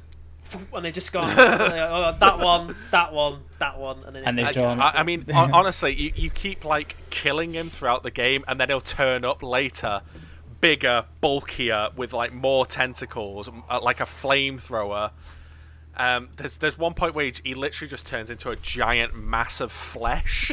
and 0.74 0.86
they've 0.86 0.94
just 0.94 1.12
gone 1.12 1.30
oh, 1.30 2.16
that 2.20 2.40
one, 2.40 2.76
that 2.92 3.14
one, 3.14 3.42
that 3.60 3.80
one, 3.80 4.04
and 4.06 4.14
then 4.14 4.24
And 4.26 4.38
they've 4.38 4.48
I, 4.48 4.52
drawn- 4.52 4.80
I, 4.80 4.92
I 4.98 5.04
mean, 5.04 5.26
honestly, 5.34 5.94
you, 5.94 6.12
you 6.16 6.30
keep 6.30 6.66
like 6.66 6.96
killing 7.10 7.54
him 7.54 7.70
throughout 7.70 8.04
the 8.04 8.12
game, 8.12 8.44
and 8.48 8.60
then 8.60 8.70
he'll 8.70 8.82
turn 8.82 9.26
up 9.26 9.44
later, 9.44 10.02
bigger, 10.60 11.06
bulkier, 11.22 11.90
with 11.96 12.14
like 12.14 12.34
more 12.34 12.66
tentacles, 12.66 13.50
uh, 13.70 13.80
like 13.82 14.00
a 14.00 14.06
flamethrower. 14.06 15.12
Um, 15.96 16.30
there's 16.38 16.58
there's 16.58 16.78
one 16.78 16.94
point 16.94 17.16
where 17.16 17.26
he, 17.26 17.34
he 17.44 17.54
literally 17.54 17.90
just 17.90 18.06
turns 18.06 18.30
into 18.30 18.50
a 18.50 18.56
giant 18.56 19.16
mass 19.16 19.60
of 19.60 19.72
flesh. 19.72 20.52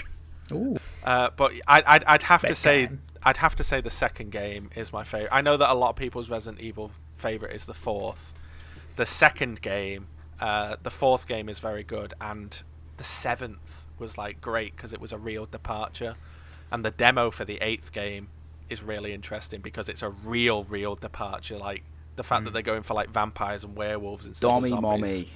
Ooh. 0.50 0.78
Uh, 1.04 1.30
but 1.36 1.52
I, 1.66 1.82
I'd, 1.86 2.04
I'd 2.04 2.22
have 2.22 2.42
to 2.42 2.54
say 2.54 2.86
can. 2.86 3.00
I'd 3.22 3.36
have 3.38 3.56
to 3.56 3.64
say 3.64 3.80
the 3.80 3.90
second 3.90 4.32
game 4.32 4.70
is 4.74 4.92
my 4.92 5.04
favorite. 5.04 5.30
I 5.32 5.42
know 5.42 5.56
that 5.56 5.70
a 5.70 5.74
lot 5.74 5.90
of 5.90 5.96
people's 5.96 6.30
Resident 6.30 6.60
Evil 6.62 6.90
favorite 7.16 7.54
is 7.54 7.66
the 7.66 7.74
fourth. 7.74 8.32
The 8.98 9.06
second 9.06 9.62
game, 9.62 10.08
uh, 10.40 10.74
the 10.82 10.90
fourth 10.90 11.28
game 11.28 11.48
is 11.48 11.60
very 11.60 11.84
good, 11.84 12.14
and 12.20 12.60
the 12.96 13.04
seventh 13.04 13.86
was 13.96 14.18
like 14.18 14.40
great 14.40 14.74
because 14.74 14.92
it 14.92 15.00
was 15.00 15.12
a 15.12 15.18
real 15.18 15.46
departure, 15.46 16.16
and 16.72 16.84
the 16.84 16.90
demo 16.90 17.30
for 17.30 17.44
the 17.44 17.58
eighth 17.62 17.92
game 17.92 18.26
is 18.68 18.82
really 18.82 19.12
interesting 19.12 19.60
because 19.60 19.88
it's 19.88 20.02
a 20.02 20.10
real, 20.10 20.64
real 20.64 20.96
departure. 20.96 21.56
Like 21.56 21.84
the 22.16 22.24
fact 22.24 22.44
that 22.46 22.52
they're 22.52 22.60
going 22.60 22.82
for 22.82 22.94
like 22.94 23.10
vampires 23.10 23.62
and 23.62 23.76
werewolves 23.76 24.26
and 24.26 24.34
stuff. 24.34 24.50
Dommy 24.50 24.70
zombies. 24.70 24.82
mommy. 24.82 25.30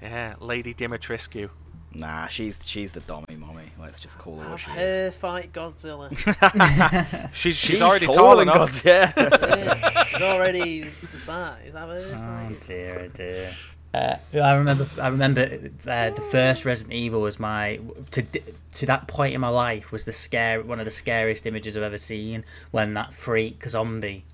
Yeah, 0.00 0.34
Lady 0.40 0.72
Dimitrescu. 0.72 1.50
Nah, 1.92 2.28
she's 2.28 2.64
she's 2.64 2.92
the 2.92 3.00
dommy 3.00 3.36
mommy. 3.38 3.64
Let's 3.80 3.98
just 4.00 4.16
call 4.18 4.36
her 4.36 4.48
what 4.50 4.60
have 4.60 4.60
she 4.60 4.70
her 4.70 5.06
is. 5.08 5.14
fight 5.14 5.52
Godzilla. 5.52 6.08
She's 7.34 7.56
she's, 7.56 7.56
She's 7.56 7.82
already 7.82 8.06
taller 8.06 8.16
tall 8.16 8.36
than 8.36 8.48
enough. 8.48 8.82
Godzilla. 8.84 9.12
yeah, 9.56 10.04
she's 10.04 10.22
already 10.22 10.82
the 10.84 11.18
size. 11.18 11.72
Have 11.74 11.88
her 11.88 11.98
Oh 11.98 12.48
fight. 12.54 12.60
dear, 12.66 13.02
oh 13.04 13.08
dear. 13.08 13.52
Uh, 13.92 14.16
I 14.34 14.52
remember. 14.52 14.86
I 15.02 15.08
remember 15.08 15.42
uh, 15.88 16.10
the 16.10 16.20
first 16.30 16.64
Resident 16.64 16.94
Evil 16.94 17.22
was 17.22 17.40
my 17.40 17.80
to 18.12 18.22
to 18.22 18.86
that 18.86 19.08
point 19.08 19.34
in 19.34 19.40
my 19.40 19.48
life 19.48 19.90
was 19.90 20.04
the 20.04 20.12
scare 20.12 20.62
one 20.62 20.78
of 20.78 20.84
the 20.84 20.92
scariest 20.92 21.44
images 21.44 21.76
I've 21.76 21.82
ever 21.82 21.98
seen 21.98 22.44
when 22.70 22.94
that 22.94 23.12
freak 23.14 23.64
zombie 23.68 24.24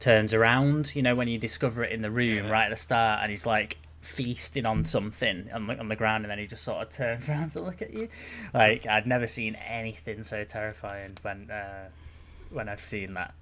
turns 0.00 0.34
around. 0.34 0.96
You 0.96 1.02
know 1.02 1.14
when 1.14 1.28
you 1.28 1.38
discover 1.38 1.84
it 1.84 1.92
in 1.92 2.02
the 2.02 2.10
room 2.10 2.46
Yeah. 2.46 2.50
right 2.50 2.64
at 2.64 2.70
the 2.70 2.76
start, 2.76 3.20
and 3.22 3.30
he's 3.30 3.46
like 3.46 3.76
feasting 4.06 4.64
on 4.66 4.84
something 4.84 5.50
on 5.52 5.66
the, 5.66 5.78
on 5.78 5.88
the 5.88 5.96
ground, 5.96 6.24
and 6.24 6.30
then 6.30 6.38
he 6.38 6.46
just 6.46 6.62
sort 6.64 6.82
of 6.82 6.90
turns 6.90 7.28
around 7.28 7.50
to 7.50 7.60
look 7.60 7.82
at 7.82 7.92
you. 7.92 8.08
Like 8.54 8.86
I'd 8.86 9.06
never 9.06 9.26
seen 9.26 9.54
anything 9.56 10.22
so 10.22 10.44
terrifying 10.44 11.16
when 11.22 11.50
uh, 11.50 11.88
when 12.50 12.68
I've 12.68 12.80
seen 12.80 13.14
that. 13.14 13.34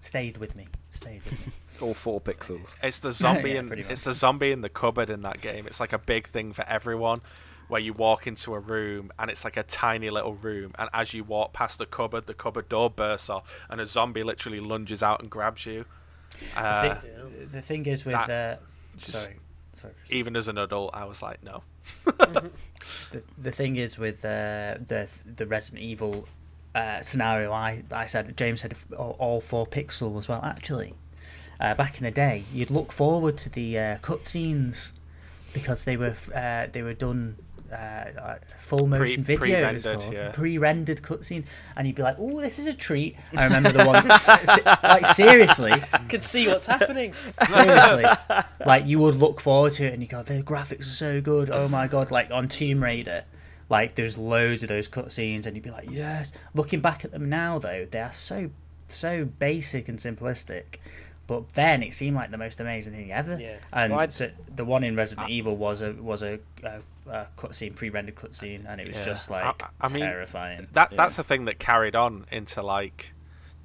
Stayed 0.00 0.38
with 0.38 0.56
me. 0.56 0.66
Stayed 0.90 1.22
with 1.24 1.46
me. 1.46 1.52
All 1.80 1.94
four 1.94 2.20
pixels. 2.20 2.74
It's 2.82 2.98
the 2.98 3.12
zombie 3.22 3.50
Yeah, 3.52 3.60
in 3.60 3.72
it's 3.88 4.02
the 4.02 4.12
zombie 4.12 4.50
in 4.50 4.60
the 4.62 4.68
cupboard 4.68 5.10
in 5.10 5.22
that 5.22 5.40
game. 5.40 5.64
It's 5.66 5.78
like 5.78 5.92
a 5.92 5.98
big 5.98 6.26
thing 6.26 6.52
for 6.52 6.64
everyone 6.68 7.20
where 7.68 7.80
you 7.80 7.92
walk 7.92 8.26
into 8.26 8.52
a 8.52 8.58
room 8.58 9.12
and 9.18 9.30
it's 9.30 9.44
like 9.44 9.56
a 9.56 9.62
tiny 9.62 10.10
little 10.10 10.34
room 10.34 10.72
and 10.78 10.90
as 10.92 11.14
you 11.14 11.22
walk 11.24 11.52
past 11.54 11.78
the 11.78 11.86
cupboard 11.86 12.26
the 12.26 12.34
cupboard 12.34 12.68
door 12.68 12.90
bursts 12.90 13.30
off 13.30 13.54
and 13.70 13.80
a 13.80 13.86
zombie 13.86 14.22
literally 14.24 14.58
lunges 14.60 15.02
out 15.04 15.20
and 15.22 15.30
grabs 15.30 15.64
you. 15.64 15.84
The 16.54 16.60
Uh, 16.60 17.00
thing, 17.00 17.48
the 17.52 17.62
thing 17.62 17.86
is 17.86 18.04
with 18.04 18.14
that 18.14 18.28
uh, 18.30 18.56
just- 18.98 19.12
sorry, 19.12 19.24
sorry. 19.24 19.38
Even 20.10 20.36
as 20.36 20.48
an 20.48 20.58
adult 20.58 20.90
I 20.94 21.04
was 21.04 21.22
like 21.22 21.42
no. 21.42 21.62
The, 23.10 23.22
the 23.36 23.50
thing 23.50 23.76
is 23.76 23.98
with 23.98 24.24
uh, 24.24 24.76
the 24.86 25.08
the 25.24 25.46
Resident 25.46 25.82
Evil 25.82 26.26
uh, 26.74 27.00
scenario, 27.02 27.52
I 27.52 27.82
I 27.92 28.06
said 28.06 28.36
James 28.36 28.62
said 28.62 28.74
all, 28.96 29.16
all 29.18 29.40
four 29.40 29.66
pixel 29.66 30.18
as 30.18 30.28
well. 30.28 30.40
Actually, 30.42 30.94
uh, 31.60 31.74
back 31.74 31.98
in 31.98 32.04
the 32.04 32.10
day, 32.10 32.44
you'd 32.52 32.70
look 32.70 32.92
forward 32.92 33.36
to 33.38 33.50
the 33.50 33.78
uh, 33.78 33.96
cutscenes 33.98 34.92
because 35.52 35.84
they 35.84 35.96
were 35.96 36.14
uh, 36.34 36.66
they 36.72 36.82
were 36.82 36.94
done. 36.94 37.36
Uh, 37.72 38.20
uh, 38.20 38.34
full 38.58 38.86
motion 38.86 39.22
video, 39.22 39.68
it 39.68 39.72
was 39.74 39.84
pre-rendered, 39.84 40.00
called. 40.02 40.14
yeah. 40.14 40.30
pre-rendered 40.32 41.02
cutscene, 41.02 41.44
and 41.76 41.86
you'd 41.86 41.96
be 41.96 42.02
like, 42.02 42.16
"Oh, 42.18 42.40
this 42.40 42.58
is 42.58 42.66
a 42.66 42.74
treat." 42.74 43.16
I 43.34 43.44
remember 43.44 43.72
the 43.72 43.84
one, 43.86 44.06
like 44.82 45.06
seriously, 45.06 45.72
Could 46.08 46.22
see 46.22 46.48
what's 46.48 46.66
happening. 46.66 47.14
seriously 47.48 48.04
like 48.66 48.86
you 48.86 48.98
would 48.98 49.16
look 49.16 49.40
forward 49.40 49.72
to 49.72 49.84
it 49.86 49.92
and 49.92 50.02
you 50.02 50.08
go 50.08 50.22
the 50.22 50.42
graphics 50.42 50.80
are 50.80 50.84
so 50.84 51.20
good 51.20 51.50
oh 51.50 51.68
my 51.68 51.86
god 51.88 52.10
like 52.10 52.30
on 52.30 52.48
tomb 52.48 52.82
raider 52.82 53.24
like 53.68 53.94
there's 53.94 54.18
loads 54.18 54.62
of 54.62 54.68
those 54.68 54.88
cutscenes 54.88 55.46
and 55.46 55.56
you'd 55.56 55.62
be 55.64 55.70
like 55.70 55.90
yes 55.90 56.32
looking 56.54 56.80
back 56.80 57.04
at 57.04 57.10
them 57.12 57.28
now 57.28 57.58
though 57.58 57.86
they 57.90 58.00
are 58.00 58.12
so 58.12 58.50
so 58.88 59.24
basic 59.24 59.88
and 59.88 59.98
simplistic 59.98 60.76
but 61.32 61.52
then 61.54 61.82
it 61.82 61.94
seemed 61.94 62.16
like 62.16 62.30
the 62.30 62.38
most 62.38 62.60
amazing 62.60 62.92
thing 62.92 63.10
ever 63.12 63.38
Yeah. 63.40 63.56
and 63.72 63.94
Well, 63.94 64.10
so 64.10 64.30
the 64.54 64.64
one 64.64 64.84
in 64.84 64.96
resident 64.96 65.30
evil 65.30 65.56
was 65.56 65.80
a 65.82 65.92
was 65.92 66.22
a, 66.22 66.38
a, 66.62 66.80
a 67.08 67.26
cutscene 67.38 67.74
pre-rendered 67.74 68.14
cutscene 68.16 68.64
and 68.68 68.80
it 68.80 68.88
was 68.88 68.96
Yeah. 68.98 69.04
just 69.04 69.30
like 69.30 69.62
I 69.80 69.88
mean, 69.92 70.02
terrifying 70.02 70.68
That 70.72 70.92
Yeah. 70.92 70.96
that's 70.96 71.16
the 71.16 71.24
thing 71.24 71.44
that 71.46 71.58
carried 71.58 71.96
on 71.96 72.26
into 72.30 72.62
like 72.62 73.14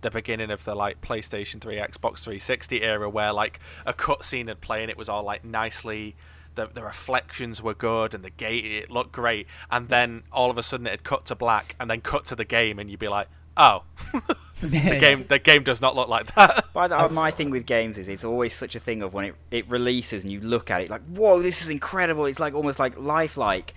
the 0.02 0.12
beginning 0.12 0.52
of 0.52 0.64
the 0.64 0.76
like 0.76 1.02
PlayStation 1.02 1.60
3, 1.60 1.76
Xbox 1.78 2.20
360 2.20 2.84
era, 2.84 3.10
where 3.10 3.34
like 3.34 3.60
a 3.86 3.94
cutscene 3.94 4.48
had 4.48 4.62
played 4.62 4.84
and 4.84 4.92
it 4.92 4.98
was 4.98 5.10
all 5.10 5.24
like 5.24 5.44
nicely. 5.44 6.16
The, 6.56 6.66
the 6.74 6.82
reflections 6.84 7.62
were 7.62 7.76
good 7.76 8.16
and 8.16 8.24
the 8.24 8.32
gate 8.32 8.66
it 8.66 8.90
looked 8.90 9.12
great, 9.12 9.46
and 9.70 9.88
then 9.88 10.24
all 10.32 10.50
of 10.50 10.58
a 10.58 10.64
sudden 10.64 10.88
it 10.88 10.92
had 10.92 11.04
cut 11.04 11.24
to 11.28 11.36
black 11.36 11.76
and 11.80 11.88
then 11.90 12.02
cut 12.02 12.26
to 12.26 12.36
the 12.36 12.46
game, 12.46 12.80
and 12.80 12.90
you'd 12.90 13.00
be 13.00 13.08
like, 13.08 13.28
"Oh, 13.58 13.84
the 14.62 14.98
game 15.00 15.26
the 15.28 15.40
game 15.40 15.64
does 15.64 15.82
not 15.82 15.96
look 15.96 16.08
like 16.08 16.34
that." 16.36 16.72
By 16.74 16.88
the, 16.88 17.10
my 17.12 17.32
thing 17.32 17.50
with 17.50 17.66
games 17.66 17.98
is 17.98 18.08
it's 18.08 18.24
always 18.24 18.54
such 18.54 18.76
a 18.76 18.80
thing 18.80 19.02
of 19.02 19.14
when 19.14 19.26
it, 19.26 19.36
it 19.52 19.70
releases 19.70 20.24
and 20.24 20.32
you 20.32 20.40
look 20.40 20.70
at 20.72 20.82
it 20.82 20.90
like, 20.90 21.02
whoa, 21.08 21.42
this 21.42 21.62
is 21.62 21.70
incredible. 21.70 22.26
It's 22.26 22.40
like 22.40 22.54
almost 22.54 22.80
like 22.80 22.98
lifelike. 22.98 23.74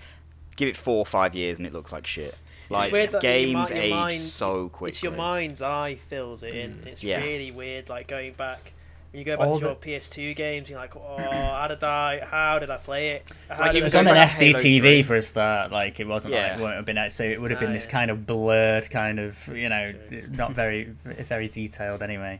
Give 0.57 0.67
it 0.67 0.75
four 0.77 0.97
or 0.97 1.05
five 1.05 1.33
years 1.33 1.57
and 1.57 1.65
it 1.65 1.73
looks 1.73 1.91
like 1.91 2.05
shit. 2.05 2.37
Like 2.69 2.91
weird 2.91 3.11
that 3.11 3.23
your 3.23 3.31
games 3.33 3.69
mi- 3.69 3.75
your 3.75 3.83
age 3.85 3.91
mind- 3.91 4.21
so 4.21 4.69
quickly. 4.69 4.89
It's 4.89 5.03
your 5.03 5.15
mind's 5.15 5.61
eye 5.61 5.95
fills 5.95 6.43
it 6.43 6.53
in. 6.55 6.73
Mm. 6.75 6.87
It's 6.87 7.03
Yeah. 7.03 7.21
really 7.23 7.51
weird. 7.51 7.89
Like 7.89 8.07
going 8.07 8.33
back. 8.33 8.73
When 9.11 9.19
you 9.19 9.25
go 9.25 9.35
back 9.35 9.45
All 9.47 9.59
to 9.59 9.65
your 9.65 9.75
the- 9.75 9.91
PS2 9.97 10.33
games, 10.37 10.69
you're 10.69 10.79
like, 10.79 10.95
oh, 10.95 11.17
how 11.17 11.67
did 11.67 11.83
I? 11.83 12.21
How 12.25 12.59
did 12.59 12.69
I 12.69 12.77
play 12.77 13.09
it? 13.11 13.29
How 13.49 13.59
Like, 13.63 13.75
it 13.75 13.83
was 13.83 13.91
do 13.91 13.99
on 13.99 14.07
an 14.07 14.15
Halo 14.15 14.27
3. 14.27 14.53
SDTV 14.53 15.03
for 15.05 15.15
a 15.17 15.21
start. 15.21 15.69
Like 15.71 15.99
it 15.99 16.07
wasn't 16.07 16.33
like 16.33 16.53
it 16.53 16.59
wouldn't 16.59 16.77
have 16.77 16.85
been 16.85 16.97
out, 16.97 17.11
so 17.11 17.25
it 17.25 17.41
would 17.41 17.51
have 17.51 17.59
been 17.59 17.73
this 17.73 17.85
yeah. 17.85 17.91
kind 17.91 18.09
of 18.11 18.25
blurred, 18.25 18.89
kind 18.89 19.19
of 19.19 19.47
you 19.49 19.67
know, 19.67 19.93
True. 20.07 20.23
not 20.31 20.53
very 20.53 20.85
very 21.03 21.49
detailed 21.49 22.01
anyway. 22.01 22.39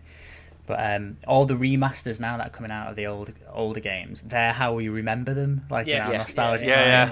But 0.66 0.80
um, 0.96 1.18
all 1.28 1.44
the 1.46 1.56
remasters 1.56 2.22
now 2.22 2.38
that 2.38 2.48
are 2.48 2.52
coming 2.52 2.72
out 2.72 2.88
of 2.90 2.96
the 2.96 3.06
old 3.08 3.34
older 3.52 3.82
games, 3.82 4.22
they're 4.22 4.54
how 4.54 4.74
we 4.74 4.88
remember 4.88 5.34
them, 5.34 5.66
like 5.70 5.88
Yes. 5.88 5.98
in 6.00 6.06
our 6.06 6.12
Yeah. 6.14 6.18
nostalgic 6.20 6.68
Yeah, 6.70 6.86
yeah. 6.86 7.12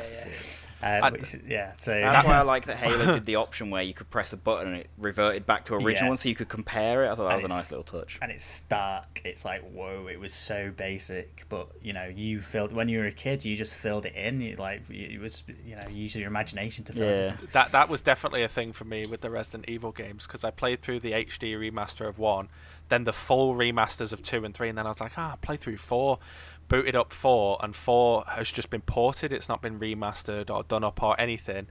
Minds. 0.82 0.84
yeah. 0.84 1.00
Uh, 1.02 1.06
I- 1.08 1.12
which, 1.12 1.36
yeah, 1.48 1.74
so 1.78 1.92
That's 2.00 2.26
why 2.28 2.38
I 2.38 2.42
like 2.42 2.66
that 2.66 2.78
Halo 2.78 3.14
did 3.14 3.26
the 3.26 3.36
option 3.46 3.70
where 3.70 3.84
you 3.84 3.94
could 3.94 4.10
press 4.10 4.34
a 4.34 4.38
button 4.38 4.68
and 4.74 4.78
it 4.82 4.90
reverted 4.98 5.46
back 5.46 5.66
to 5.66 5.76
original 5.76 5.94
Yeah. 6.06 6.08
one, 6.10 6.18
so 6.18 6.30
you 6.30 6.36
could 6.36 6.50
compare 6.50 7.04
it. 7.06 7.12
I 7.12 7.16
thought 7.16 7.30
that 7.30 7.34
And 7.36 7.44
was 7.44 7.52
a 7.52 7.56
nice 7.56 7.72
little 7.72 7.84
touch. 7.84 8.18
and 8.22 8.32
it's 8.32 8.44
stark. 8.46 9.22
It's 9.26 9.44
like 9.46 9.62
whoa, 9.72 10.08
it 10.08 10.20
was 10.20 10.34
so 10.34 10.72
basic, 10.76 11.46
but 11.50 11.68
you 11.82 11.94
know, 11.94 12.06
you 12.06 12.42
filled 12.42 12.72
when 12.72 12.90
you 12.90 13.00
were 13.00 13.06
a 13.08 13.12
kid, 13.12 13.44
you 13.46 13.56
just 13.56 13.76
filled 13.76 14.06
it 14.06 14.16
in. 14.16 14.42
You 14.42 14.56
like 14.56 14.82
it 14.90 15.20
was, 15.20 15.44
you 15.66 15.76
know, 15.76 15.88
use 15.90 16.16
your 16.16 16.28
imagination 16.28 16.84
to 16.86 16.94
fill 16.94 17.04
it. 17.04 17.26
Yeah. 17.26 17.32
in. 17.42 17.48
that 17.54 17.72
that 17.72 17.90
was 17.90 18.02
definitely 18.02 18.44
a 18.44 18.48
thing 18.50 18.74
for 18.74 18.86
me 18.86 19.06
with 19.06 19.22
the 19.22 19.30
Resident 19.30 19.70
Evil 19.70 19.92
games 19.92 20.26
because 20.28 20.44
I 20.44 20.52
played 20.52 20.82
through 20.82 21.00
the 21.02 21.12
HD 21.14 21.54
remaster 21.56 22.08
of 22.08 22.20
one, 22.20 22.50
then 22.90 23.04
the 23.06 23.14
full 23.14 23.56
remasters 23.56 24.12
of 24.12 24.22
two 24.22 24.44
and 24.44 24.54
three, 24.54 24.70
and 24.70 24.78
then 24.78 24.86
I 24.86 24.90
was 24.90 25.00
like, 25.00 25.18
ah, 25.18 25.38
play 25.42 25.56
through 25.56 25.78
four, 25.78 26.20
booted 26.68 26.96
up 26.96 27.14
four, 27.14 27.58
and 27.62 27.76
four 27.76 28.24
has 28.28 28.52
just 28.52 28.70
been 28.70 28.82
ported. 28.82 29.32
It's 29.32 29.50
not 29.50 29.62
been 29.62 29.80
remastered 29.80 30.50
or 30.50 30.64
done 30.64 30.84
up 30.84 31.02
or 31.02 31.20
anything. 31.20 31.68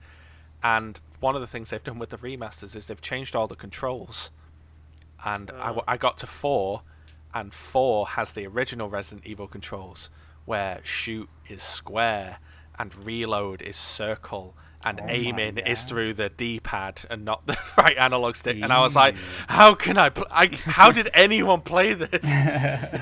And 0.63 0.99
one 1.19 1.35
of 1.35 1.41
the 1.41 1.47
things 1.47 1.69
they've 1.69 1.83
done 1.83 1.99
with 1.99 2.09
the 2.09 2.17
remasters 2.17 2.75
is 2.75 2.87
they've 2.87 3.01
changed 3.01 3.35
all 3.35 3.47
the 3.47 3.55
controls. 3.55 4.29
And 5.23 5.51
I. 5.51 5.79
I 5.87 5.97
got 5.97 6.17
to 6.19 6.27
four, 6.27 6.81
and 7.33 7.53
four 7.53 8.07
has 8.07 8.31
the 8.31 8.47
original 8.47 8.89
Resident 8.89 9.27
Evil 9.27 9.47
controls, 9.47 10.09
where 10.45 10.79
shoot 10.83 11.29
is 11.47 11.61
square 11.61 12.39
and 12.77 13.05
reload 13.05 13.61
is 13.61 13.75
circle 13.75 14.55
and 14.83 14.99
Oh 15.01 15.05
aiming 15.09 15.57
is 15.57 15.83
through 15.83 16.13
the 16.13 16.29
D-pad 16.29 17.01
and 17.09 17.25
not 17.25 17.45
the 17.45 17.57
right 17.77 17.97
analog 17.97 18.35
stick. 18.37 18.57
And 18.61 18.71
I 18.71 18.79
was 18.79 18.95
like, 18.95 19.15
how 19.47 19.75
can 19.75 19.97
I? 19.97 20.07
Pl- 20.09 20.27
I 20.31 20.49
how 20.63 20.91
did 20.91 21.09
anyone 21.13 21.59
play 21.61 21.93
this? 21.93 22.09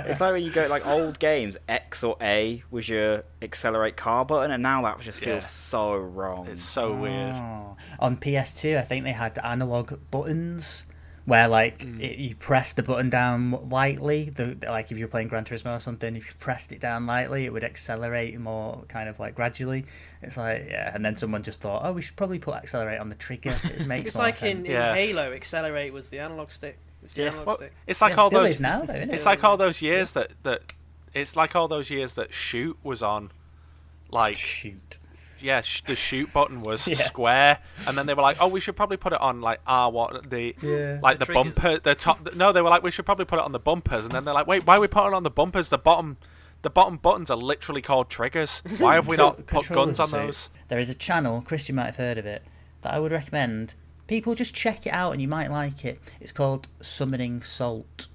It's 0.09 0.19
like 0.19 0.33
when 0.33 0.43
you 0.43 0.51
go 0.51 0.65
like 0.67 0.85
old 0.87 1.19
games, 1.19 1.55
X 1.69 2.03
or 2.03 2.17
A 2.21 2.63
was 2.71 2.89
your 2.89 3.23
accelerate 3.43 3.95
car 3.95 4.25
button, 4.25 4.49
and 4.49 4.63
now 4.63 4.81
that 4.81 4.99
just 5.01 5.19
feels 5.19 5.35
Yeah. 5.35 5.39
so 5.41 5.95
wrong. 5.97 6.47
It's 6.47 6.63
so 6.63 6.93
weird. 6.95 7.35
Oh. 7.35 7.77
On 7.99 8.17
PS2, 8.17 8.77
I 8.77 8.81
think 8.81 9.03
they 9.03 9.11
had 9.11 9.37
analog 9.43 9.93
buttons 10.09 10.86
where 11.27 11.47
like 11.49 11.79
Mm. 11.79 12.01
it, 12.01 12.17
you 12.19 12.35
press 12.35 12.71
the 12.71 12.81
button 12.81 13.09
down 13.09 13.69
lightly. 13.69 14.29
The 14.29 14.57
like 14.65 14.91
if 14.93 14.97
you're 14.97 15.09
playing 15.09 15.27
Gran 15.27 15.43
Turismo 15.43 15.75
or 15.75 15.79
something, 15.81 16.15
if 16.15 16.25
you 16.25 16.33
pressed 16.39 16.71
it 16.71 16.79
down 16.79 17.05
lightly, 17.05 17.43
it 17.43 17.51
would 17.51 17.65
accelerate 17.65 18.39
more 18.39 18.83
kind 18.87 19.09
of 19.09 19.19
like 19.19 19.35
gradually. 19.35 19.85
It's 20.21 20.37
like 20.37 20.67
yeah, 20.69 20.89
and 20.95 21.03
then 21.03 21.17
someone 21.17 21.43
just 21.43 21.59
thought, 21.59 21.81
oh, 21.83 21.91
we 21.91 22.01
should 22.01 22.15
probably 22.15 22.39
put 22.39 22.55
accelerate 22.55 22.99
on 23.01 23.09
the 23.09 23.15
trigger. 23.15 23.53
It 23.65 23.85
makes 23.93 24.07
It's 24.07 24.15
more 24.15 24.25
like 24.27 24.37
sense. 24.37 24.59
in, 24.59 24.65
in 24.67 24.81
Halo, 24.81 25.33
accelerate 25.33 25.91
was 25.91 26.07
the 26.09 26.19
analog 26.19 26.49
stick. 26.49 26.77
It's 27.03 27.11
the 27.13 27.23
Yeah. 27.23 27.27
analog 27.31 27.47
Well, 27.47 27.55
stick. 27.57 27.73
it's 27.85 27.99
like 28.01 28.15
Yeah, 28.15 28.21
all 28.21 28.29
those. 28.29 28.61
now 28.61 28.81
though, 28.83 28.93
it? 28.93 29.09
It's 29.11 29.25
like 29.25 29.43
all 29.43 29.57
those 29.57 29.81
years 29.81 30.11
that 30.11 30.31
that. 30.43 30.61
It's 31.13 31.35
like 31.35 31.55
all 31.57 31.67
those 31.67 31.89
years 31.89 32.13
that 32.15 32.33
shoot 32.33 32.77
was 32.83 33.03
on, 33.03 33.31
like 34.11 34.37
Shoot. 34.37 34.96
Yeah, 35.41 35.61
sh- 35.61 35.81
the 35.83 35.95
shoot 35.95 36.31
button 36.33 36.61
was 36.61 36.87
Yeah. 36.87 36.95
square, 36.95 37.59
and 37.87 37.97
then 37.97 38.05
they 38.05 38.13
were 38.13 38.21
like, 38.21 38.37
oh, 38.39 38.47
we 38.47 38.59
should 38.59 38.75
probably 38.75 38.97
put 38.97 39.13
it 39.13 39.21
on 39.21 39.41
like 39.41 39.59
R 39.67 39.91
what 39.91 40.29
the 40.29 40.55
Yeah. 40.61 40.99
like 41.01 41.19
The 41.19 41.25
the, 41.25 41.33
bumper 41.33 41.79
the 41.79 41.95
top. 41.95 42.33
No, 42.35 42.51
they 42.51 42.61
were 42.61 42.69
like, 42.69 42.83
we 42.83 42.91
should 42.91 43.05
probably 43.05 43.25
put 43.25 43.39
it 43.39 43.45
on 43.45 43.51
the 43.51 43.59
bumpers, 43.59 44.03
and 44.05 44.13
then 44.13 44.25
they're 44.25 44.33
like, 44.33 44.47
wait, 44.47 44.65
why 44.65 44.77
are 44.77 44.81
we 44.81 44.87
putting 44.87 45.11
it 45.11 45.15
on 45.15 45.23
the 45.23 45.29
bumpers? 45.29 45.69
The 45.69 45.77
bottom. 45.77 46.17
The 46.63 46.71
bottom 46.71 46.97
buttons 46.97 47.29
are 47.29 47.37
literally 47.37 47.83
called 47.83 48.09
triggers. 48.09 48.63
Why 48.79 48.95
have 48.95 49.07
we 49.07 49.15
not 49.15 49.45
put 49.45 49.69
guns 49.69 49.99
on 49.99 50.09
those? 50.09 50.49
There 50.69 50.79
is 50.79 50.89
a 50.89 50.95
channel, 50.95 51.41
Chris, 51.45 51.69
you 51.69 51.75
might 51.75 51.85
have 51.85 51.97
heard 51.97 52.17
of 52.17 52.25
it, 52.25 52.43
that 52.81 52.95
I 52.95 52.99
would 52.99 53.11
recommend. 53.11 53.75
People 54.07 54.33
just 54.33 54.55
check 54.55 54.87
it 54.87 54.89
out 54.89 55.11
and 55.11 55.21
you 55.21 55.27
might 55.27 55.51
like 55.51 55.85
it. 55.85 55.99
It's 56.19 56.31
called 56.31 56.67
Summoning 56.81 57.43
Salt. 57.43 58.07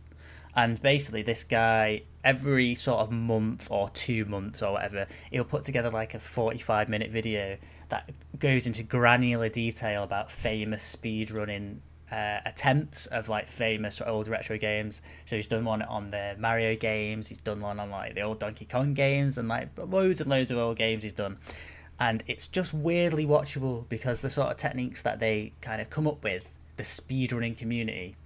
And 0.55 0.81
basically, 0.83 1.23
this 1.23 1.45
guy, 1.45 2.03
every 2.25 2.75
sort 2.75 3.01
of 3.01 3.11
month 3.11 3.69
or 3.71 3.89
two 3.91 4.25
months 4.27 4.63
or 4.63 4.73
whatever, 4.73 5.07
he'll 5.31 5.45
put 5.45 5.65
together 5.65 5.91
like 5.91 6.15
a 6.15 6.21
45 6.21 6.89
minute 6.89 7.11
video 7.11 7.57
that 7.89 8.11
goes 8.39 8.67
into 8.67 8.83
granular 8.83 9.49
detail 9.49 10.03
about 10.03 10.31
famous 10.31 10.97
speedrunning 10.97 11.77
uh, 12.13 12.41
attempts 12.45 13.07
of 13.07 13.29
like 13.29 13.49
famous 13.49 14.01
old 14.05 14.29
retro 14.29 14.59
games. 14.59 15.01
So 15.25 15.37
he's 15.37 15.47
done 15.47 15.65
one 15.65 15.83
on 15.83 16.11
the 16.11 16.37
Mario 16.39 16.77
games, 16.77 17.29
he's 17.29 17.41
done 17.41 17.61
one 17.61 17.81
on 17.81 17.91
like 17.91 18.15
the 18.15 18.21
old 18.21 18.39
Donkey 18.39 18.67
Kong 18.67 18.93
games, 18.93 19.39
and 19.39 19.49
like 19.49 19.69
loads 19.77 20.21
and 20.21 20.29
loads 20.29 20.51
of 20.51 20.59
old 20.59 20.77
games 20.77 21.03
he's 21.03 21.15
done. 21.15 21.39
And 21.99 22.23
it's 22.27 22.47
just 22.47 22.75
weirdly 22.75 23.25
watchable 23.25 23.89
because 23.89 24.23
the 24.23 24.31
sort 24.31 24.51
of 24.51 24.57
techniques 24.57 25.03
that 25.03 25.21
they 25.21 25.53
kind 25.61 25.81
of 25.81 25.89
come 25.89 26.07
up 26.07 26.23
with, 26.23 26.53
the 26.77 26.83
speedrunning 26.83 27.57
community, 27.57 28.17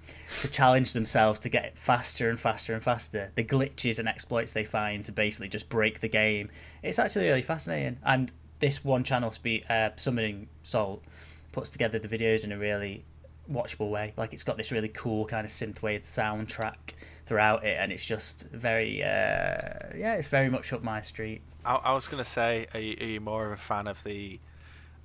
to 0.41 0.49
challenge 0.49 0.93
themselves 0.93 1.41
to 1.41 1.49
get 1.49 1.77
faster 1.77 2.31
and 2.31 2.41
faster 2.41 2.75
and 2.75 2.83
faster, 2.83 3.33
the 3.35 3.45
glitches 3.45 3.99
and 3.99 4.09
exploits 4.09 4.53
they 4.53 4.65
find 4.65 5.05
to 5.05 5.13
basically 5.13 5.49
just 5.49 5.69
break 5.69 6.01
the 6.01 6.09
game. 6.09 6.49
It's 6.83 6.99
actually 6.99 7.27
really 7.27 7.43
fascinating. 7.43 7.99
And 8.05 8.31
this 8.59 8.85
one 8.85 9.05
channel, 9.05 9.31
Speed, 9.31 9.65
uh, 9.69 9.91
Summoning 9.97 10.49
Salt, 10.63 11.03
puts 11.53 11.71
together 11.71 11.99
the 11.99 12.09
videos 12.09 12.45
in 12.45 12.53
a 12.53 12.59
really 12.59 13.05
watchable 13.51 13.91
way. 13.91 14.13
Like 14.17 14.33
it's 14.33 14.45
got 14.45 14.57
this 14.57 14.71
really 14.71 14.89
cool 14.89 15.27
kind 15.27 15.45
of 15.45 15.51
synthwave 15.51 16.03
soundtrack 16.03 16.77
throughout 17.25 17.65
it, 17.65 17.77
and 17.81 17.93
it's 17.93 18.05
just 18.05 18.49
very, 18.51 19.03
uh, 19.03 19.93
yeah, 19.97 20.15
it's 20.15 20.29
very 20.29 20.49
much 20.49 20.73
up 20.73 20.83
my 20.83 21.01
street. 21.01 21.43
I, 21.65 21.77
I 21.77 21.93
was 21.93 22.09
gonna 22.09 22.25
say, 22.25 22.67
are 22.75 22.81
you, 22.81 22.97
are 23.01 23.07
you 23.07 23.21
more 23.21 23.47
of 23.47 23.53
a 23.53 23.57
fan 23.57 23.87
of 23.87 24.03
the 24.05 24.39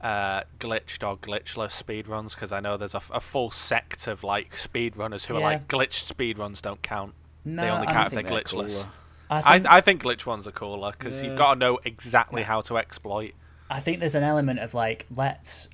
uh, 0.01 0.41
glitched 0.59 1.07
or 1.07 1.17
glitchless 1.17 1.81
speedruns? 1.81 2.33
Because 2.35 2.51
I 2.51 2.59
know 2.59 2.75
there's 2.77 2.93
a, 2.95 2.97
f- 2.97 3.11
a 3.13 3.19
full 3.21 3.51
sect 3.51 4.07
of 4.07 4.23
like 4.23 4.55
speedrunners 4.55 5.25
who 5.27 5.35
are 5.35 5.41
like 5.41 5.67
glitched 5.67 6.11
speedruns 6.13 6.61
don't 6.61 6.81
count. 6.81 7.13
No, 7.45 7.61
they 7.63 7.69
only 7.69 7.87
I 7.87 7.93
count 7.93 8.07
if 8.07 8.13
think 8.13 8.27
they're 8.27 8.35
they're 8.37 8.43
glitchless. 8.43 8.81
cooler. 8.83 8.91
I 9.29 9.37
I, 9.55 9.59
think, 9.59 9.71
I 9.71 9.81
think 9.81 10.03
glitch 10.03 10.25
ones 10.25 10.47
are 10.47 10.51
cooler 10.51 10.91
because 10.91 11.21
Yeah. 11.23 11.29
you've 11.29 11.37
got 11.37 11.53
to 11.53 11.59
know 11.59 11.79
exactly 11.85 12.43
how 12.43 12.61
to 12.61 12.77
exploit. 12.77 13.33
I 13.69 13.79
think 13.79 13.99
there's 14.01 14.15
an 14.15 14.23
element 14.23 14.59
of 14.59 14.73
like 14.73 15.05
let's 15.15 15.69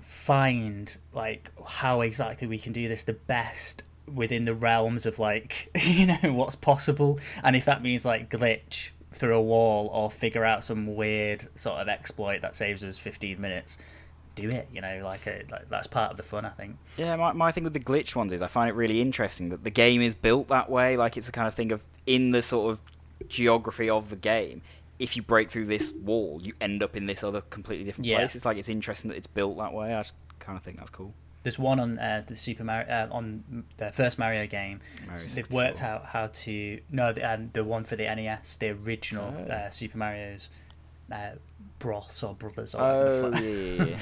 find 0.00 0.96
like 1.12 1.50
how 1.66 2.00
exactly 2.00 2.46
we 2.46 2.58
can 2.58 2.72
do 2.72 2.88
this 2.88 3.04
the 3.04 3.12
best 3.12 3.82
within 4.12 4.44
the 4.44 4.54
realms 4.54 5.06
of 5.06 5.18
like 5.18 5.70
you 5.82 6.06
know 6.06 6.32
what's 6.32 6.54
possible 6.56 7.18
and 7.42 7.56
if 7.56 7.64
that 7.64 7.82
means 7.82 8.04
like 8.04 8.30
glitch 8.30 8.90
through 9.14 9.36
a 9.36 9.42
wall 9.42 9.88
or 9.92 10.10
figure 10.10 10.44
out 10.44 10.64
some 10.64 10.94
weird 10.96 11.46
sort 11.58 11.80
of 11.80 11.88
exploit 11.88 12.40
that 12.42 12.54
saves 12.54 12.82
us 12.84 12.98
15 12.98 13.40
minutes 13.40 13.78
do 14.34 14.50
it 14.50 14.66
you 14.72 14.80
know 14.80 15.00
like, 15.04 15.26
a, 15.28 15.44
like 15.50 15.68
that's 15.68 15.86
part 15.86 16.10
of 16.10 16.16
the 16.16 16.22
fun 16.24 16.44
i 16.44 16.48
think 16.48 16.76
Yeah, 16.96 17.14
my, 17.14 17.32
my 17.32 17.52
thing 17.52 17.62
with 17.62 17.72
the 17.72 17.78
glitch 17.80 18.16
ones 18.16 18.32
is 18.32 18.42
I 18.42 18.48
find 18.48 18.68
it 18.68 18.74
really 18.74 19.00
interesting 19.00 19.50
that 19.50 19.62
the 19.62 19.70
game 19.70 20.00
is 20.02 20.14
built 20.14 20.48
that 20.48 20.68
way. 20.68 20.96
Like 20.96 21.16
it's 21.16 21.26
the 21.26 21.32
kind 21.32 21.46
of 21.46 21.54
thing 21.54 21.70
of 21.72 21.82
in 22.06 22.32
the 22.32 22.42
sort 22.42 22.72
of 22.72 22.80
geography 23.28 23.88
of 23.88 24.10
the 24.10 24.16
game. 24.16 24.62
If 24.98 25.16
you 25.16 25.22
break 25.22 25.50
through 25.50 25.66
this 25.66 25.90
wall, 25.92 26.40
you 26.42 26.52
end 26.60 26.82
up 26.82 26.96
in 26.96 27.06
this 27.06 27.22
other 27.24 27.40
completely 27.42 27.84
different 27.84 28.06
Yeah. 28.06 28.18
place. 28.18 28.34
It's 28.34 28.44
like 28.44 28.58
it's 28.58 28.68
interesting 28.68 29.10
that 29.10 29.16
it's 29.16 29.26
built 29.26 29.56
that 29.58 29.72
way. 29.72 29.94
I 29.94 30.02
just 30.02 30.14
kind 30.38 30.56
of 30.56 30.62
think 30.64 30.78
that's 30.78 30.90
cool. 30.90 31.14
There's 31.44 31.58
one 31.58 31.78
on 31.78 31.98
uh, 31.98 32.24
the 32.26 32.34
Super 32.34 32.64
Mario 32.64 32.88
uh, 32.88 33.08
on 33.12 33.64
the 33.76 33.92
first 33.92 34.18
Mario 34.18 34.46
game. 34.48 34.80
Mario 35.06 35.22
They've 35.34 35.50
worked 35.52 35.82
out 35.82 36.06
how 36.06 36.26
to 36.28 36.80
no, 36.90 37.12
the, 37.12 37.22
um, 37.34 37.50
the 37.52 37.62
one 37.62 37.84
for 37.84 37.94
the 37.96 38.04
NES, 38.12 38.56
the 38.56 38.70
original 38.70 39.32
Oh. 39.48 39.52
uh, 39.52 39.70
Super 39.70 39.96
Mario's 39.98 40.48
uh, 41.12 41.32
Bros 41.78 42.22
or 42.22 42.34
Brothers 42.34 42.74
or 42.74 42.80
whatever 42.80 43.36
Oh 43.36 43.40
yeah, 43.40 43.98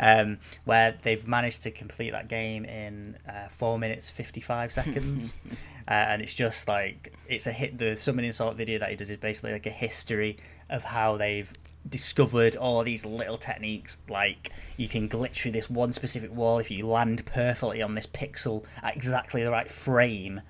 um, 0.00 0.38
where 0.64 0.96
they've 1.02 1.26
managed 1.26 1.62
to 1.64 1.70
complete 1.70 2.10
that 2.10 2.28
game 2.28 2.64
in 2.64 3.16
uh, 3.28 3.48
four 3.48 3.78
minutes 3.78 4.10
fifty 4.10 4.40
five 4.40 4.72
seconds. 4.72 5.32
Uh, 5.90 5.92
and 5.94 6.20
it's 6.20 6.34
just 6.34 6.68
like 6.68 7.14
it's 7.28 7.46
a 7.46 7.50
hit. 7.52 7.78
The 7.78 7.96
summoning 7.96 8.30
salt 8.32 8.56
video 8.56 8.78
that 8.78 8.90
he 8.90 8.96
does 8.96 9.08
is 9.10 9.16
basically 9.16 9.52
like 9.52 9.64
a 9.64 9.70
history 9.70 10.36
of 10.68 10.84
how 10.84 11.16
they've 11.16 11.50
discovered 11.88 12.56
all 12.56 12.82
these 12.82 13.04
little 13.04 13.38
techniques. 13.38 13.98
Like 14.08 14.50
you 14.76 14.88
can 14.88 15.08
glitch 15.08 15.36
through 15.36 15.52
this 15.52 15.70
one 15.70 15.92
specific 15.92 16.34
wall 16.34 16.58
if 16.58 16.70
you 16.70 16.86
land 16.86 17.24
perfectly 17.26 17.82
on 17.82 17.94
this 17.94 18.06
pixel 18.06 18.64
at 18.82 18.96
exactly 18.96 19.42
the 19.42 19.50
right 19.50 19.70
frame, 19.70 20.40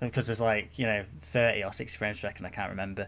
because 0.00 0.26
there's 0.26 0.40
like 0.40 0.78
you 0.78 0.86
know 0.86 1.04
thirty 1.20 1.64
or 1.64 1.72
sixty 1.72 1.98
frames 1.98 2.20
per 2.20 2.28
second. 2.28 2.46
I 2.46 2.50
can't 2.50 2.70
remember, 2.70 3.06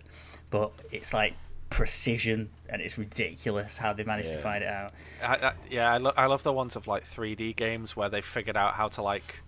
but 0.50 0.72
it's 0.90 1.12
like 1.12 1.34
precision 1.70 2.50
and 2.68 2.82
it's 2.82 2.98
ridiculous 2.98 3.78
how 3.78 3.94
they 3.94 4.04
managed 4.04 4.30
to 4.30 4.38
find 4.38 4.62
it 4.62 4.68
out. 4.68 4.92
I, 5.24 5.36
I, 5.36 5.52
yeah, 5.70 5.90
I, 5.90 5.96
lo- 5.96 6.12
I 6.18 6.26
love 6.26 6.42
the 6.42 6.52
ones 6.52 6.76
of 6.76 6.86
like 6.86 7.08
3D 7.08 7.56
games 7.56 7.96
where 7.96 8.10
they 8.10 8.20
figured 8.20 8.58
out 8.58 8.74
how 8.74 8.88
to 8.88 9.00
like 9.00 9.40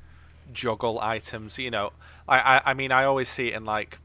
juggle 0.50 0.98
items. 1.00 1.58
You 1.58 1.70
know, 1.70 1.92
I, 2.26 2.38
I, 2.38 2.70
I 2.70 2.74
mean, 2.74 2.92
I 2.92 3.04
always 3.04 3.28
see 3.28 3.48
it 3.48 3.54
in 3.54 3.66
like 3.66 3.98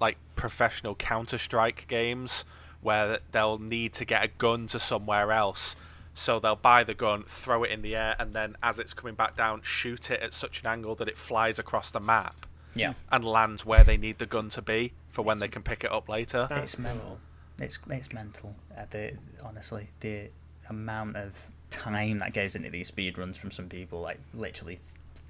like 0.00 0.18
professional 0.34 0.96
Counter 0.96 1.38
Strike 1.38 1.86
games 1.86 2.44
where 2.82 3.20
they'll 3.30 3.58
need 3.58 3.92
to 3.94 4.04
get 4.04 4.24
a 4.24 4.28
gun 4.28 4.66
to 4.68 4.78
somewhere 4.78 5.32
else. 5.32 5.74
So 6.14 6.38
they'll 6.38 6.56
buy 6.56 6.84
the 6.84 6.92
gun, 6.94 7.24
throw 7.26 7.62
it 7.64 7.70
in 7.70 7.80
the 7.80 7.96
air, 7.96 8.14
and 8.18 8.34
then 8.34 8.56
as 8.62 8.78
it's 8.78 8.92
coming 8.92 9.14
back 9.14 9.34
down, 9.36 9.62
shoot 9.62 10.10
it 10.10 10.20
at 10.20 10.34
such 10.34 10.60
an 10.60 10.66
angle 10.66 10.94
that 10.96 11.08
it 11.08 11.16
flies 11.16 11.58
across 11.58 11.90
the 11.90 12.00
map 12.00 12.44
Yeah. 12.74 12.92
and 13.10 13.24
lands 13.24 13.64
where 13.64 13.82
they 13.82 13.96
need 13.96 14.18
the 14.18 14.26
gun 14.26 14.50
to 14.50 14.60
be 14.60 14.92
for 15.08 15.22
when 15.22 15.38
they 15.38 15.48
can 15.48 15.62
pick 15.62 15.84
it 15.84 15.90
up 15.90 16.08
later. 16.10 16.48
It's 16.50 16.76
mental. 16.78 17.18
It's 17.58 17.78
it's 17.88 18.12
mental. 18.12 18.54
Uh, 18.76 18.84
the 18.90 19.12
honestly 19.42 19.88
the 20.00 20.28
amount 20.68 21.16
of 21.16 21.46
time 21.70 22.18
that 22.18 22.34
goes 22.34 22.56
into 22.56 22.68
these 22.70 22.88
speed 22.88 23.16
runs 23.16 23.36
from 23.38 23.50
some 23.50 23.68
people, 23.68 24.00
like 24.00 24.18
literally 24.34 24.80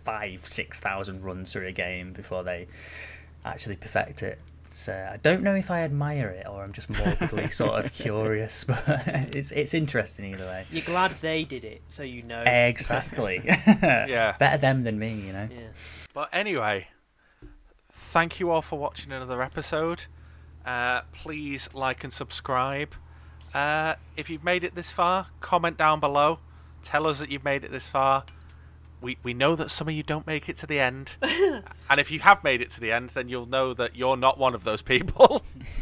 five 0.04 0.48
six 0.48 0.80
thousand 0.80 1.22
runs 1.22 1.52
through 1.52 1.66
a 1.66 1.72
game 1.72 2.12
before 2.12 2.42
they 2.42 2.66
actually 3.44 3.76
perfect 3.76 4.22
it. 4.22 4.38
So 4.72 5.08
I 5.12 5.16
don't 5.18 5.42
know 5.42 5.54
if 5.54 5.70
I 5.70 5.80
admire 5.80 6.28
it 6.28 6.46
or 6.46 6.62
I'm 6.62 6.72
just 6.72 6.88
morbidly 6.88 7.50
sort 7.52 7.84
of 7.84 7.92
curious, 7.92 8.64
but 8.68 8.84
it's 9.34 9.52
it's 9.52 9.74
interesting 9.74 10.32
either 10.32 10.46
way. 10.46 10.66
You're 10.70 10.84
glad 10.84 11.10
they 11.20 11.44
did 11.44 11.64
it, 11.64 11.82
so 11.88 12.02
you 12.02 12.22
know. 12.22 12.42
Exactly. 12.42 13.42
Yeah. 13.82 14.36
Better 14.38 14.58
them 14.58 14.84
than 14.84 14.98
me, 14.98 15.12
you 15.14 15.32
know. 15.32 15.48
Yeah. 15.50 15.68
But 16.14 16.28
anyway, 16.32 16.88
thank 17.92 18.40
you 18.40 18.50
all 18.50 18.62
for 18.62 18.78
watching 18.78 19.12
another 19.12 19.42
episode. 19.42 20.04
Uh, 20.64 21.02
please 21.12 21.68
like 21.72 22.04
and 22.04 22.12
subscribe. 22.12 22.94
Uh, 23.54 23.94
if 24.16 24.30
you've 24.30 24.44
made 24.44 24.64
it 24.64 24.74
this 24.74 24.90
far, 24.90 25.28
comment 25.40 25.76
down 25.76 26.00
below. 26.00 26.38
Tell 26.82 27.06
us 27.06 27.18
that 27.20 27.30
you've 27.30 27.44
made 27.44 27.64
it 27.64 27.70
this 27.70 27.88
far. 27.90 28.24
We, 29.02 29.18
we 29.22 29.34
know 29.34 29.56
that 29.56 29.70
some 29.70 29.88
of 29.88 29.94
you 29.94 30.04
don't 30.04 30.26
make 30.26 30.48
it 30.48 30.56
to 30.58 30.66
the 30.66 30.78
end. 30.78 31.16
and 31.22 31.98
if 31.98 32.10
you 32.10 32.20
have 32.20 32.42
made 32.44 32.60
it 32.60 32.70
to 32.70 32.80
the 32.80 32.92
end, 32.92 33.10
then 33.10 33.28
you'll 33.28 33.46
know 33.46 33.74
that 33.74 33.96
you're 33.96 34.16
not 34.16 34.38
one 34.38 34.54
of 34.54 34.64
those 34.64 34.80
people. 34.80 35.42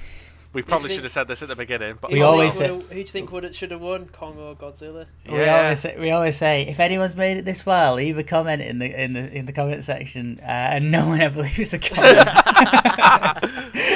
We 0.52 0.62
probably 0.62 0.88
think- 0.88 0.96
should 0.98 1.04
have 1.04 1.12
said 1.12 1.28
this 1.28 1.42
at 1.42 1.48
the 1.48 1.54
beginning, 1.54 1.98
but 2.00 2.10
We 2.10 2.18
Who 2.18 2.24
always 2.24 2.54
say- 2.54 2.70
would've- 2.72 2.88
Who 2.88 2.94
do 2.94 3.00
you 3.00 3.06
think 3.06 3.30
would 3.30 3.54
should 3.54 3.70
have 3.70 3.80
won, 3.80 4.06
Kong 4.06 4.36
or 4.36 4.56
Godzilla? 4.56 5.06
We 5.28 5.48
always 5.48 5.78
say, 5.78 5.96
we 5.96 6.10
always 6.10 6.36
say 6.36 6.62
if 6.66 6.80
anyone's 6.80 7.14
made 7.14 7.36
it 7.36 7.44
this 7.44 7.62
far, 7.62 7.94
leave 7.94 8.18
a 8.18 8.24
comment 8.24 8.60
in 8.60 8.80
the 8.80 9.00
in 9.00 9.12
the 9.12 9.32
in 9.32 9.46
the 9.46 9.52
comment 9.52 9.84
section, 9.84 10.40
uh, 10.42 10.46
and 10.46 10.90
no 10.90 11.06
one 11.06 11.20
ever 11.20 11.42
leaves 11.56 11.72
a 11.72 11.78
comment. 11.78 12.16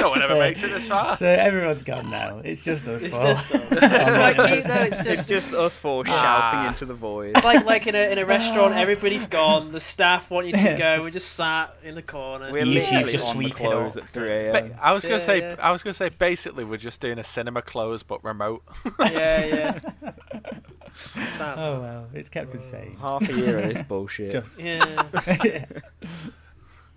no 0.01 0.09
one 0.09 0.19
ever 0.21 0.27
So- 0.33 0.39
makes 0.39 0.63
it 0.63 0.69
this 0.71 0.87
far. 0.87 1.17
so 1.17 1.27
everyone's 1.27 1.83
gone 1.83 2.09
now. 2.09 2.39
It's 2.43 2.63
just 2.63 2.87
us 2.87 3.03
It's 3.03 3.13
four. 3.15 3.23
just 3.25 3.53
us. 3.53 3.71
I'm 3.83 4.13
like 4.19 4.37
though, 4.37 4.43
it's 4.45 4.97
just- 4.97 5.07
It's 5.07 5.25
just 5.25 5.53
us 5.53 5.77
four 5.79 6.03
Ah. 6.07 6.49
shouting 6.51 6.67
into 6.69 6.85
the 6.85 6.93
void. 6.93 7.31
It's 7.35 7.43
like 7.43 7.65
like 7.65 7.87
in 7.87 7.95
a 7.95 8.11
in 8.11 8.17
a 8.17 8.25
restaurant, 8.25 8.75
everybody's 8.75 9.25
gone. 9.25 9.71
The 9.71 9.81
staff 9.81 10.29
want 10.31 10.47
you 10.47 10.53
to 10.53 10.75
go. 10.77 11.01
We're 11.01 11.09
just 11.09 11.33
sat 11.33 11.75
in 11.83 11.95
the 11.95 12.01
corner. 12.01 12.51
We're 12.51 12.65
literally 12.65 13.11
just 13.11 13.29
on 13.29 13.37
the 13.37 13.43
sweeping 13.49 13.67
close 13.67 13.97
up. 13.97 14.03
at 14.03 14.09
3 14.09 14.31
a.m. 14.31 14.73
I 14.81 14.91
was 14.93 15.03
gonna 15.03 15.15
Yeah, 15.17 15.21
say, 15.23 15.39
yeah. 15.39 15.55
I 15.59 15.71
was 15.71 15.83
gonna 15.83 15.93
say, 15.93 16.09
basically, 16.09 16.44
we're 16.53 16.77
just 16.77 17.01
doing 17.01 17.19
a 17.19 17.23
cinema 17.23 17.61
close 17.61 18.03
but 18.03 18.23
remote. 18.23 18.63
yeah, 18.99 19.45
yeah. 19.45 19.79
Sad. 20.93 21.57
oh 21.57 21.81
well, 21.81 22.07
it's 22.13 22.29
kept 22.29 22.53
us 22.55 22.69
sane. 22.69 22.95
Half 23.01 23.27
a 23.29 23.33
year 23.33 23.59
of 23.59 23.73
this 23.73 23.81
bullshit. 23.87 24.31
Just 24.31 24.61
Yeah. 24.61 25.65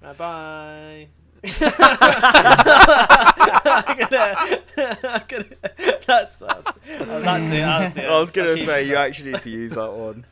Bye 0.01 0.13
bye. 0.17 1.09
I'm 1.45 1.53
gonna, 3.97 4.35
I'm 5.05 5.23
gonna, 5.29 5.45
that's 6.07 6.37
that. 6.37 6.75
Oh, 7.01 7.21
that's 7.21 7.45
it. 7.47 7.61
That's 7.61 7.97
it. 7.97 8.05
I 8.07 8.19
was 8.19 8.31
gonna 8.31 8.57
say 8.65 8.89
you 8.89 8.97
actually 8.97 9.33
need 9.33 9.43
to 9.43 9.51
use 9.51 9.75
that 9.75 9.93
one. 9.93 10.25